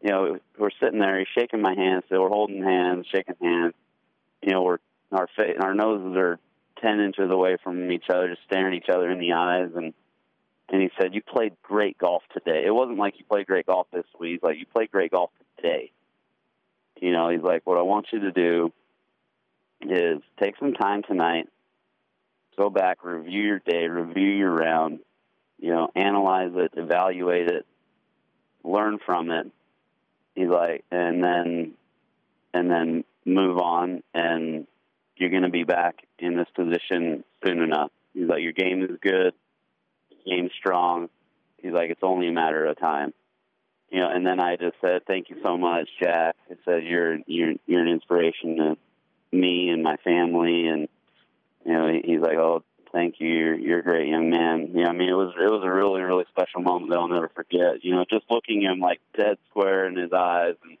you 0.00 0.10
know, 0.10 0.38
we're 0.58 0.70
sitting 0.80 0.98
there. 0.98 1.18
He's 1.18 1.28
shaking 1.36 1.62
my 1.62 1.74
hand, 1.74 2.04
so 2.08 2.20
we're 2.20 2.28
holding 2.28 2.62
hands, 2.62 3.06
shaking 3.12 3.36
hands. 3.40 3.74
You 4.42 4.52
know, 4.52 4.62
we're 4.62 4.78
our 5.12 5.28
fa- 5.36 5.60
our 5.60 5.74
noses 5.74 6.16
are 6.16 6.38
ten 6.80 7.00
inches 7.00 7.30
away 7.30 7.56
from 7.62 7.90
each 7.90 8.06
other, 8.10 8.28
just 8.28 8.42
staring 8.46 8.74
each 8.74 8.88
other 8.88 9.10
in 9.10 9.18
the 9.18 9.32
eyes, 9.32 9.70
and 9.74 9.94
and 10.68 10.82
he 10.82 10.90
said, 11.00 11.14
"You 11.14 11.22
played 11.22 11.54
great 11.62 11.98
golf 11.98 12.22
today. 12.32 12.64
It 12.66 12.74
wasn't 12.74 12.98
like 12.98 13.18
you 13.18 13.24
played 13.24 13.46
great 13.46 13.66
golf 13.66 13.86
this 13.92 14.06
week. 14.18 14.40
Like 14.42 14.58
you 14.58 14.66
played 14.66 14.90
great 14.90 15.12
golf 15.12 15.30
today." 15.56 15.92
You 17.00 17.12
know, 17.12 17.28
he's 17.28 17.42
like, 17.42 17.66
"What 17.66 17.78
I 17.78 17.82
want 17.82 18.06
you 18.12 18.20
to 18.20 18.32
do." 18.32 18.72
Is 19.90 20.22
take 20.40 20.56
some 20.58 20.74
time 20.74 21.02
tonight, 21.02 21.48
go 22.56 22.70
back, 22.70 23.04
review 23.04 23.42
your 23.42 23.58
day, 23.58 23.86
review 23.86 24.30
your 24.30 24.52
round, 24.52 25.00
you 25.58 25.70
know, 25.70 25.88
analyze 25.94 26.52
it, 26.54 26.72
evaluate 26.76 27.48
it, 27.48 27.66
learn 28.64 28.98
from 29.04 29.30
it. 29.30 29.50
He's 30.34 30.48
like, 30.48 30.84
and 30.90 31.22
then, 31.22 31.72
and 32.54 32.70
then 32.70 33.04
move 33.24 33.58
on, 33.58 34.02
and 34.14 34.66
you're 35.16 35.30
going 35.30 35.42
to 35.42 35.50
be 35.50 35.64
back 35.64 35.96
in 36.18 36.36
this 36.36 36.48
position 36.54 37.24
soon 37.44 37.62
enough. 37.62 37.90
He's 38.14 38.28
like, 38.28 38.42
your 38.42 38.52
game 38.52 38.82
is 38.82 38.98
good, 39.00 39.34
game's 40.26 40.52
strong. 40.58 41.08
He's 41.58 41.72
like, 41.72 41.90
it's 41.90 42.02
only 42.02 42.28
a 42.28 42.32
matter 42.32 42.66
of 42.66 42.78
time. 42.78 43.12
You 43.90 44.00
know, 44.00 44.08
and 44.10 44.26
then 44.26 44.40
I 44.40 44.56
just 44.56 44.76
said, 44.80 45.02
thank 45.06 45.28
you 45.28 45.36
so 45.42 45.58
much, 45.58 45.88
Jack. 46.02 46.34
I 46.50 46.54
said, 46.64 46.84
you're 46.84 47.18
you're 47.26 47.52
you're 47.66 47.82
an 47.82 47.88
inspiration 47.88 48.56
to 48.56 48.76
me 49.32 49.68
and 49.70 49.82
my 49.82 49.96
family 49.98 50.66
and 50.66 50.88
you 51.64 51.72
know 51.72 51.88
he's 52.04 52.20
like 52.20 52.36
oh 52.36 52.62
thank 52.92 53.14
you 53.18 53.28
you're 53.28 53.54
you're 53.54 53.78
a 53.78 53.82
great 53.82 54.08
young 54.08 54.28
man 54.30 54.68
you 54.74 54.82
know 54.84 54.90
i 54.90 54.92
mean 54.92 55.08
it 55.08 55.14
was 55.14 55.32
it 55.38 55.50
was 55.50 55.62
a 55.64 55.70
really 55.70 56.02
really 56.02 56.24
special 56.30 56.60
moment 56.60 56.90
that 56.90 56.98
i'll 56.98 57.08
never 57.08 57.30
forget 57.34 57.82
you 57.82 57.94
know 57.94 58.04
just 58.10 58.24
looking 58.30 58.62
him 58.62 58.80
like 58.80 59.00
dead 59.16 59.38
square 59.48 59.86
in 59.86 59.96
his 59.96 60.12
eyes 60.12 60.54
and 60.62 60.76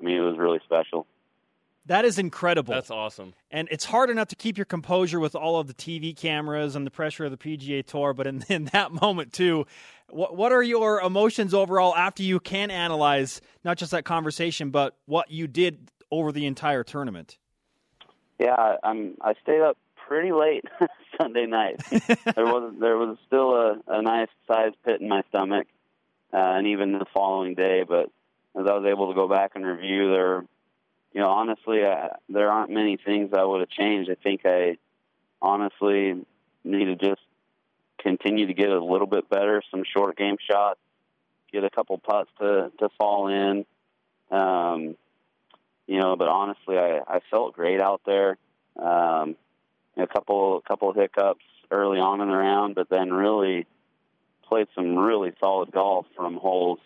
i 0.00 0.04
mean 0.04 0.16
it 0.16 0.20
was 0.20 0.38
really 0.38 0.60
special 0.64 1.06
That 1.86 2.04
is 2.04 2.18
incredible. 2.18 2.74
That's 2.74 2.90
awesome. 2.90 3.34
and 3.50 3.68
it's 3.70 3.84
hard 3.84 4.10
enough 4.10 4.28
to 4.28 4.36
keep 4.36 4.58
your 4.58 4.64
composure 4.64 5.20
with 5.20 5.36
all 5.36 5.60
of 5.60 5.68
the 5.68 5.74
TV 5.74 6.16
cameras 6.16 6.74
and 6.74 6.84
the 6.84 6.90
pressure 6.90 7.24
of 7.26 7.30
the 7.30 7.36
PGA 7.36 7.84
Tour, 7.86 8.12
but 8.12 8.26
in, 8.26 8.44
in 8.48 8.64
that 8.72 8.90
moment 8.92 9.32
too, 9.32 9.66
what 10.10 10.36
what 10.36 10.50
are 10.52 10.62
your 10.62 11.00
emotions 11.00 11.54
overall 11.54 11.94
after 11.94 12.22
you 12.24 12.40
can 12.40 12.70
analyze 12.70 13.40
not 13.64 13.76
just 13.78 13.90
that 13.92 14.04
conversation, 14.04 14.70
but 14.70 14.96
what 15.06 15.30
you 15.30 15.46
did 15.46 15.90
over 16.10 16.32
the 16.32 16.46
entire 16.46 16.82
tournament? 16.84 17.38
Yeah 18.38 18.76
i'm 18.82 19.16
i 19.20 19.34
stayed 19.42 19.60
up 19.60 19.76
pretty 20.06 20.32
late 20.32 20.64
sunday 21.20 21.46
night. 21.46 21.80
There 21.90 22.44
was 22.44 22.74
there 22.78 22.96
was 22.96 23.16
still 23.26 23.54
a, 23.54 23.98
a 23.98 24.02
nice 24.02 24.28
sized 24.46 24.76
pit 24.84 25.00
in 25.00 25.08
my 25.08 25.22
stomach 25.28 25.66
uh, 26.32 26.36
and 26.36 26.68
even 26.68 26.92
the 26.92 27.06
following 27.12 27.54
day 27.54 27.84
but 27.86 28.06
as 28.58 28.66
i 28.66 28.72
was 28.72 28.86
able 28.86 29.08
to 29.08 29.14
go 29.14 29.28
back 29.28 29.52
and 29.54 29.64
review 29.66 30.10
there 30.10 30.44
you 31.12 31.20
know 31.20 31.28
honestly 31.28 31.84
I, 31.84 32.10
there 32.28 32.50
aren't 32.50 32.70
many 32.70 32.96
things 32.96 33.30
i 33.36 33.44
would 33.44 33.60
have 33.60 33.70
changed. 33.70 34.10
I 34.10 34.14
think 34.14 34.42
i 34.44 34.76
honestly 35.42 36.14
need 36.64 36.84
to 36.84 36.96
just 36.96 37.22
continue 37.98 38.46
to 38.46 38.54
get 38.54 38.68
a 38.68 38.84
little 38.84 39.06
bit 39.06 39.28
better 39.28 39.62
some 39.70 39.82
short 39.92 40.16
game 40.16 40.36
shots 40.48 40.78
get 41.52 41.64
a 41.64 41.70
couple 41.70 41.98
putts 41.98 42.30
to 42.38 42.70
to 42.78 42.88
fall 42.98 43.28
in. 43.28 43.64
Um 44.30 44.96
you 45.86 45.98
know 45.98 46.16
but 46.16 46.28
honestly 46.28 46.78
i 46.78 47.00
i 47.06 47.20
felt 47.30 47.54
great 47.54 47.80
out 47.80 48.00
there 48.06 48.36
um 48.80 49.36
a 49.96 50.06
couple 50.06 50.60
couple 50.66 50.92
hiccups 50.92 51.44
early 51.70 51.98
on 51.98 52.20
in 52.20 52.28
the 52.28 52.36
round, 52.36 52.74
but 52.74 52.88
then 52.88 53.12
really 53.12 53.66
played 54.48 54.68
some 54.74 54.96
really 54.96 55.32
solid 55.40 55.72
golf 55.72 56.06
from 56.14 56.36
holes. 56.36 56.78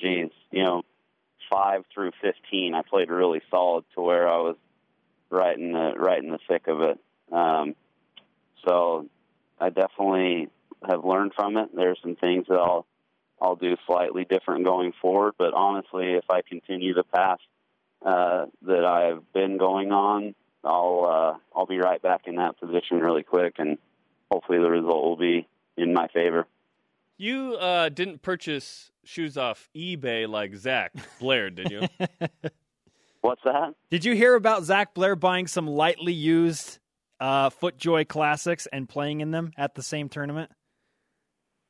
Geez, 0.00 0.30
you 0.50 0.64
know, 0.64 0.82
five 1.50 1.84
through 1.92 2.12
fifteen. 2.22 2.74
I 2.74 2.82
played 2.82 3.10
really 3.10 3.42
solid 3.50 3.84
to 3.94 4.00
where 4.00 4.28
I 4.28 4.38
was 4.38 4.56
right 5.30 5.58
in 5.58 5.72
the 5.72 5.94
right 5.96 6.22
in 6.22 6.30
the 6.30 6.38
thick 6.48 6.68
of 6.68 6.80
it. 6.82 6.98
Um, 7.32 7.74
so 8.66 9.06
I 9.60 9.70
definitely 9.70 10.48
have 10.88 11.04
learned 11.04 11.32
from 11.34 11.56
it. 11.56 11.70
There's 11.74 11.98
some 12.02 12.16
things 12.16 12.46
that 12.48 12.58
I'll 12.58 12.86
I'll 13.40 13.56
do 13.56 13.76
slightly 13.86 14.24
different 14.24 14.64
going 14.64 14.92
forward, 15.00 15.34
but 15.38 15.52
honestly, 15.54 16.14
if 16.14 16.24
I 16.30 16.42
continue 16.42 16.94
the 16.94 17.04
path 17.04 17.38
uh, 18.08 18.46
that 18.62 18.84
I've 18.84 19.32
been 19.34 19.58
going 19.58 19.92
on, 19.92 20.34
I'll 20.64 21.04
uh, 21.04 21.38
I'll 21.56 21.66
be 21.66 21.78
right 21.78 22.00
back 22.00 22.22
in 22.26 22.36
that 22.36 22.58
position 22.58 23.00
really 23.00 23.22
quick, 23.22 23.56
and 23.58 23.76
hopefully 24.30 24.58
the 24.58 24.70
result 24.70 25.04
will 25.04 25.16
be 25.16 25.46
in 25.76 25.92
my 25.92 26.08
favor. 26.08 26.46
You 27.18 27.56
uh, 27.56 27.90
didn't 27.90 28.22
purchase 28.22 28.92
shoes 29.04 29.36
off 29.36 29.68
eBay 29.76 30.28
like 30.28 30.54
Zach 30.54 30.92
Blair, 31.20 31.50
did 31.50 31.70
you? 31.70 31.82
What's 33.20 33.42
that? 33.44 33.74
Did 33.90 34.04
you 34.04 34.14
hear 34.14 34.34
about 34.34 34.62
Zach 34.62 34.94
Blair 34.94 35.16
buying 35.16 35.46
some 35.46 35.66
lightly 35.66 36.12
used 36.12 36.78
uh, 37.20 37.50
FootJoy 37.50 38.08
classics 38.08 38.66
and 38.72 38.88
playing 38.88 39.20
in 39.20 39.32
them 39.32 39.50
at 39.58 39.74
the 39.74 39.82
same 39.82 40.08
tournament? 40.08 40.50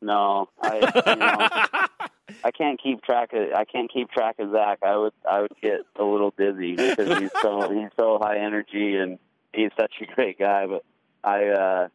No, 0.00 0.48
I 0.60 0.74
you 1.06 1.16
know, 1.16 1.86
I 2.44 2.50
can't 2.50 2.80
keep 2.80 3.02
track 3.02 3.32
of 3.32 3.52
I 3.54 3.64
can't 3.64 3.92
keep 3.92 4.10
track 4.10 4.38
of 4.38 4.52
Zach. 4.52 4.78
I 4.82 4.96
would 4.96 5.12
I 5.28 5.40
would 5.40 5.52
get 5.62 5.80
a 5.96 6.04
little 6.04 6.32
dizzy 6.36 6.76
because 6.76 7.18
he's 7.18 7.32
so 7.42 7.70
he's 7.74 7.90
so 7.98 8.18
high 8.20 8.38
energy 8.38 8.96
and 8.96 9.18
he's 9.52 9.70
such 9.78 9.94
a 10.00 10.06
great 10.14 10.38
guy. 10.38 10.66
But 10.66 10.84
I 11.24 11.48
uh 11.48 11.88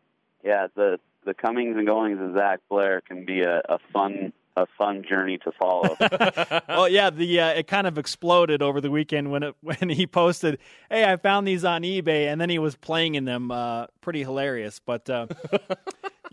yeah 0.44 0.68
the 0.76 1.00
the 1.26 1.34
comings 1.34 1.78
and 1.78 1.88
goings 1.88 2.20
of 2.22 2.36
Zach 2.36 2.60
Blair 2.70 3.02
can 3.02 3.26
be 3.26 3.42
a, 3.42 3.62
a 3.70 3.80
fun 3.92 4.34
a 4.56 4.66
fun 4.78 5.04
journey 5.08 5.40
to 5.40 5.52
follow. 5.60 5.98
well, 6.70 6.88
yeah, 6.88 7.10
the 7.10 7.40
uh, 7.40 7.50
it 7.50 7.68
kind 7.68 7.88
of 7.88 7.98
exploded 7.98 8.62
over 8.62 8.82
the 8.82 8.92
weekend 8.92 9.32
when 9.32 9.44
it 9.44 9.56
when 9.62 9.90
he 9.90 10.06
posted, 10.08 10.60
"Hey, 10.90 11.06
I 11.06 11.18
found 11.18 11.48
these 11.48 11.66
on 11.66 11.84
eBay," 11.84 12.32
and 12.32 12.40
then 12.40 12.50
he 12.50 12.60
was 12.60 12.76
playing 12.76 13.16
in 13.16 13.26
them. 13.26 13.52
Uh, 13.52 13.88
pretty 14.02 14.22
hilarious, 14.22 14.80
but 14.80 15.10
uh, 15.10 15.28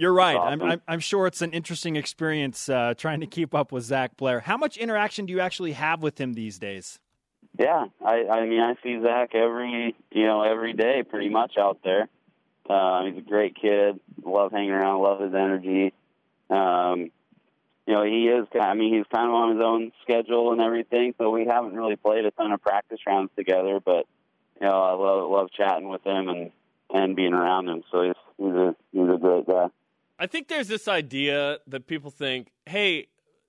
you're 0.01 0.15
right. 0.15 0.37
I'm, 0.37 0.63
I'm, 0.63 0.83
I'm 0.89 1.01
sure 1.01 1.27
it's 1.27 1.43
an 1.43 1.53
interesting 1.53 1.97
experience 1.97 2.71
uh, 2.71 2.95
trying 2.97 3.21
to 3.21 3.27
keep 3.27 3.55
up 3.55 3.71
with 3.71 3.85
Zach 3.85 4.17
Blair. 4.17 4.41
How 4.41 4.57
much 4.57 4.79
interaction 4.79 5.27
do 5.27 5.33
you 5.35 5.41
actually 5.41 5.73
have 5.73 6.03
with 6.03 6.19
him 6.19 6.33
these 6.33 6.59
days? 6.59 6.99
Yeah, 7.59 7.87
I 8.03 8.27
I 8.27 8.47
mean 8.47 8.61
I 8.61 8.77
see 8.83 8.99
Zach 9.03 9.35
every 9.35 9.95
you 10.11 10.25
know 10.25 10.43
every 10.43 10.73
day 10.73 11.03
pretty 11.03 11.29
much 11.29 11.59
out 11.59 11.81
there. 11.85 12.09
Uh, 12.69 13.05
he's 13.05 13.19
a 13.19 13.21
great 13.21 13.57
kid. 13.61 14.01
Love 14.25 14.53
hanging 14.53 14.71
around. 14.71 15.03
Love 15.03 15.21
his 15.21 15.35
energy. 15.35 15.93
Um, 16.49 17.11
you 17.87 17.95
know, 17.95 18.05
he 18.05 18.29
is. 18.29 18.47
I 18.59 18.73
mean, 18.75 18.95
he's 18.95 19.07
kind 19.13 19.29
of 19.29 19.35
on 19.35 19.57
his 19.57 19.63
own 19.63 19.93
schedule 20.03 20.53
and 20.53 20.63
everything, 20.63 21.15
so 21.19 21.29
we 21.31 21.45
haven't 21.45 21.75
really 21.75 21.97
played 21.97 22.25
a 22.25 22.31
ton 22.31 22.53
of 22.53 22.63
practice 22.63 23.01
rounds 23.07 23.33
together. 23.37 23.81
But 23.85 24.07
you 24.61 24.67
know, 24.67 24.81
I 24.81 24.93
love 24.93 25.31
love 25.31 25.49
chatting 25.55 25.89
with 25.89 26.07
him 26.07 26.29
and 26.29 26.53
and 26.89 27.17
being 27.17 27.35
around 27.35 27.69
him. 27.69 27.83
So 27.91 28.03
he's 28.03 28.15
he's 28.39 28.55
a 28.55 28.77
he's 28.93 29.09
a 29.09 29.19
great 29.19 29.47
guy. 29.47 29.67
I 30.21 30.27
think 30.27 30.49
there's 30.49 30.69
this 30.69 30.87
idea 30.87 31.61
that 31.67 31.87
people 31.87 32.11
think, 32.11 32.53
hey, 32.67 33.07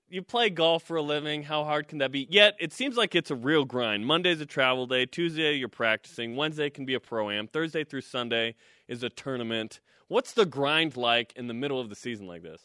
you 0.08 0.22
play 0.22 0.48
golf 0.48 0.82
for 0.82 0.96
a 0.96 1.02
living. 1.02 1.42
How 1.42 1.64
hard 1.64 1.86
can 1.86 1.98
that 1.98 2.10
be? 2.10 2.26
Yet 2.30 2.54
it 2.58 2.72
seems 2.72 2.96
like 2.96 3.14
it's 3.14 3.30
a 3.30 3.34
real 3.34 3.66
grind. 3.66 4.06
Monday's 4.06 4.40
a 4.40 4.46
travel 4.46 4.86
day. 4.86 5.04
Tuesday 5.04 5.52
you're 5.52 5.68
practicing. 5.68 6.34
Wednesday 6.34 6.70
can 6.70 6.86
be 6.86 6.94
a 6.94 7.00
pro 7.00 7.28
am. 7.28 7.46
Thursday 7.46 7.84
through 7.84 8.00
Sunday 8.00 8.54
is 8.88 9.02
a 9.02 9.10
tournament. 9.10 9.80
What's 10.08 10.32
the 10.32 10.46
grind 10.46 10.96
like 10.96 11.34
in 11.36 11.46
the 11.46 11.54
middle 11.54 11.78
of 11.78 11.90
the 11.90 11.94
season 11.94 12.26
like 12.26 12.42
this? 12.42 12.62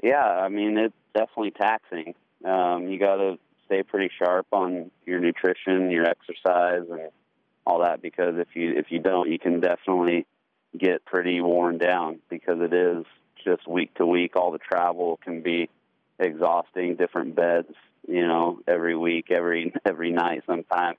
Yeah, 0.00 0.22
I 0.22 0.48
mean 0.48 0.78
it's 0.78 0.94
definitely 1.14 1.50
taxing. 1.50 2.14
Um, 2.44 2.86
you 2.86 3.00
got 3.00 3.16
to 3.16 3.36
stay 3.66 3.82
pretty 3.82 4.12
sharp 4.16 4.46
on 4.52 4.92
your 5.06 5.18
nutrition, 5.18 5.90
your 5.90 6.04
exercise, 6.04 6.86
and 6.88 7.10
all 7.66 7.82
that 7.82 8.00
because 8.00 8.34
if 8.36 8.54
you 8.54 8.74
if 8.76 8.86
you 8.90 9.00
don't, 9.00 9.28
you 9.28 9.40
can 9.40 9.58
definitely 9.58 10.24
get 10.78 11.04
pretty 11.04 11.40
worn 11.40 11.78
down 11.78 12.20
because 12.28 12.58
it 12.60 12.72
is 12.72 13.04
just 13.44 13.66
week 13.66 13.94
to 13.94 14.06
week. 14.06 14.36
All 14.36 14.52
the 14.52 14.58
travel 14.58 15.18
can 15.22 15.42
be 15.42 15.68
exhausting. 16.18 16.96
Different 16.96 17.34
beds, 17.34 17.72
you 18.06 18.26
know, 18.26 18.60
every 18.66 18.96
week, 18.96 19.30
every 19.30 19.72
every 19.84 20.12
night. 20.12 20.42
Sometimes, 20.46 20.98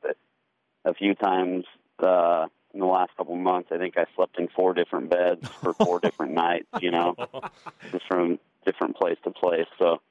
a 0.86 0.94
few 0.94 1.16
times 1.16 1.66
uh, 2.00 2.48
in 2.74 2.80
the 2.80 2.86
last 2.86 3.12
couple 3.18 3.36
of 3.36 3.42
months, 3.42 3.70
I 3.72 3.78
think 3.78 3.98
I 3.98 4.06
slept 4.16 4.40
in 4.40 4.48
four 4.56 4.74
different 4.74 5.10
beds 5.10 5.48
for 5.62 5.74
four 5.74 6.00
different 6.04 6.34
nights. 6.34 6.68
You 6.82 6.92
know, 6.92 7.16
just 7.92 8.06
from 8.08 8.40
different 8.66 8.96
place 8.96 9.18
to 9.24 9.32
place. 9.32 9.68
So 9.78 10.02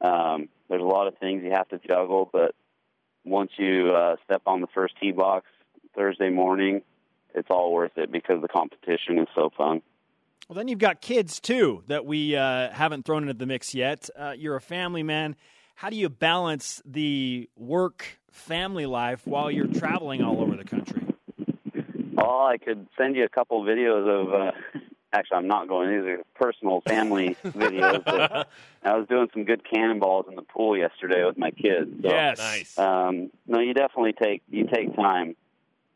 um, 0.00 0.48
there's 0.68 0.82
a 0.82 0.86
lot 0.86 1.06
of 1.06 1.18
things 1.18 1.42
you 1.44 1.50
have 1.52 1.68
to 1.68 1.78
juggle, 1.78 2.28
but 2.32 2.54
once 3.24 3.52
you 3.56 3.92
uh, 3.94 4.16
step 4.24 4.42
on 4.46 4.60
the 4.60 4.66
first 4.74 4.94
tee 5.00 5.12
box 5.12 5.46
Thursday 5.94 6.30
morning, 6.30 6.82
it's 7.34 7.48
all 7.50 7.72
worth 7.72 7.96
it 7.96 8.10
because 8.10 8.42
the 8.42 8.48
competition 8.48 9.18
is 9.18 9.28
so 9.34 9.50
fun. 9.56 9.82
Well, 10.48 10.56
then 10.56 10.68
you've 10.68 10.78
got 10.78 11.00
kids 11.00 11.40
too 11.40 11.82
that 11.86 12.04
we 12.04 12.36
uh, 12.36 12.70
haven't 12.70 13.04
thrown 13.04 13.22
into 13.22 13.34
the 13.34 13.46
mix 13.46 13.74
yet. 13.74 14.10
Uh, 14.16 14.34
you're 14.36 14.56
a 14.56 14.60
family 14.60 15.02
man. 15.02 15.36
How 15.76 15.88
do 15.88 15.96
you 15.96 16.08
balance 16.08 16.82
the 16.84 17.48
work 17.56 18.20
family 18.30 18.86
life 18.86 19.26
while 19.26 19.50
you're 19.50 19.66
traveling 19.66 20.22
all 20.22 20.40
over 20.40 20.56
the 20.56 20.64
country? 20.64 21.02
Oh, 22.18 22.44
I 22.44 22.58
could 22.58 22.86
send 22.98 23.16
you 23.16 23.24
a 23.24 23.28
couple 23.28 23.62
videos 23.64 24.06
of 24.06 24.34
uh, 24.34 24.80
actually 25.12 25.38
I'm 25.38 25.48
not 25.48 25.68
going. 25.68 25.90
These 25.90 26.08
are 26.08 26.18
personal 26.34 26.82
family 26.82 27.36
videos. 27.44 28.04
But 28.04 28.48
I 28.82 28.96
was 28.96 29.06
doing 29.08 29.28
some 29.32 29.44
good 29.44 29.62
cannonballs 29.68 30.26
in 30.28 30.36
the 30.36 30.42
pool 30.42 30.76
yesterday 30.76 31.24
with 31.24 31.38
my 31.38 31.50
kids. 31.50 31.90
So, 32.02 32.08
yes, 32.08 32.38
nice. 32.38 32.78
Um, 32.78 33.30
no, 33.46 33.60
you 33.60 33.74
definitely 33.74 34.12
take 34.12 34.42
you 34.50 34.66
take 34.72 34.94
time. 34.96 35.36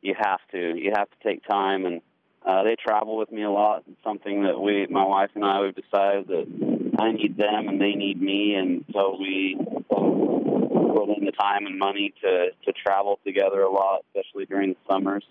You 0.07 0.15
have 0.17 0.39
to. 0.53 0.77
You 0.77 0.93
have 0.97 1.11
to 1.11 1.17
take 1.29 1.45
time, 1.45 1.85
and 1.85 2.01
uh, 2.47 2.63
they 2.63 2.77
travel 2.77 3.17
with 3.17 3.33
me 3.33 3.43
a 3.43 3.51
lot. 3.51 3.83
It's 3.91 4.05
something 4.05 4.45
that 4.45 4.61
we, 4.61 4.87
my 4.87 5.05
wife 5.05 5.31
and 5.35 5.45
I, 5.45 5.61
we've 5.63 5.75
decided 5.75 6.29
that 6.29 6.95
I 6.97 7.11
need 7.11 7.37
them 7.37 7.69
and 7.69 7.81
they 7.81 7.95
need 7.95 8.23
me, 8.23 8.55
and 8.55 8.85
so 8.93 9.17
we 9.19 9.59
put 9.91 11.09
in 11.19 11.25
the 11.25 11.33
time 11.33 11.67
and 11.67 11.77
money 11.77 12.15
to 12.23 12.51
to 12.65 12.73
travel 12.73 13.19
together 13.27 13.63
a 13.63 13.71
lot, 13.71 14.05
especially 14.15 14.47
during 14.47 14.71
the 14.75 14.77
summers. 14.89 15.25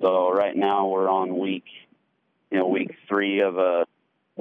So 0.00 0.32
right 0.32 0.56
now 0.56 0.88
we're 0.88 1.10
on 1.10 1.38
week 1.38 1.64
you 2.50 2.58
know, 2.58 2.68
week 2.68 2.92
three 3.08 3.40
of 3.40 3.58
a 3.58 3.84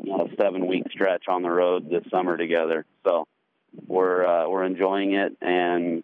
you 0.02 0.10
know, 0.10 0.30
seven 0.40 0.68
week 0.68 0.84
stretch 0.90 1.24
on 1.28 1.42
the 1.42 1.52
road 1.52 1.90
this 1.90 2.04
summer 2.10 2.38
together. 2.38 2.86
So 3.04 3.28
we're 3.88 4.26
uh, 4.26 4.48
we're 4.48 4.64
enjoying 4.64 5.16
it, 5.16 5.36
and 5.42 6.02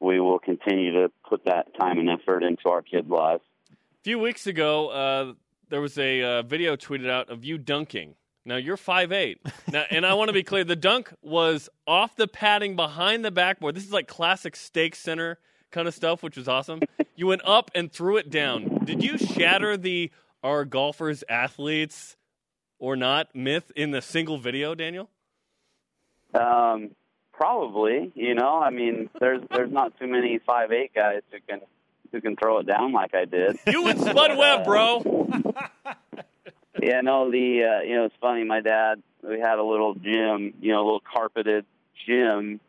we 0.00 0.20
will 0.20 0.38
continue 0.38 0.92
to 0.92 1.10
put 1.28 1.44
that 1.44 1.66
time 1.78 1.98
and 1.98 2.08
effort 2.10 2.42
into 2.42 2.68
our 2.68 2.82
kids' 2.82 3.08
lives. 3.08 3.42
A 3.70 4.02
few 4.02 4.18
weeks 4.18 4.46
ago, 4.46 4.88
uh, 4.88 5.32
there 5.68 5.80
was 5.80 5.98
a 5.98 6.22
uh, 6.22 6.42
video 6.42 6.76
tweeted 6.76 7.10
out 7.10 7.30
of 7.30 7.44
you 7.44 7.58
dunking. 7.58 8.14
Now 8.44 8.56
you're 8.56 8.78
five 8.78 9.12
eight. 9.12 9.40
Now, 9.72 9.84
and 9.88 10.04
I 10.04 10.14
want 10.14 10.28
to 10.28 10.32
be 10.32 10.42
clear: 10.42 10.64
the 10.64 10.74
dunk 10.74 11.12
was 11.22 11.68
off 11.86 12.16
the 12.16 12.26
padding 12.26 12.74
behind 12.74 13.24
the 13.24 13.30
backboard. 13.30 13.76
This 13.76 13.84
is 13.84 13.92
like 13.92 14.08
classic 14.08 14.56
stake 14.56 14.96
center 14.96 15.38
kind 15.70 15.86
of 15.86 15.94
stuff, 15.94 16.22
which 16.22 16.36
was 16.36 16.48
awesome. 16.48 16.80
You 17.14 17.28
went 17.28 17.42
up 17.44 17.70
and 17.74 17.92
threw 17.92 18.16
it 18.16 18.30
down. 18.30 18.80
Did 18.84 19.04
you 19.04 19.18
shatter 19.18 19.76
the 19.76 20.10
are 20.42 20.64
golfers 20.64 21.22
athletes 21.28 22.16
or 22.78 22.96
not 22.96 23.34
myth 23.34 23.70
in 23.76 23.90
the 23.90 24.02
single 24.02 24.38
video, 24.38 24.74
Daniel? 24.74 25.10
Um, 26.34 26.90
probably. 27.40 28.12
You 28.14 28.34
know, 28.34 28.60
I 28.60 28.70
mean, 28.70 29.08
there's 29.18 29.40
there's 29.50 29.72
not 29.72 29.98
too 29.98 30.06
many 30.06 30.38
five 30.46 30.72
eight 30.72 30.94
guys 30.94 31.22
who 31.32 31.38
can 31.48 31.60
who 32.12 32.20
can 32.20 32.36
throw 32.36 32.58
it 32.58 32.66
down 32.66 32.92
like 32.92 33.14
I 33.14 33.24
did. 33.24 33.58
You 33.66 33.88
and 33.88 33.98
Spud 33.98 34.36
Webb, 34.36 34.64
bro. 34.66 35.00
yeah, 36.82 37.00
no, 37.00 37.30
the 37.30 37.64
uh, 37.64 37.82
you 37.82 37.96
know 37.96 38.04
it's 38.04 38.14
funny. 38.20 38.44
My 38.44 38.60
dad, 38.60 39.02
we 39.22 39.40
had 39.40 39.58
a 39.58 39.64
little 39.64 39.94
gym, 39.94 40.52
you 40.60 40.72
know, 40.72 40.82
a 40.82 40.84
little 40.84 41.02
carpeted 41.16 41.64
gym. 42.06 42.60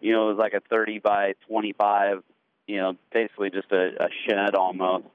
You 0.00 0.12
know, 0.12 0.28
it 0.28 0.34
was 0.34 0.38
like 0.38 0.52
a 0.52 0.60
thirty 0.60 0.98
by 0.98 1.34
twenty 1.48 1.72
five. 1.72 2.22
You 2.66 2.76
know, 2.76 2.96
basically 3.12 3.50
just 3.50 3.72
a, 3.72 4.04
a 4.04 4.08
shed 4.26 4.54
almost 4.54 5.06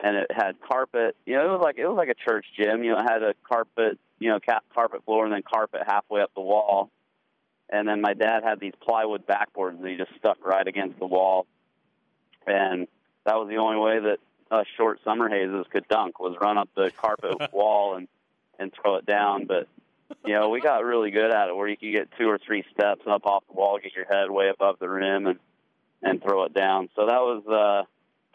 and 0.00 0.16
it 0.16 0.30
had 0.30 0.60
carpet. 0.60 1.16
You 1.26 1.36
know, 1.36 1.46
it 1.46 1.50
was 1.50 1.60
like 1.62 1.78
it 1.78 1.86
was 1.86 1.96
like 1.96 2.08
a 2.08 2.14
church 2.14 2.46
gym. 2.56 2.84
You 2.84 2.92
know, 2.92 3.00
it 3.00 3.10
had 3.10 3.22
a 3.22 3.34
carpet, 3.48 3.98
you 4.18 4.28
know, 4.28 4.38
cap, 4.38 4.64
carpet 4.72 5.04
floor, 5.04 5.24
and 5.24 5.34
then 5.34 5.42
carpet 5.42 5.80
halfway 5.86 6.20
up 6.20 6.30
the 6.34 6.40
wall. 6.40 6.90
And 7.70 7.86
then 7.86 8.00
my 8.00 8.14
dad 8.14 8.42
had 8.44 8.60
these 8.60 8.72
plywood 8.80 9.26
backboards 9.26 9.80
that 9.82 9.88
he 9.90 9.96
just 9.96 10.14
stuck 10.18 10.44
right 10.44 10.66
against 10.66 10.98
the 10.98 11.06
wall, 11.06 11.46
and 12.46 12.86
that 13.26 13.34
was 13.36 13.48
the 13.48 13.56
only 13.56 13.78
way 13.78 14.00
that 14.00 14.18
us 14.50 14.66
short 14.76 15.00
Summerhayses 15.04 15.68
could 15.68 15.86
dunk 15.88 16.18
was 16.18 16.34
run 16.40 16.56
up 16.56 16.70
the 16.74 16.90
carpet 16.96 17.36
wall 17.52 17.96
and 17.96 18.08
and 18.58 18.72
throw 18.72 18.96
it 18.96 19.06
down. 19.06 19.44
But 19.44 19.68
you 20.24 20.32
know, 20.32 20.48
we 20.48 20.60
got 20.60 20.82
really 20.84 21.10
good 21.10 21.30
at 21.30 21.48
it, 21.48 21.56
where 21.56 21.68
you 21.68 21.76
could 21.76 21.92
get 21.92 22.08
two 22.18 22.28
or 22.28 22.38
three 22.38 22.64
steps 22.72 23.02
up 23.06 23.26
off 23.26 23.44
the 23.48 23.54
wall, 23.54 23.78
get 23.82 23.94
your 23.94 24.06
head 24.06 24.30
way 24.30 24.48
above 24.48 24.78
the 24.78 24.88
rim, 24.88 25.26
and 25.26 25.38
and 26.02 26.22
throw 26.22 26.44
it 26.44 26.54
down. 26.54 26.88
So 26.96 27.06
that 27.06 27.20
was. 27.20 27.46
uh 27.46 27.86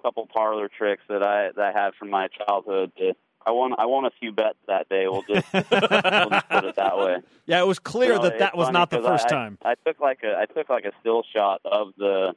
couple 0.03 0.27
parlor 0.27 0.69
tricks 0.69 1.01
that 1.07 1.23
I 1.23 1.51
that 1.55 1.73
I 1.75 1.79
had 1.83 1.95
from 1.95 2.09
my 2.09 2.27
childhood. 2.27 2.91
To, 2.97 3.13
I 3.45 3.51
won 3.51 3.73
I 3.77 3.85
won 3.85 4.05
a 4.05 4.11
few 4.19 4.31
bets 4.31 4.57
that 4.67 4.89
day. 4.89 5.05
We'll 5.07 5.23
just, 5.23 5.51
we'll 5.53 5.61
just 5.61 6.49
put 6.49 6.65
it 6.65 6.75
that 6.75 6.97
way. 6.97 7.17
Yeah, 7.45 7.59
it 7.59 7.67
was 7.67 7.77
clear 7.79 8.13
You 8.13 8.15
know, 8.19 8.23
that 8.23 8.39
that 8.39 8.57
was 8.57 8.69
not 8.69 8.89
the 8.89 9.01
first 9.01 9.25
I, 9.25 9.29
time. 9.29 9.57
I, 9.61 9.71
I 9.71 9.75
took 9.85 9.99
like 9.99 10.19
a 10.23 10.37
I 10.37 10.45
took 10.45 10.69
like 10.69 10.85
a 10.85 10.93
still 11.01 11.23
shot 11.35 11.59
of 11.65 11.89
the 11.97 12.33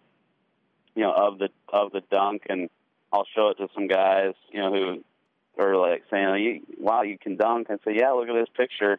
you 0.97 1.03
know 1.03 1.13
of 1.13 1.39
the 1.39 1.49
of 1.69 1.93
the 1.93 2.03
dunk, 2.11 2.43
and 2.49 2.69
I'll 3.13 3.27
show 3.35 3.51
it 3.51 3.59
to 3.59 3.69
some 3.73 3.87
guys 3.87 4.35
you 4.51 4.61
know 4.61 4.73
who 4.73 5.63
are 5.63 5.77
like 5.77 6.03
saying, 6.11 6.27
"Oh, 6.27 6.35
you, 6.35 6.63
"Wow, 6.79 7.03
you 7.03 7.19
can 7.19 7.37
dunk." 7.37 7.69
And 7.71 7.79
say, 7.85 7.95
"Yeah, 7.97 8.11
look 8.11 8.29
at 8.29 8.35
this 8.35 8.49
picture." 8.57 8.99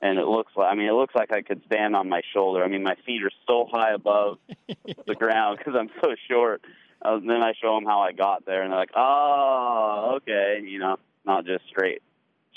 And 0.00 0.18
it 0.18 0.26
looks 0.26 0.52
like 0.56 0.72
I 0.72 0.74
mean 0.74 0.88
it 0.88 0.94
looks 0.94 1.14
like 1.14 1.32
I 1.32 1.42
could 1.42 1.62
stand 1.66 1.94
on 1.94 2.08
my 2.08 2.22
shoulder. 2.32 2.64
I 2.64 2.68
mean 2.68 2.82
my 2.82 2.96
feet 3.04 3.22
are 3.22 3.30
so 3.46 3.68
high 3.70 3.92
above 3.92 4.38
the 5.06 5.14
ground 5.14 5.58
because 5.58 5.74
I'm 5.78 5.90
so 6.02 6.14
short. 6.30 6.62
Uh, 7.02 7.18
then 7.18 7.42
I 7.42 7.52
show 7.60 7.74
them 7.74 7.84
how 7.84 8.00
I 8.00 8.12
got 8.12 8.46
there, 8.46 8.62
and 8.62 8.72
they're 8.72 8.78
like, 8.78 8.92
"Oh, 8.96 10.14
okay," 10.16 10.62
you 10.64 10.78
know, 10.78 10.96
not 11.24 11.44
just 11.46 11.64
straight 11.68 12.02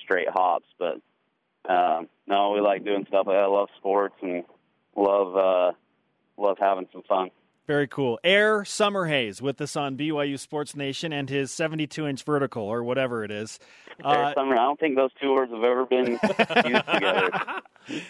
straight 0.03 0.30
hops, 0.30 0.68
but 0.78 1.01
um, 1.70 2.07
no, 2.28 2.51
we 2.51 2.61
like 2.61 2.84
doing 2.84 3.05
stuff. 3.07 3.28
I 3.28 3.45
love 3.45 3.70
sports 3.78 4.16
and 4.22 4.43
love 4.95 5.36
uh, 5.36 5.72
love 6.38 6.57
having 6.59 6.88
some 6.91 7.03
fun. 7.03 7.30
Very 7.68 7.88
cool. 7.88 8.20
Air 8.24 8.61
Summerhays 8.61 9.41
with 9.41 9.59
us 9.59 9.76
on 9.76 9.97
BYU 9.97 10.38
Sports 10.38 10.76
Nation 10.76 11.11
and 11.11 11.28
his 11.28 11.51
72 11.51 12.05
inch 12.05 12.24
vertical 12.24 12.63
or 12.63 12.84
whatever 12.84 13.24
it 13.24 13.32
is. 13.32 13.59
Air 14.03 14.34
Summer. 14.36 14.53
I 14.53 14.63
don't 14.63 14.80
think 14.80 14.95
those 14.95 15.09
two 15.20 15.34
words 15.34 15.51
have 15.51 15.63
ever 15.63 15.86
been 15.86 16.11
used 16.11 16.22
together. 16.22 17.32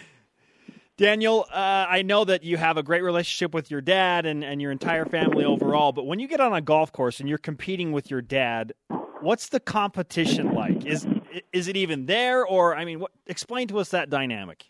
Daniel, 0.98 1.46
uh, 1.50 1.86
I 1.88 2.02
know 2.02 2.24
that 2.24 2.42
you 2.42 2.56
have 2.56 2.78
a 2.78 2.82
great 2.82 3.02
relationship 3.02 3.52
with 3.52 3.70
your 3.70 3.82
dad 3.82 4.24
and, 4.24 4.42
and 4.42 4.62
your 4.62 4.72
entire 4.72 5.04
family 5.04 5.44
overall, 5.44 5.92
but 5.92 6.06
when 6.06 6.20
you 6.20 6.28
get 6.28 6.40
on 6.40 6.54
a 6.54 6.62
golf 6.62 6.90
course 6.90 7.20
and 7.20 7.28
you're 7.28 7.36
competing 7.36 7.92
with 7.92 8.10
your 8.10 8.22
dad, 8.22 8.72
what's 9.20 9.48
the 9.48 9.60
competition 9.60 10.52
like? 10.54 10.84
Is 10.86 11.06
is 11.52 11.68
it 11.68 11.76
even 11.76 12.06
there, 12.06 12.44
or 12.44 12.76
I 12.76 12.84
mean, 12.84 13.00
what, 13.00 13.12
explain 13.26 13.68
to 13.68 13.78
us 13.78 13.90
that 13.90 14.10
dynamic. 14.10 14.64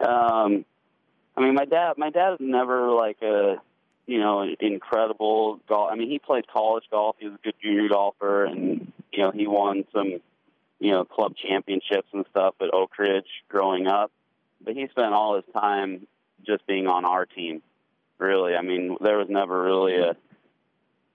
Um, 0.00 0.64
I 1.36 1.40
mean, 1.40 1.54
my 1.54 1.64
dad, 1.64 1.94
my 1.96 2.10
dad 2.10 2.34
is 2.34 2.38
never 2.40 2.90
like 2.90 3.22
a, 3.22 3.56
you 4.06 4.18
know, 4.18 4.46
incredible 4.60 5.60
golf. 5.68 5.90
I 5.92 5.96
mean, 5.96 6.10
he 6.10 6.18
played 6.18 6.46
college 6.48 6.84
golf. 6.90 7.16
He 7.18 7.26
was 7.26 7.34
a 7.36 7.44
good 7.44 7.54
junior 7.62 7.88
golfer, 7.88 8.44
and 8.44 8.92
you 9.12 9.22
know, 9.22 9.30
he 9.30 9.46
won 9.46 9.84
some, 9.92 10.20
you 10.80 10.90
know, 10.90 11.04
club 11.04 11.34
championships 11.36 12.08
and 12.12 12.24
stuff 12.30 12.54
at 12.60 12.72
Oak 12.74 12.98
Ridge 12.98 13.26
growing 13.48 13.86
up 13.86 14.10
but 14.64 14.74
he 14.74 14.86
spent 14.88 15.12
all 15.12 15.36
his 15.36 15.44
time 15.52 16.06
just 16.46 16.66
being 16.66 16.86
on 16.86 17.04
our 17.04 17.26
team. 17.26 17.62
Really, 18.18 18.54
I 18.54 18.62
mean, 18.62 18.96
there 19.00 19.18
was 19.18 19.28
never 19.28 19.62
really 19.62 19.96
a 19.96 20.16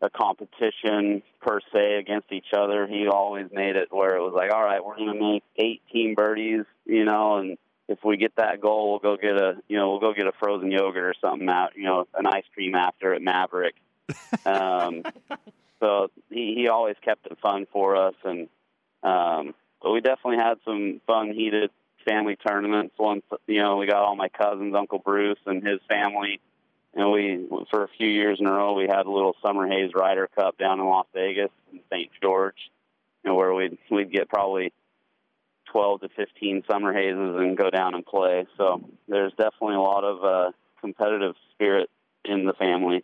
a 0.02 0.10
competition 0.10 1.24
per 1.41 1.60
se 1.74 1.95
against 1.95 2.32
each 2.32 2.54
other. 2.56 2.88
He 2.88 3.08
always 3.08 3.48
made 3.52 3.76
it 3.76 3.88
where 3.91 4.16
it 4.16 4.22
was 4.22 4.34
like, 4.36 4.52
all 4.52 4.64
right, 4.64 4.84
we're 4.84 4.98
going 4.98 5.14
to 5.14 5.20
make 5.20 5.43
18 5.58 6.14
birdies, 6.16 6.66
you 6.86 7.06
know, 7.06 7.38
and 7.38 7.58
if 7.88 8.00
we 8.04 8.18
get 8.18 8.36
that 8.36 8.62
goal, 8.62 8.91
we'll 8.91 9.00
go 9.00 9.18
get 9.20 9.38
a, 9.38 9.56
you 9.68 9.78
know, 9.78 9.91
we'll 9.91 10.00
go 10.00 10.14
get 10.14 10.28
a 10.28 10.34
frozen 10.39 10.72
yogurt 10.72 11.04
or 11.04 11.14
something 11.22 11.48
out, 11.50 11.72
you 11.76 11.84
know, 11.84 12.06
an 12.14 12.28
ice 12.28 12.43
cream 12.54 12.76
after 12.76 13.14
at 13.14 13.22
Maverik. 13.22 13.74
um, 14.45 15.04
so 15.80 16.10
he 16.30 16.56
he 16.56 16.68
always 16.68 16.95
kept 17.04 17.26
it 17.28 17.38
fun 17.41 17.68
for 17.72 17.95
us, 17.95 18.16
and 18.24 18.48
um, 19.04 19.54
but 19.82 19.91
we 19.91 20.02
definitely 20.02 20.38
had 20.38 20.58
some 20.66 21.02
fun, 21.06 21.34
heated 21.34 21.72
family 22.08 22.36
tournaments. 22.36 22.95
Once 22.98 23.24
you 23.48 23.62
know, 23.62 23.78
we 23.78 23.86
got 23.86 24.04
all 24.04 24.16
my 24.16 24.30
cousins, 24.30 24.74
Uncle 24.76 25.00
Bruce 25.00 25.39
and 25.45 25.66
his 25.66 25.80
family, 25.89 26.39
and 26.98 27.12
we 27.12 27.48
for 27.70 27.84
a 27.84 27.88
few 27.98 28.08
years 28.10 28.39
in 28.41 28.48
a 28.48 28.52
row 28.52 28.74
we 28.74 28.88
had 28.88 29.06
a 29.06 29.12
little 29.12 29.36
Summerhays 29.43 29.95
Ryder 29.95 30.28
Cup 30.36 30.58
down 30.58 30.80
in 30.80 30.86
Las 30.86 31.06
Vegas 31.14 31.52
in 31.72 31.80
St. 31.91 32.10
George, 32.22 32.72
know, 33.28 33.36
where 33.36 33.54
we'd 33.54 33.78
we'd 33.91 34.12
get 34.12 34.28
probably 34.28 34.74
twelve 35.72 36.02
to 36.02 36.10
fifteen 36.10 36.64
Summerhayses 36.64 37.39
and 37.39 37.56
go 37.56 37.70
down 37.70 37.93
and 37.93 38.06
play. 38.06 38.48
So 38.58 38.82
there's 39.08 39.32
definitely 39.34 39.76
a 39.76 39.82
lot 39.82 40.04
of 40.04 40.24
uh, 40.24 40.52
competitive 40.82 41.36
spirit 41.54 41.89
in 42.26 42.45
the 42.45 42.54
family. 42.54 43.04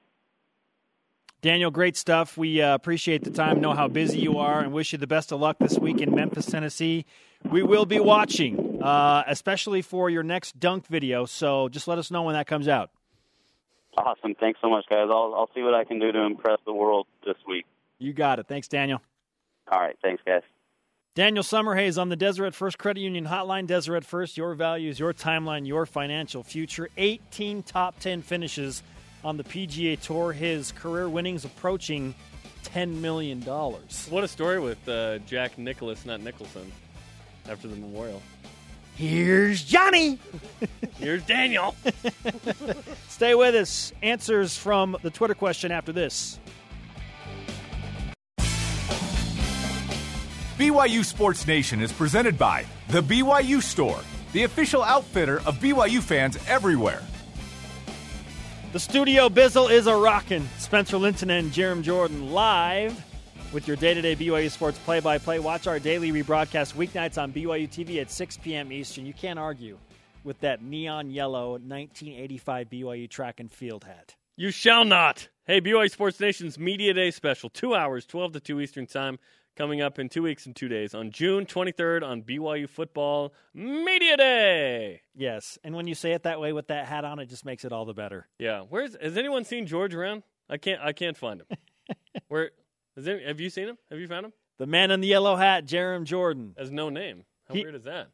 Daniel, 1.42 1.72
great 1.72 1.98
stuff. 1.98 2.38
We 2.38 2.62
uh, 2.62 2.74
appreciate 2.74 3.26
the 3.26 3.30
time, 3.30 3.60
know 3.60 3.74
how 3.74 3.90
busy 3.90 4.20
you 4.20 4.38
are, 4.38 4.62
and 4.62 4.72
wish 4.72 4.94
you 4.94 4.98
the 4.98 5.08
best 5.08 5.34
of 5.34 5.42
luck 5.42 5.58
this 5.60 5.78
week 5.78 6.00
in 6.00 6.16
Memphis, 6.16 6.46
Tennessee. 6.46 7.06
We 7.52 7.64
will 7.64 7.86
be 7.86 8.00
watching, 8.00 8.82
uh, 8.82 9.26
especially 9.28 9.82
for 9.82 10.10
your 10.10 10.24
next 10.24 10.58
dunk 10.58 10.88
video. 10.88 11.26
So 11.26 11.68
just 11.68 11.86
let 11.86 11.98
us 11.98 12.10
know 12.12 12.24
when 12.24 12.36
that 12.36 12.48
comes 12.48 12.70
out. 12.70 12.92
Awesome. 13.98 14.36
Thanks 14.36 14.60
so 14.62 14.70
much, 14.70 14.86
guys. 14.90 15.08
I'll, 15.10 15.34
I'll 15.36 15.50
see 15.54 15.62
what 15.62 15.74
I 15.74 15.84
can 15.84 16.00
do 16.00 16.12
to 16.12 16.20
impress 16.22 16.60
the 16.66 16.74
world 16.74 17.08
this 17.26 17.36
week. 17.48 17.66
You 18.00 18.14
got 18.14 18.40
it. 18.40 18.48
Thanks, 18.48 18.68
Daniel. 18.68 19.02
All 19.72 19.80
right. 19.80 19.96
Thanks, 20.02 20.22
guys. 20.26 20.42
Daniel 21.16 21.44
Summerhays 21.44 22.02
on 22.02 22.10
the 22.10 22.16
Deseret 22.16 22.56
First 22.56 22.80
Credit 22.80 23.02
Union 23.02 23.26
Hotline. 23.26 23.68
Deseret 23.68 24.04
First, 24.04 24.36
your 24.36 24.56
values, 24.56 25.00
your 25.00 25.14
timeline, 25.14 25.68
your 25.68 25.86
financial 25.86 26.42
future. 26.42 26.90
18 26.98 27.62
top 27.62 28.00
10 28.00 28.24
finishes 28.24 28.82
on 29.24 29.38
the 29.38 29.44
PGA 29.44 30.00
Tour. 30.00 30.32
His 30.34 30.72
career 30.72 31.08
winnings 31.08 31.46
approaching 31.46 32.16
$10 32.64 32.96
million. 33.00 33.42
What 33.42 34.24
a 34.24 34.28
story 34.28 34.60
with 34.60 34.90
uh, 34.90 35.20
Jack 35.20 35.60
Nicklaus, 35.60 36.04
not 36.04 36.22
Nicholson, 36.22 36.72
after 37.48 37.68
the 37.68 37.76
memorial. 37.76 38.22
Here's 38.96 39.64
Johnny. 39.64 40.20
Here's 41.00 41.24
Daniel. 41.24 41.76
Stay 43.10 43.34
with 43.34 43.56
us. 43.56 43.92
Answers 44.02 44.56
from 44.56 44.96
the 45.02 45.10
Twitter 45.10 45.34
question 45.34 45.72
after 45.72 45.92
this. 45.92 46.40
BYU 50.58 51.04
Sports 51.04 51.48
Nation 51.48 51.82
is 51.82 51.92
presented 51.92 52.38
by 52.38 52.66
The 52.90 53.02
BYU 53.02 53.62
Store, 53.62 54.00
the 54.34 54.44
official 54.44 54.84
outfitter 54.84 55.38
of 55.48 55.58
BYU 55.58 56.02
fans 56.02 56.38
everywhere. 56.48 57.02
The 58.72 58.80
studio 58.80 59.30
bizzle 59.30 59.72
is 59.72 59.88
a 59.88 59.96
rockin'. 59.96 60.48
Spencer 60.60 60.98
Linton 60.98 61.32
and 61.32 61.52
Jarom 61.52 61.82
Jordan 61.82 62.32
live 62.32 63.04
with 63.54 63.68
your 63.68 63.78
day-to-day 63.78 64.16
BYU 64.16 64.50
sports 64.50 64.80
play-by-play. 64.80 65.40
Watch 65.40 65.68
our 65.68 65.80
daily 65.80 66.12
rebroadcast 66.12 66.74
weeknights 66.74 67.22
on 67.22 67.32
BYU 67.32 67.70
TV 67.70 68.02
at 68.02 68.12
6 68.12 68.38
p.m. 68.38 68.72
Eastern. 68.72 69.06
You 69.06 69.14
can't 69.14 69.40
argue 69.40 69.78
with 70.24 70.40
that 70.42 70.64
neon 70.64 71.12
yellow 71.12 71.52
1985 71.52 72.70
BYU 72.70 73.10
track 73.10 73.40
and 73.40 73.52
field 73.52 73.84
hat. 73.84 74.16
You 74.36 74.52
shall 74.52 74.84
not. 74.84 75.30
Hey, 75.46 75.62
BYU 75.62 75.92
Sports 75.92 76.20
Nation's 76.20 76.58
Media 76.58 76.94
Day 76.94 77.12
special, 77.12 77.50
two 77.50 77.76
hours, 77.76 78.06
12 78.06 78.34
to 78.34 78.40
2 78.40 78.62
Eastern 78.62 78.88
Time 78.88 79.20
coming 79.56 79.82
up 79.82 80.00
in 80.00 80.10
two 80.10 80.24
weeks 80.24 80.46
and 80.46 80.56
two 80.56 80.68
days 80.68 80.96
on 80.96 81.12
June 81.12 81.46
23rd 81.46 82.04
on 82.04 82.24
BYU 82.24 82.68
Football 82.68 83.34
Media 83.54 84.18
Day. 84.18 85.02
Yes, 85.14 85.60
and 85.64 85.76
when 85.76 85.88
you 85.88 85.96
say 85.96 86.14
it 86.14 86.24
that 86.24 86.40
way 86.40 86.54
with 86.54 86.68
that 86.68 86.88
hat 86.88 87.06
on, 87.06 87.20
it 87.20 87.28
just 87.28 87.46
makes 87.46 87.66
it 87.66 87.72
all 87.72 87.86
the 87.86 87.94
better. 87.94 88.28
Yeah, 88.40 88.62
where's 88.62 88.96
has 89.00 89.18
anyone 89.18 89.46
seen 89.46 89.68
George 89.68 89.94
around? 89.94 90.24
I 90.50 90.58
can't 90.58 90.82
I 90.82 90.94
can't 90.94 91.18
find 91.18 91.42
him. 91.42 91.58
Where 92.28 92.52
has 92.96 93.06
there, 93.06 93.20
have 93.26 93.40
you 93.40 93.50
seen 93.50 93.68
him? 93.70 93.78
Have 93.90 94.00
you 94.00 94.08
found 94.08 94.26
him? 94.28 94.34
The 94.60 94.68
man 94.68 94.92
in 94.92 95.02
the 95.02 95.08
yellow 95.08 95.36
hat, 95.36 95.66
Jarom 95.66 96.04
Jordan. 96.04 96.54
Has 96.58 96.72
no 96.72 96.90
name. 96.90 97.26
How 97.48 97.56
He- 97.56 97.64
weird 97.64 97.76
is 97.76 97.84
that? 97.84 98.10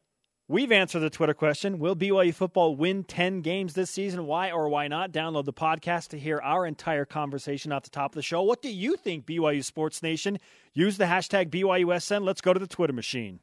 We've 0.47 0.71
answered 0.71 1.01
the 1.01 1.11
Twitter 1.11 1.35
question 1.35 1.77
Will 1.77 1.95
BYU 1.95 2.33
football 2.33 2.75
win 2.75 3.03
10 3.03 3.41
games 3.41 3.75
this 3.75 3.91
season? 3.91 4.25
Why 4.25 4.49
or 4.49 4.67
why 4.67 4.87
not? 4.87 5.11
Download 5.11 5.45
the 5.45 5.53
podcast 5.53 6.07
to 6.07 6.17
hear 6.19 6.39
our 6.41 6.65
entire 6.65 7.05
conversation 7.05 7.71
at 7.71 7.83
the 7.83 7.91
top 7.91 8.13
of 8.13 8.15
the 8.15 8.23
show. 8.23 8.41
What 8.41 8.63
do 8.63 8.69
you 8.73 8.95
think, 8.97 9.27
BYU 9.27 9.63
Sports 9.63 10.01
Nation? 10.01 10.39
Use 10.73 10.97
the 10.97 11.05
hashtag 11.05 11.51
BYUSN. 11.51 12.23
Let's 12.23 12.41
go 12.41 12.51
to 12.53 12.59
the 12.59 12.65
Twitter 12.65 12.93
machine. 12.93 13.41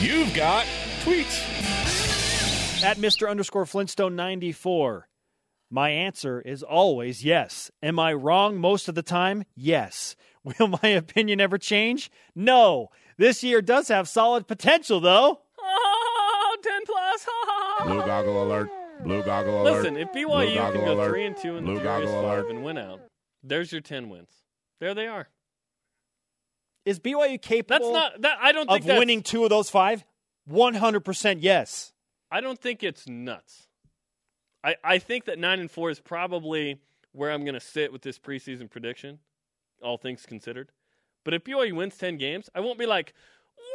You've 0.00 0.32
got 0.34 0.64
tweets. 1.02 1.42
At 2.82 2.96
Mr. 2.96 3.28
underscore 3.28 3.66
Flintstone 3.66 4.16
94. 4.16 5.08
My 5.70 5.90
answer 5.90 6.40
is 6.40 6.62
always 6.62 7.24
yes. 7.24 7.70
Am 7.82 7.98
I 7.98 8.12
wrong 8.12 8.58
most 8.58 8.88
of 8.88 8.94
the 8.94 9.02
time? 9.02 9.44
Yes. 9.54 10.14
Will 10.44 10.78
my 10.82 10.88
opinion 10.88 11.40
ever 11.40 11.58
change? 11.58 12.10
No. 12.34 12.88
This 13.18 13.42
year 13.42 13.60
does 13.62 13.88
have 13.88 14.08
solid 14.08 14.46
potential, 14.46 15.00
though. 15.00 15.40
Oh, 15.60 16.56
10 16.62 16.80
plus. 16.86 17.26
Blue 17.86 18.06
goggle 18.06 18.42
alert. 18.44 18.70
Blue 19.02 19.22
goggle 19.22 19.62
alert. 19.62 19.82
Listen, 19.82 19.96
if 19.96 20.12
BYU 20.12 20.54
goggle 20.54 20.72
can 20.80 20.84
go 20.84 20.94
alert. 20.94 21.10
3 21.10 21.24
and 21.26 21.36
2 21.36 21.48
in 21.48 21.54
the 21.56 21.60
Blue 21.72 21.80
Furious 21.80 22.10
goggle 22.10 22.22
5 22.22 22.38
alert. 22.38 22.50
and 22.50 22.64
win 22.64 22.78
out, 22.78 23.00
there's 23.42 23.72
your 23.72 23.80
10 23.80 24.08
wins. 24.08 24.30
There 24.80 24.94
they 24.94 25.06
are. 25.06 25.28
Is 26.84 27.00
BYU 27.00 27.42
capable 27.42 27.92
That's 27.92 28.12
not 28.14 28.22
that 28.22 28.38
I 28.40 28.52
don't 28.52 28.68
think 28.68 28.82
of 28.82 28.86
that's, 28.86 28.98
winning 29.00 29.22
two 29.22 29.42
of 29.42 29.50
those 29.50 29.68
five? 29.68 30.04
100% 30.48 31.38
yes. 31.40 31.92
I 32.30 32.40
don't 32.40 32.60
think 32.60 32.84
it's 32.84 33.08
nuts. 33.08 33.65
I, 34.66 34.74
I 34.82 34.98
think 34.98 35.26
that 35.26 35.38
nine 35.38 35.60
and 35.60 35.70
four 35.70 35.90
is 35.90 36.00
probably 36.00 36.80
where 37.12 37.30
I'm 37.30 37.44
going 37.44 37.54
to 37.54 37.60
sit 37.60 37.92
with 37.92 38.02
this 38.02 38.18
preseason 38.18 38.68
prediction, 38.68 39.20
all 39.80 39.96
things 39.96 40.26
considered. 40.26 40.70
But 41.24 41.34
if 41.34 41.44
BYU 41.44 41.72
wins 41.74 41.96
ten 41.96 42.16
games, 42.18 42.50
I 42.54 42.60
won't 42.60 42.78
be 42.78 42.86
like, 42.86 43.14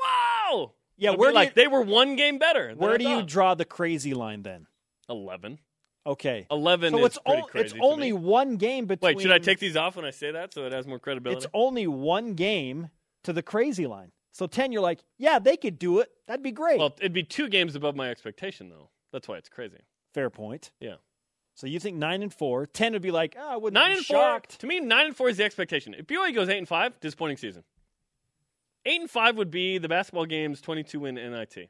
"Wow!" 0.04 0.74
Yeah, 0.98 1.12
I'll 1.12 1.18
where 1.18 1.32
like 1.32 1.50
you- 1.50 1.54
they 1.56 1.68
were 1.68 1.82
one 1.82 2.16
game 2.18 2.38
better. 2.38 2.74
Where 2.76 2.98
do 2.98 3.08
you 3.08 3.24
draw 3.24 3.56
the 3.56 3.66
crazy 3.66 4.14
line 4.14 4.44
then? 4.44 4.68
eleven? 5.10 5.60
Okay. 6.06 6.48
Eleven 6.50 6.92
so 6.92 7.00
is 7.00 7.06
it's, 7.06 7.20
pretty 7.20 7.42
o- 7.42 7.46
crazy. 7.46 7.66
it's 7.78 7.86
only 7.86 8.12
one 8.12 8.58
game 8.58 8.86
between. 8.86 9.16
Wait, 9.16 9.22
should 9.22 9.32
I 9.32 9.40
take 9.40 9.60
these 9.60 9.78
off 9.78 9.96
when 9.96 10.06
I 10.06 10.12
say 10.12 10.32
that 10.32 10.54
so 10.54 10.66
it 10.66 10.74
has 10.74 10.88
more 10.88 11.00
credibility? 11.00 11.38
It's 11.38 11.48
only 11.54 11.88
one 11.88 12.34
game 12.34 12.90
to 13.24 13.34
the 13.34 13.44
crazy 13.44 13.86
line. 13.86 14.12
So 14.32 14.48
10, 14.48 14.72
you're 14.72 14.82
like, 14.82 15.04
yeah, 15.18 15.40
they 15.40 15.58
could 15.58 15.78
do 15.78 16.00
it. 16.00 16.10
That'd 16.26 16.42
be 16.42 16.52
great. 16.52 16.80
well, 16.80 16.96
it'd 17.00 17.14
be 17.14 17.24
two 17.24 17.50
games 17.50 17.76
above 17.76 17.96
my 17.96 18.10
expectation 18.10 18.70
though. 18.70 18.90
That's 19.12 19.28
why 19.28 19.38
it's 19.38 19.50
crazy. 19.50 19.82
Fair 20.14 20.30
point. 20.30 20.72
Yeah. 20.80 20.96
So 21.56 21.68
you 21.68 21.80
think 21.80 21.98
9 21.98 22.24
and 22.24 22.34
4. 22.34 22.66
10 22.66 22.94
would 22.94 23.02
be 23.02 23.12
like, 23.12 23.36
oh, 23.40 23.48
I 23.54 23.58
wouldn't 23.58 23.74
Nine 23.76 23.92
be 23.92 23.98
and 23.98 24.06
shocked. 24.06 24.54
four. 24.54 24.60
To 24.60 24.68
me, 24.68 24.80
nine 24.80 25.08
and 25.08 25.16
four 25.16 25.30
is 25.30 25.38
the 25.38 25.44
expectation. 25.44 25.94
If 25.94 26.08
BYU 26.08 26.34
goes 26.34 26.50
eight 26.50 26.58
and 26.58 26.68
five, 26.68 27.00
disappointing 27.00 27.38
season. 27.38 27.64
Eight 28.86 29.02
and 29.02 29.10
five 29.10 29.38
would 29.38 29.52
be 29.52 29.78
the 29.78 29.88
basketball 29.90 30.26
games 30.26 30.60
twenty-two 30.62 31.06
in 31.06 31.16
NIT. 31.16 31.70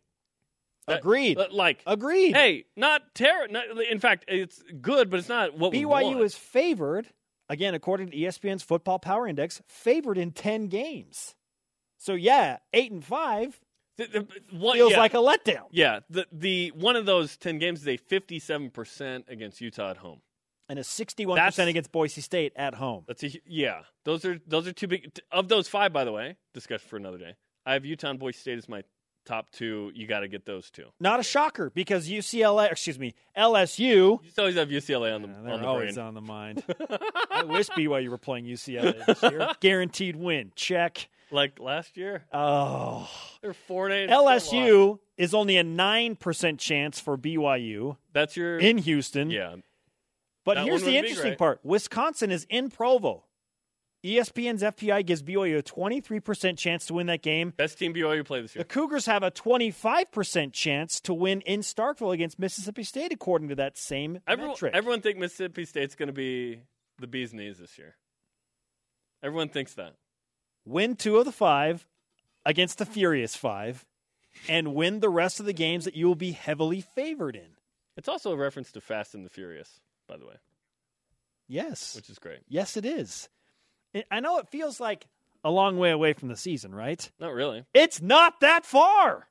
Agreed. 0.88 1.38
uh, 1.38 1.48
Like, 1.52 1.84
Agreed. 1.86 2.36
hey, 2.36 2.66
not 2.76 3.14
terrible. 3.14 3.56
In 3.90 4.00
fact, 4.00 4.26
it's 4.28 4.62
good, 4.82 5.10
but 5.10 5.20
it's 5.20 5.30
not 5.30 5.58
what 5.58 5.72
we 5.72 5.84
BYU 5.84 6.22
is 6.24 6.36
favored, 6.36 7.08
again, 7.50 7.74
according 7.76 8.10
to 8.12 8.18
ESPN's 8.18 8.64
Football 8.64 8.98
Power 9.00 9.28
Index, 9.28 9.62
favored 9.68 10.18
in 10.18 10.32
10 10.32 10.68
games. 10.68 11.36
So 11.98 12.14
yeah, 12.14 12.58
8 12.74 12.92
and 12.92 13.04
5 13.06 13.60
The- 13.98 14.08
the- 14.08 14.28
one- 14.58 14.76
feels 14.78 14.92
yeah. 14.94 15.00
like 15.00 15.14
a 15.14 15.18
letdown. 15.18 15.66
yeah. 15.72 16.00
The 16.10 16.26
the 16.32 16.72
one 16.76 16.96
of 16.96 17.06
those 17.06 17.38
ten 17.38 17.60
games 17.60 17.82
is 17.82 17.88
a 17.88 17.98
fifty-seven 17.98 18.72
percent 18.72 19.26
against 19.28 19.62
Utah 19.62 19.92
at 19.92 19.98
home. 19.98 20.22
and 20.70 20.80
a 20.80 20.84
61% 20.84 21.68
against 21.68 21.92
Boise 21.92 22.22
State 22.22 22.54
at 22.56 22.76
home. 22.76 23.04
That's 23.08 23.24
a 23.24 23.30
yeah. 23.46 23.82
Those 24.06 24.24
are 24.26 24.40
those 24.48 24.68
are 24.68 24.74
two 24.74 24.88
big 24.88 25.12
of 25.32 25.50
those 25.50 25.68
five. 25.68 25.92
By 25.94 26.06
the 26.06 26.12
way, 26.12 26.38
discussion 26.54 26.88
for 26.90 26.98
another 26.98 27.18
day. 27.18 27.36
I 27.66 27.74
have 27.74 27.86
Utah 27.86 28.10
and 28.12 28.20
Boise 28.20 28.40
State 28.40 28.58
as 28.58 28.68
my 28.70 28.84
top 29.26 29.52
two. 29.52 29.92
You 29.94 30.08
got 30.08 30.22
to 30.22 30.28
get 30.28 30.46
those 30.46 30.72
two. 30.72 30.86
Not 31.00 31.20
a 31.20 31.24
shocker 31.24 31.70
because 31.70 32.10
UCLA, 32.10 32.72
excuse 32.72 32.98
me, 32.98 33.14
LSU. 33.38 33.80
You 33.80 34.20
always 34.40 34.56
have 34.56 34.70
UCLA 34.70 35.14
on 35.14 35.22
the 35.24 35.28
They're 35.28 35.54
on 35.54 35.62
the 35.62 35.68
always 35.68 35.94
brain. 35.96 36.08
on 36.08 36.14
the 36.16 36.22
mind. 36.22 36.64
I 37.30 37.44
wish 37.44 37.70
BYU 37.70 38.08
were 38.10 38.18
playing 38.18 38.46
UCLA 38.46 39.06
this 39.06 39.22
year. 39.22 39.50
Guaranteed 39.60 40.16
win. 40.16 40.52
Check. 40.56 41.10
Like 41.32 41.60
last 41.60 41.96
year, 41.98 42.26
Oh. 42.34 43.10
they're 43.42 43.54
four 43.54 43.86
and 43.88 43.94
eight. 43.94 44.10
LSU 44.10 45.00
is 45.18 45.34
only 45.34 45.58
a 45.58 45.64
9% 45.64 46.60
chance 46.60 47.00
for 47.00 47.18
BYU 47.18 47.98
That's 48.14 48.36
your 48.36 48.60
in 48.60 48.78
Houston. 48.80 49.30
yeah. 49.30 49.56
But 50.44 50.56
That 50.56 50.66
here's 50.66 50.84
the 50.84 50.98
interesting 50.98 51.36
part 51.36 51.60
Wisconsin 51.64 52.32
is 52.32 52.46
in 52.50 52.70
Provo. 52.70 53.26
ESPN's 54.04 54.64
FPI 54.64 55.06
gives 55.06 55.22
BYU 55.22 55.60
a 55.60 55.62
23% 55.62 56.58
chance 56.58 56.88
to 56.88 56.96
win 56.96 57.06
that 57.06 57.22
game. 57.22 57.52
Best 57.56 57.78
team 57.78 57.94
BYU 57.94 58.26
play 58.26 58.42
this 58.42 58.56
year. 58.56 58.64
The. 58.64 58.68
Cougars 58.68 59.06
have 59.06 59.22
a 59.22 59.30
25% 59.30 60.54
chance 60.54 61.00
to 61.02 61.14
win 61.14 61.42
in 61.42 61.60
Starkville 61.60 62.12
against 62.12 62.40
Mississippi 62.40 62.84
State, 62.84 63.14
according 63.14 63.50
to 63.50 63.56
that 63.56 63.78
same 63.78 64.20
Everyone, 64.26 64.54
metric. 64.54 64.74
everyone 64.74 65.02
think 65.02 65.20
Mississippi 65.20 65.66
State's 65.66 65.94
going 65.94 66.08
to 66.08 66.14
be 66.14 66.64
the 66.98 67.06
bee's 67.06 67.32
knees 67.32 67.60
this 67.60 67.78
year. 67.78 67.96
Everyone 69.22 69.50
thinks 69.50 69.76
that. 69.76 69.94
Win 70.72 70.96
two 70.96 71.18
of 71.18 71.26
the 71.26 71.32
five 71.32 71.86
against 72.46 72.78
the 72.80 72.86
Furious 72.86 73.36
Five, 73.36 73.86
and 74.48 74.74
win 74.74 75.00
the 75.00 75.10
rest 75.10 75.40
of 75.40 75.46
the 75.46 75.54
games 75.54 75.86
that 75.86 75.96
you 75.96 76.08
will 76.08 76.16
be 76.16 76.32
heavily 76.32 76.82
favored 76.82 77.36
in. 77.36 77.58
It's 77.98 78.08
also 78.08 78.32
a 78.32 78.36
reference 78.38 78.72
to 78.72 78.82
Fast 78.82 79.14
and 79.14 79.26
the 79.26 79.30
Furious, 79.30 79.80
by 80.08 80.18
the 80.18 80.26
way, 80.26 80.36
Yes. 81.48 81.96
which 81.96 82.10
is 82.10 82.18
great. 82.18 82.40
Yes, 82.48 82.78
it 82.78 82.86
is. 82.86 83.30
I- 83.94 84.06
I 84.10 84.20
know 84.22 84.38
it 84.40 84.48
feels 84.50 84.80
like 84.80 85.06
a 85.44 85.52
long 85.52 85.78
way 85.78 85.92
away 85.92 86.14
from 86.14 86.30
the 86.30 86.38
season, 86.38 86.74
right? 86.74 87.12
Not 87.20 87.34
really. 87.34 87.66
It's 87.74 88.02
not 88.02 88.40
that 88.40 88.66
far. 88.66 89.28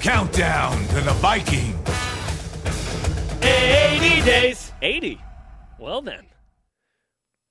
Countdown 0.00 0.78
to 0.88 1.00
the 1.00 1.12
Viking. 1.20 1.78
80 3.42 4.22
days. 4.24 4.72
80. 4.82 5.20
Well, 5.78 6.00
then. 6.02 6.26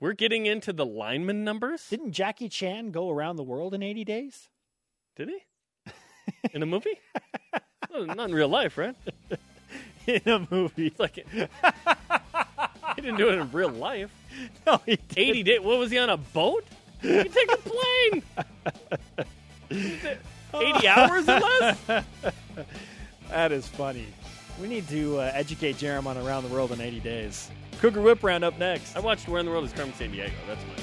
We're 0.02 0.14
getting 0.14 0.48
into 0.48 0.74
the 0.74 0.84
lineman 0.86 1.44
numbers. 1.44 1.88
Didn't 1.88 2.14
Jackie 2.14 2.50
Chan 2.50 2.90
go 2.90 3.12
around 3.12 3.36
the 3.36 3.44
world 3.44 3.76
in 3.76 3.84
80 3.84 4.04
days? 4.04 4.50
Did 5.16 5.30
he? 5.30 5.92
In 6.56 6.64
a 6.64 6.66
movie? 6.66 7.00
Not 7.94 8.30
in 8.30 8.34
real 8.34 8.48
life, 8.48 8.80
right? 8.80 8.96
In 10.08 10.22
a 10.26 10.48
movie. 10.50 10.88
It's 10.88 11.00
like 11.00 11.24
he 12.96 13.02
didn't 13.02 13.18
do 13.18 13.30
it 13.30 13.36
in 13.36 13.52
real 13.52 13.70
life. 13.70 14.10
No, 14.66 14.82
he 14.86 14.96
didn't. 14.96 15.18
80 15.18 15.44
days. 15.44 15.60
What 15.60 15.78
was 15.78 15.92
he 15.92 15.98
on 16.00 16.10
a 16.10 16.18
boat? 16.18 16.64
He 17.02 17.24
take 17.26 17.52
a 17.52 17.58
plane. 17.58 18.24
80 19.70 20.88
hours 20.88 21.30
or 21.30 21.40
less? 21.40 21.78
That 23.30 23.52
is 23.52 23.68
funny. 23.68 24.08
We 24.60 24.68
need 24.68 24.88
to 24.88 25.20
uh, 25.20 25.32
educate 25.34 25.76
Jarom 25.78 26.06
on 26.08 26.18
around 26.18 26.44
the 26.44 26.50
world 26.50 26.72
in 26.72 26.80
80 26.80 27.02
days. 27.02 27.52
Cougar 27.82 28.02
Whip 28.02 28.24
Round 28.24 28.44
up 28.44 28.60
next. 28.60 28.96
I 28.96 29.00
watched 29.00 29.28
Where 29.28 29.40
in 29.40 29.46
the 29.46 29.52
World 29.52 29.66
is 29.66 29.74
Carmen 29.74 29.94
Sandiego. 29.94 30.32
That's 30.48 30.64
my. 30.64 30.76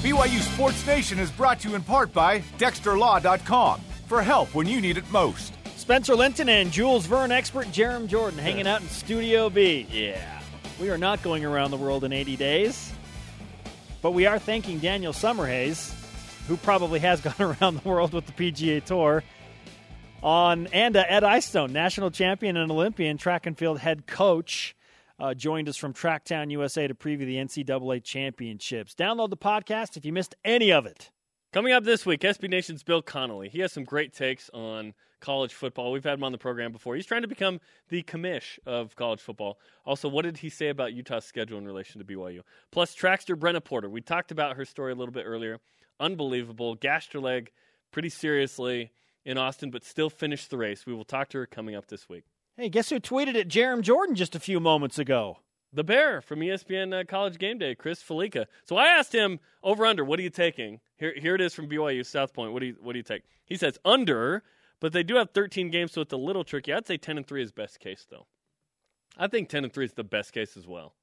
BYU 0.00 0.40
Sports 0.40 0.86
Nation 0.86 1.18
is 1.18 1.30
brought 1.30 1.60
to 1.60 1.68
you 1.68 1.74
in 1.74 1.82
part 1.82 2.14
by 2.14 2.40
DexterLaw.com 2.56 3.80
for 4.06 4.22
help 4.22 4.54
when 4.54 4.66
you 4.66 4.80
need 4.80 4.96
it 4.96 5.10
most. 5.10 5.52
Spencer 5.76 6.14
Linton 6.14 6.48
and 6.48 6.72
Jules 6.72 7.04
Verne 7.04 7.30
expert 7.30 7.66
Jarom 7.66 8.06
Jordan 8.06 8.38
hanging 8.38 8.66
out 8.66 8.80
in 8.80 8.88
Studio 8.88 9.50
B. 9.50 9.86
Yeah. 9.90 10.40
We 10.80 10.88
are 10.88 10.98
not 10.98 11.22
going 11.22 11.44
around 11.44 11.70
the 11.72 11.76
world 11.76 12.04
in 12.04 12.12
80 12.12 12.36
days, 12.36 12.92
but 14.00 14.12
we 14.12 14.24
are 14.24 14.38
thanking 14.38 14.78
Daniel 14.78 15.12
Summerhays, 15.12 15.92
who 16.46 16.56
probably 16.56 17.00
has 17.00 17.20
gone 17.22 17.34
around 17.60 17.82
the 17.82 17.88
world 17.88 18.14
with 18.14 18.24
the 18.24 18.32
PGA 18.32 18.82
Tour, 18.82 19.22
on 20.22 20.66
and 20.68 20.96
uh, 20.96 21.04
Ed 21.08 21.24
Eyestone, 21.24 21.72
national 21.72 22.10
champion 22.10 22.56
and 22.56 22.70
Olympian 22.70 23.18
track 23.18 23.46
and 23.46 23.56
field 23.56 23.78
head 23.78 24.06
coach, 24.06 24.76
uh, 25.18 25.34
joined 25.34 25.68
us 25.68 25.76
from 25.76 25.92
Tracktown 25.92 26.50
USA 26.50 26.86
to 26.86 26.94
preview 26.94 27.26
the 27.26 27.36
NCAA 27.36 28.02
championships. 28.02 28.94
Download 28.94 29.30
the 29.30 29.36
podcast 29.36 29.96
if 29.96 30.04
you 30.04 30.12
missed 30.12 30.34
any 30.44 30.72
of 30.72 30.86
it. 30.86 31.10
Coming 31.52 31.72
up 31.72 31.84
this 31.84 32.04
week, 32.04 32.20
SB 32.20 32.48
Nation's 32.50 32.82
Bill 32.82 33.00
Connolly. 33.00 33.48
He 33.48 33.60
has 33.60 33.72
some 33.72 33.84
great 33.84 34.12
takes 34.12 34.50
on 34.52 34.92
college 35.20 35.54
football. 35.54 35.92
We've 35.92 36.04
had 36.04 36.14
him 36.14 36.24
on 36.24 36.32
the 36.32 36.38
program 36.38 36.72
before. 36.72 36.94
He's 36.94 37.06
trying 37.06 37.22
to 37.22 37.28
become 37.28 37.60
the 37.88 38.02
commish 38.02 38.58
of 38.66 38.94
college 38.96 39.20
football. 39.20 39.58
Also, 39.86 40.08
what 40.08 40.22
did 40.22 40.38
he 40.38 40.50
say 40.50 40.68
about 40.68 40.92
Utah's 40.92 41.24
schedule 41.24 41.58
in 41.58 41.64
relation 41.64 41.98
to 42.00 42.04
BYU? 42.04 42.42
Plus, 42.70 42.94
Trackster 42.94 43.34
Brenna 43.34 43.64
Porter. 43.64 43.88
We 43.88 44.02
talked 44.02 44.30
about 44.30 44.56
her 44.56 44.64
story 44.64 44.92
a 44.92 44.94
little 44.94 45.12
bit 45.12 45.24
earlier. 45.26 45.58
Unbelievable. 45.98 46.74
Gashed 46.74 47.14
her 47.14 47.20
leg 47.20 47.50
pretty 47.90 48.10
seriously 48.10 48.92
in 49.24 49.36
Austin, 49.38 49.70
but 49.70 49.84
still 49.84 50.10
finished 50.10 50.50
the 50.50 50.56
race. 50.58 50.86
We 50.86 50.94
will 50.94 51.04
talk 51.04 51.28
to 51.30 51.38
her 51.38 51.46
coming 51.46 51.74
up 51.74 51.86
this 51.88 52.08
week. 52.08 52.24
Hey, 52.56 52.68
guess 52.68 52.90
who 52.90 52.98
tweeted 53.00 53.36
at 53.38 53.48
Jarom 53.48 53.82
Jordan 53.82 54.14
just 54.14 54.34
a 54.34 54.40
few 54.40 54.58
moments 54.60 54.98
ago? 54.98 55.38
The 55.72 55.84
Bear 55.84 56.22
from 56.22 56.40
ESPN 56.40 56.98
uh, 56.98 57.04
College 57.04 57.38
Game 57.38 57.58
Day, 57.58 57.74
Chris 57.74 58.02
Fallica. 58.02 58.46
So 58.64 58.76
I 58.76 58.86
asked 58.86 59.14
him 59.14 59.38
over 59.62 59.84
under, 59.84 60.02
what 60.04 60.18
are 60.18 60.22
you 60.22 60.30
taking? 60.30 60.80
Here, 60.96 61.12
here 61.16 61.34
it 61.34 61.40
is 61.42 61.52
from 61.54 61.68
BYU 61.68 62.04
South 62.06 62.32
Point. 62.32 62.52
What 62.52 62.60
do 62.60 62.66
you 62.66 62.76
what 62.80 62.92
do 62.94 62.98
you 62.98 63.02
take? 63.04 63.22
He 63.44 63.56
says 63.56 63.78
under, 63.84 64.42
but 64.80 64.92
they 64.92 65.02
do 65.02 65.16
have 65.16 65.30
13 65.30 65.70
games, 65.70 65.92
so 65.92 66.00
it's 66.00 66.12
a 66.12 66.16
little 66.16 66.42
tricky. 66.42 66.72
I'd 66.72 66.86
say 66.86 66.96
10 66.96 67.18
and 67.18 67.26
three 67.26 67.42
is 67.42 67.52
best 67.52 67.80
case 67.80 68.06
though. 68.10 68.26
I 69.18 69.26
think 69.28 69.48
10 69.50 69.64
and 69.64 69.72
three 69.72 69.84
is 69.84 69.92
the 69.92 70.04
best 70.04 70.32
case 70.32 70.56
as 70.56 70.66
well. 70.66 70.94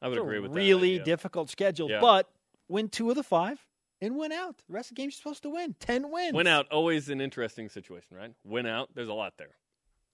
I 0.00 0.08
would 0.08 0.16
It's 0.18 0.22
agree 0.24 0.38
with 0.40 0.52
that. 0.52 0.56
really 0.58 0.98
difficult 0.98 1.50
schedule, 1.50 1.90
Yeah. 1.90 2.00
but 2.00 2.30
win 2.68 2.88
two 2.88 3.10
of 3.10 3.16
the 3.16 3.22
five 3.22 3.58
and 4.04 4.16
win 4.16 4.32
out. 4.32 4.58
The 4.68 4.72
rest 4.74 4.90
of 4.90 4.96
the 4.96 5.02
games 5.02 5.14
you're 5.14 5.22
supposed 5.22 5.42
to 5.44 5.50
win. 5.50 5.74
Ten 5.80 6.10
wins. 6.10 6.34
Win 6.34 6.46
out 6.46 6.66
always 6.70 7.08
an 7.08 7.20
interesting 7.20 7.68
situation, 7.68 8.16
right? 8.16 8.32
Win 8.44 8.66
out. 8.66 8.90
There's 8.94 9.08
a 9.08 9.14
lot 9.14 9.34
there. 9.38 9.56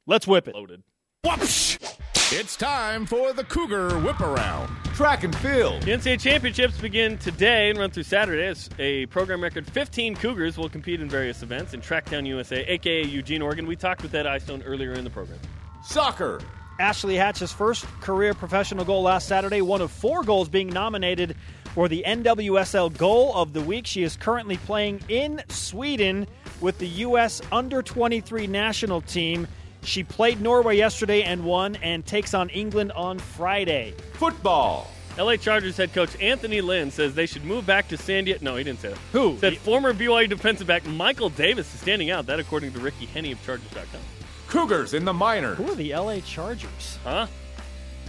Let's 0.07 0.27
whip 0.27 0.49
it. 0.49 0.55
Loaded. 0.55 0.83
Whoopsh! 1.25 1.99
It's 2.33 2.57
time 2.57 3.07
for 3.07 3.33
the 3.33 3.43
Cougar 3.43 3.99
Whip 3.99 4.21
Around. 4.21 4.69
Track 4.95 5.25
and 5.25 5.35
field. 5.35 5.83
The 5.83 5.91
NCAA 5.91 6.21
championships 6.21 6.79
begin 6.79 7.19
today 7.19 7.71
and 7.71 7.79
run 7.79 7.91
through 7.91 8.05
Saturday. 8.05 8.47
As 8.47 8.71
a 8.79 9.07
program 9.07 9.43
record 9.43 9.67
15 9.67 10.15
Cougars 10.15 10.57
will 10.57 10.69
compete 10.69 11.01
in 11.01 11.09
various 11.09 11.43
events 11.43 11.75
in 11.75 11.81
Tracktown 11.81 12.27
USA, 12.27 12.65
aka 12.67 13.05
Eugene, 13.05 13.43
Oregon. 13.43 13.67
We 13.67 13.75
talked 13.75 14.03
with 14.03 14.15
Ed 14.15 14.27
Eyestone 14.27 14.63
earlier 14.63 14.93
in 14.93 15.03
the 15.03 15.11
program. 15.11 15.41
Soccer. 15.83 16.41
Ashley 16.79 17.17
Hatch's 17.17 17.53
first 17.53 17.85
career 18.01 18.33
professional 18.33 18.87
goal 18.87 19.03
last 19.03 19.29
Saturday, 19.29 19.61
one 19.61 19.83
of 19.83 19.91
four 19.91 20.23
goals 20.23 20.49
being 20.49 20.69
nominated 20.69 21.37
for 21.75 21.89
the 21.89 22.05
NWSL 22.07 22.97
Goal 22.97 23.35
of 23.35 23.53
the 23.53 23.61
Week. 23.61 23.87
She 23.87 24.03
is 24.03 24.17
currently 24.17 24.57
playing 24.59 25.01
in 25.09 25.43
Sweden 25.49 26.27
with 26.61 26.79
the 26.79 26.89
U.S. 26.89 27.41
Under 27.53 27.83
23 27.83 28.47
national 28.47 29.01
team. 29.03 29.47
She 29.83 30.05
played 30.05 30.41
Norway 30.41 30.77
yesterday 30.77 31.23
and 31.23 31.45
won, 31.45 31.77
and 31.77 32.05
takes 32.05 32.35
on 32.35 32.51
England 32.51 32.93
on 32.93 33.19
Friday. 33.19 33.95
Football. 34.15 34.91
LA 35.19 35.37
Chargers 35.37 35.77
head 35.77 35.93
coach 35.93 36.19
Anthony 36.21 36.61
Lynn 36.61 36.91
says 36.91 37.15
they 37.15 37.27
should 37.27 37.45
move 37.45 37.67
back 37.67 37.89
to 37.89 37.97
San 37.97 38.25
Diego. 38.25 38.39
No, 38.43 38.57
he 38.57 38.65
didn't 38.65 38.81
say 38.81 38.91
that. 38.91 38.99
Who? 39.13 39.37
Said 39.39 39.57
former 39.59 39.93
BYU 39.93 40.29
defensive 40.29 40.67
back 40.67 40.87
Michael 40.87 41.31
Davis 41.31 41.73
is 41.75 41.81
standing 41.81 42.11
out. 42.11 42.27
That 42.27 42.39
according 42.39 42.73
to 42.73 42.79
Ricky 42.79 43.07
Henne 43.07 43.33
of 43.33 43.45
Chargers.com. 43.45 44.01
Cougars 44.49 44.95
in 44.95 45.05
the 45.05 45.13
minor. 45.13 45.55
Who 45.55 45.71
are 45.71 45.75
the 45.75 45.93
L.A. 45.93 46.21
Chargers? 46.21 46.99
Huh? 47.05 47.27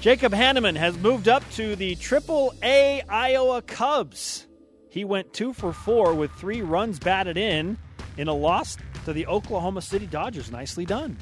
Jacob 0.02 0.34
Hannemann 0.34 0.76
has 0.78 0.98
moved 0.98 1.28
up 1.28 1.48
to 1.52 1.76
the 1.76 1.94
Triple 1.94 2.56
A 2.64 3.04
Iowa 3.08 3.62
Cubs. 3.62 4.48
He 4.90 5.06
went 5.06 5.32
two 5.32 5.54
for 5.54 5.72
four 5.72 6.16
with 6.16 6.32
three 6.32 6.64
runs 6.64 6.98
batted 6.98 7.38
in 7.38 7.78
in 8.18 8.28
a 8.28 8.34
loss 8.34 8.78
to 9.06 9.14
the 9.14 9.28
Oklahoma 9.28 9.80
City 9.80 10.08
Dodgers. 10.08 10.52
Nicely 10.52 10.86
done. 10.86 11.18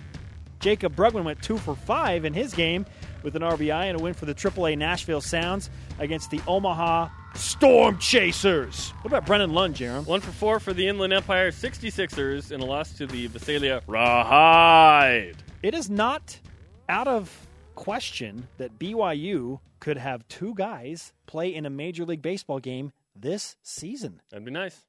Jaycob 0.61 0.95
Brugman 0.95 1.25
went 1.25 1.41
two 1.41 1.57
for 1.57 1.75
five 1.75 2.23
in 2.23 2.33
his 2.33 2.53
game 2.53 2.85
with 3.21 3.35
an 3.35 3.41
RBI 3.41 3.89
and 3.89 3.99
a 3.99 4.01
win 4.01 4.13
for 4.13 4.25
the 4.25 4.33
Triple 4.33 4.67
A 4.67 4.77
Nashville 4.77 5.19
Sounds 5.19 5.69
against 5.99 6.31
the 6.31 6.39
Omaha 6.47 7.09
Storm 7.35 7.97
Chasers. 7.97 8.91
What 9.01 9.07
about 9.07 9.25
Brennon 9.25 9.53
Lund, 9.53 9.75
Jarom? 9.75 10.07
One 10.07 10.21
for 10.21 10.31
four 10.31 10.61
for 10.61 10.71
the 10.71 10.87
Inland 10.87 11.11
Empire 11.11 11.51
66ers 11.51 12.53
in 12.53 12.61
a 12.61 12.65
loss 12.65 12.93
to 12.93 13.07
the 13.07 13.27
Visalia 13.27 13.81
Rawhide. 13.87 15.35
It 15.63 15.73
is 15.73 15.89
not 15.89 16.39
out 16.87 17.09
of 17.09 17.45
question 17.79 18.49
that 18.57 18.77
BYU 18.77 19.61
could 19.79 19.97
have 19.97 20.27
two 20.27 20.53
guys 20.53 21.13
play 21.27 21.55
in 21.55 21.65
a 21.65 21.69
Major 21.69 22.03
League 22.03 22.21
Baseball 22.21 22.59
game 22.59 22.91
this 23.15 23.55
season. 23.63 24.21
That'd 24.29 24.43
be 24.43 24.51
nice. 24.51 24.83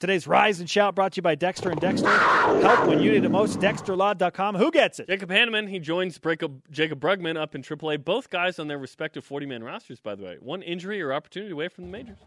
Today's 0.00 0.26
Rise 0.26 0.58
and 0.58 0.68
Shout 0.68 0.96
brought 0.96 1.12
to 1.12 1.18
you 1.18 1.22
by 1.22 1.36
Dexter 1.36 1.70
and 1.70 1.80
Dexter. 1.80 2.08
Help 2.08 2.88
when 2.88 3.00
you 3.00 3.12
need 3.12 3.24
it 3.24 3.28
most. 3.28 3.60
DexterLaw.com. 3.60 4.56
Who 4.56 4.72
gets 4.72 4.98
it? 4.98 5.06
Jacob 5.06 5.30
Hannemann, 5.30 5.68
he 5.68 5.78
joins 5.78 6.18
Jacob, 6.18 6.60
Jaycob 6.72 6.98
Brugman 6.98 7.36
up 7.36 7.54
in 7.54 7.62
AAA. 7.62 8.04
Both 8.04 8.30
guys 8.30 8.58
on 8.58 8.66
their 8.66 8.78
respective 8.78 9.24
40 9.24 9.46
man 9.46 9.62
rosters, 9.62 10.00
by 10.00 10.16
the 10.16 10.24
way. 10.24 10.38
One 10.40 10.62
injury 10.62 11.00
or 11.00 11.12
opportunity 11.12 11.52
away 11.52 11.68
from 11.68 11.84
the 11.84 11.90
majors. 11.90 12.18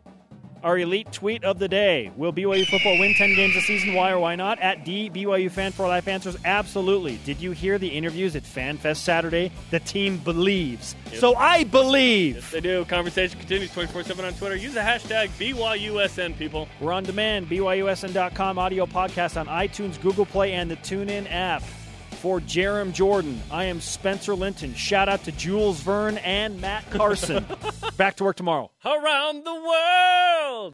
Our 0.64 0.78
elite 0.78 1.12
tweet 1.12 1.44
of 1.44 1.58
the 1.58 1.68
day. 1.68 2.12
Will 2.16 2.32
BYU 2.32 2.66
football 2.68 3.00
win 3.00 3.16
10 3.16 3.36
games 3.36 3.56
this 3.56 3.66
season? 3.66 3.94
Why 3.96 4.12
or 4.12 4.20
why 4.20 4.36
not? 4.36 4.60
At 4.60 4.86
D 4.86 5.10
BYU 5.10 5.50
Fan 5.50 5.72
for 5.72 5.88
Life 5.88 6.08
answers 6.08 6.38
absolutely. 6.46 7.18
Did 7.26 7.42
you 7.42 7.52
hear 7.52 7.80
the 7.80 7.88
interviews 7.88 8.36
at 8.36 8.44
FanFest 8.44 8.98
Saturday? 8.98 9.52
The 9.72 9.80
team 9.80 10.18
believes. 10.18 10.96
So 11.16 11.36
I 11.36 11.64
believe. 11.64 12.36
Yes, 12.36 12.52
they 12.52 12.62
do. 12.62 12.86
Conversation 12.86 13.40
continues 13.40 13.72
24 13.74 14.04
7 14.04 14.24
on 14.24 14.34
Twitter. 14.34 14.56
Use 14.56 14.74
the 14.76 14.82
hashtag 14.82 15.30
BYUSN, 15.40 16.38
people. 16.38 16.68
We're 16.80 16.94
on 16.94 17.04
demand. 17.04 17.50
BYUSN.com 17.50 18.60
audio 18.60 18.86
podcast 18.86 19.40
on 19.40 19.48
iTunes, 19.48 20.00
Google 20.00 20.26
Play, 20.26 20.54
and 20.54 20.70
the 20.70 20.78
TuneIn 20.78 21.28
app. 21.32 21.64
For 22.22 22.40
Jarom 22.40 22.94
Jordan, 22.94 23.42
I 23.50 23.64
am 23.64 23.82
Spencer 23.82 24.36
Linton. 24.36 24.76
Shout 24.76 25.10
out 25.10 25.24
to 25.24 25.32
Jules 25.32 25.80
Verne 25.80 26.20
and 26.20 26.62
Matt 26.62 26.88
Carson. 26.92 27.44
Back 27.98 28.18
to 28.18 28.24
work 28.24 28.36
tomorrow. 28.36 28.70
Around 28.86 29.44
the 29.44 29.56
world! 29.56 30.70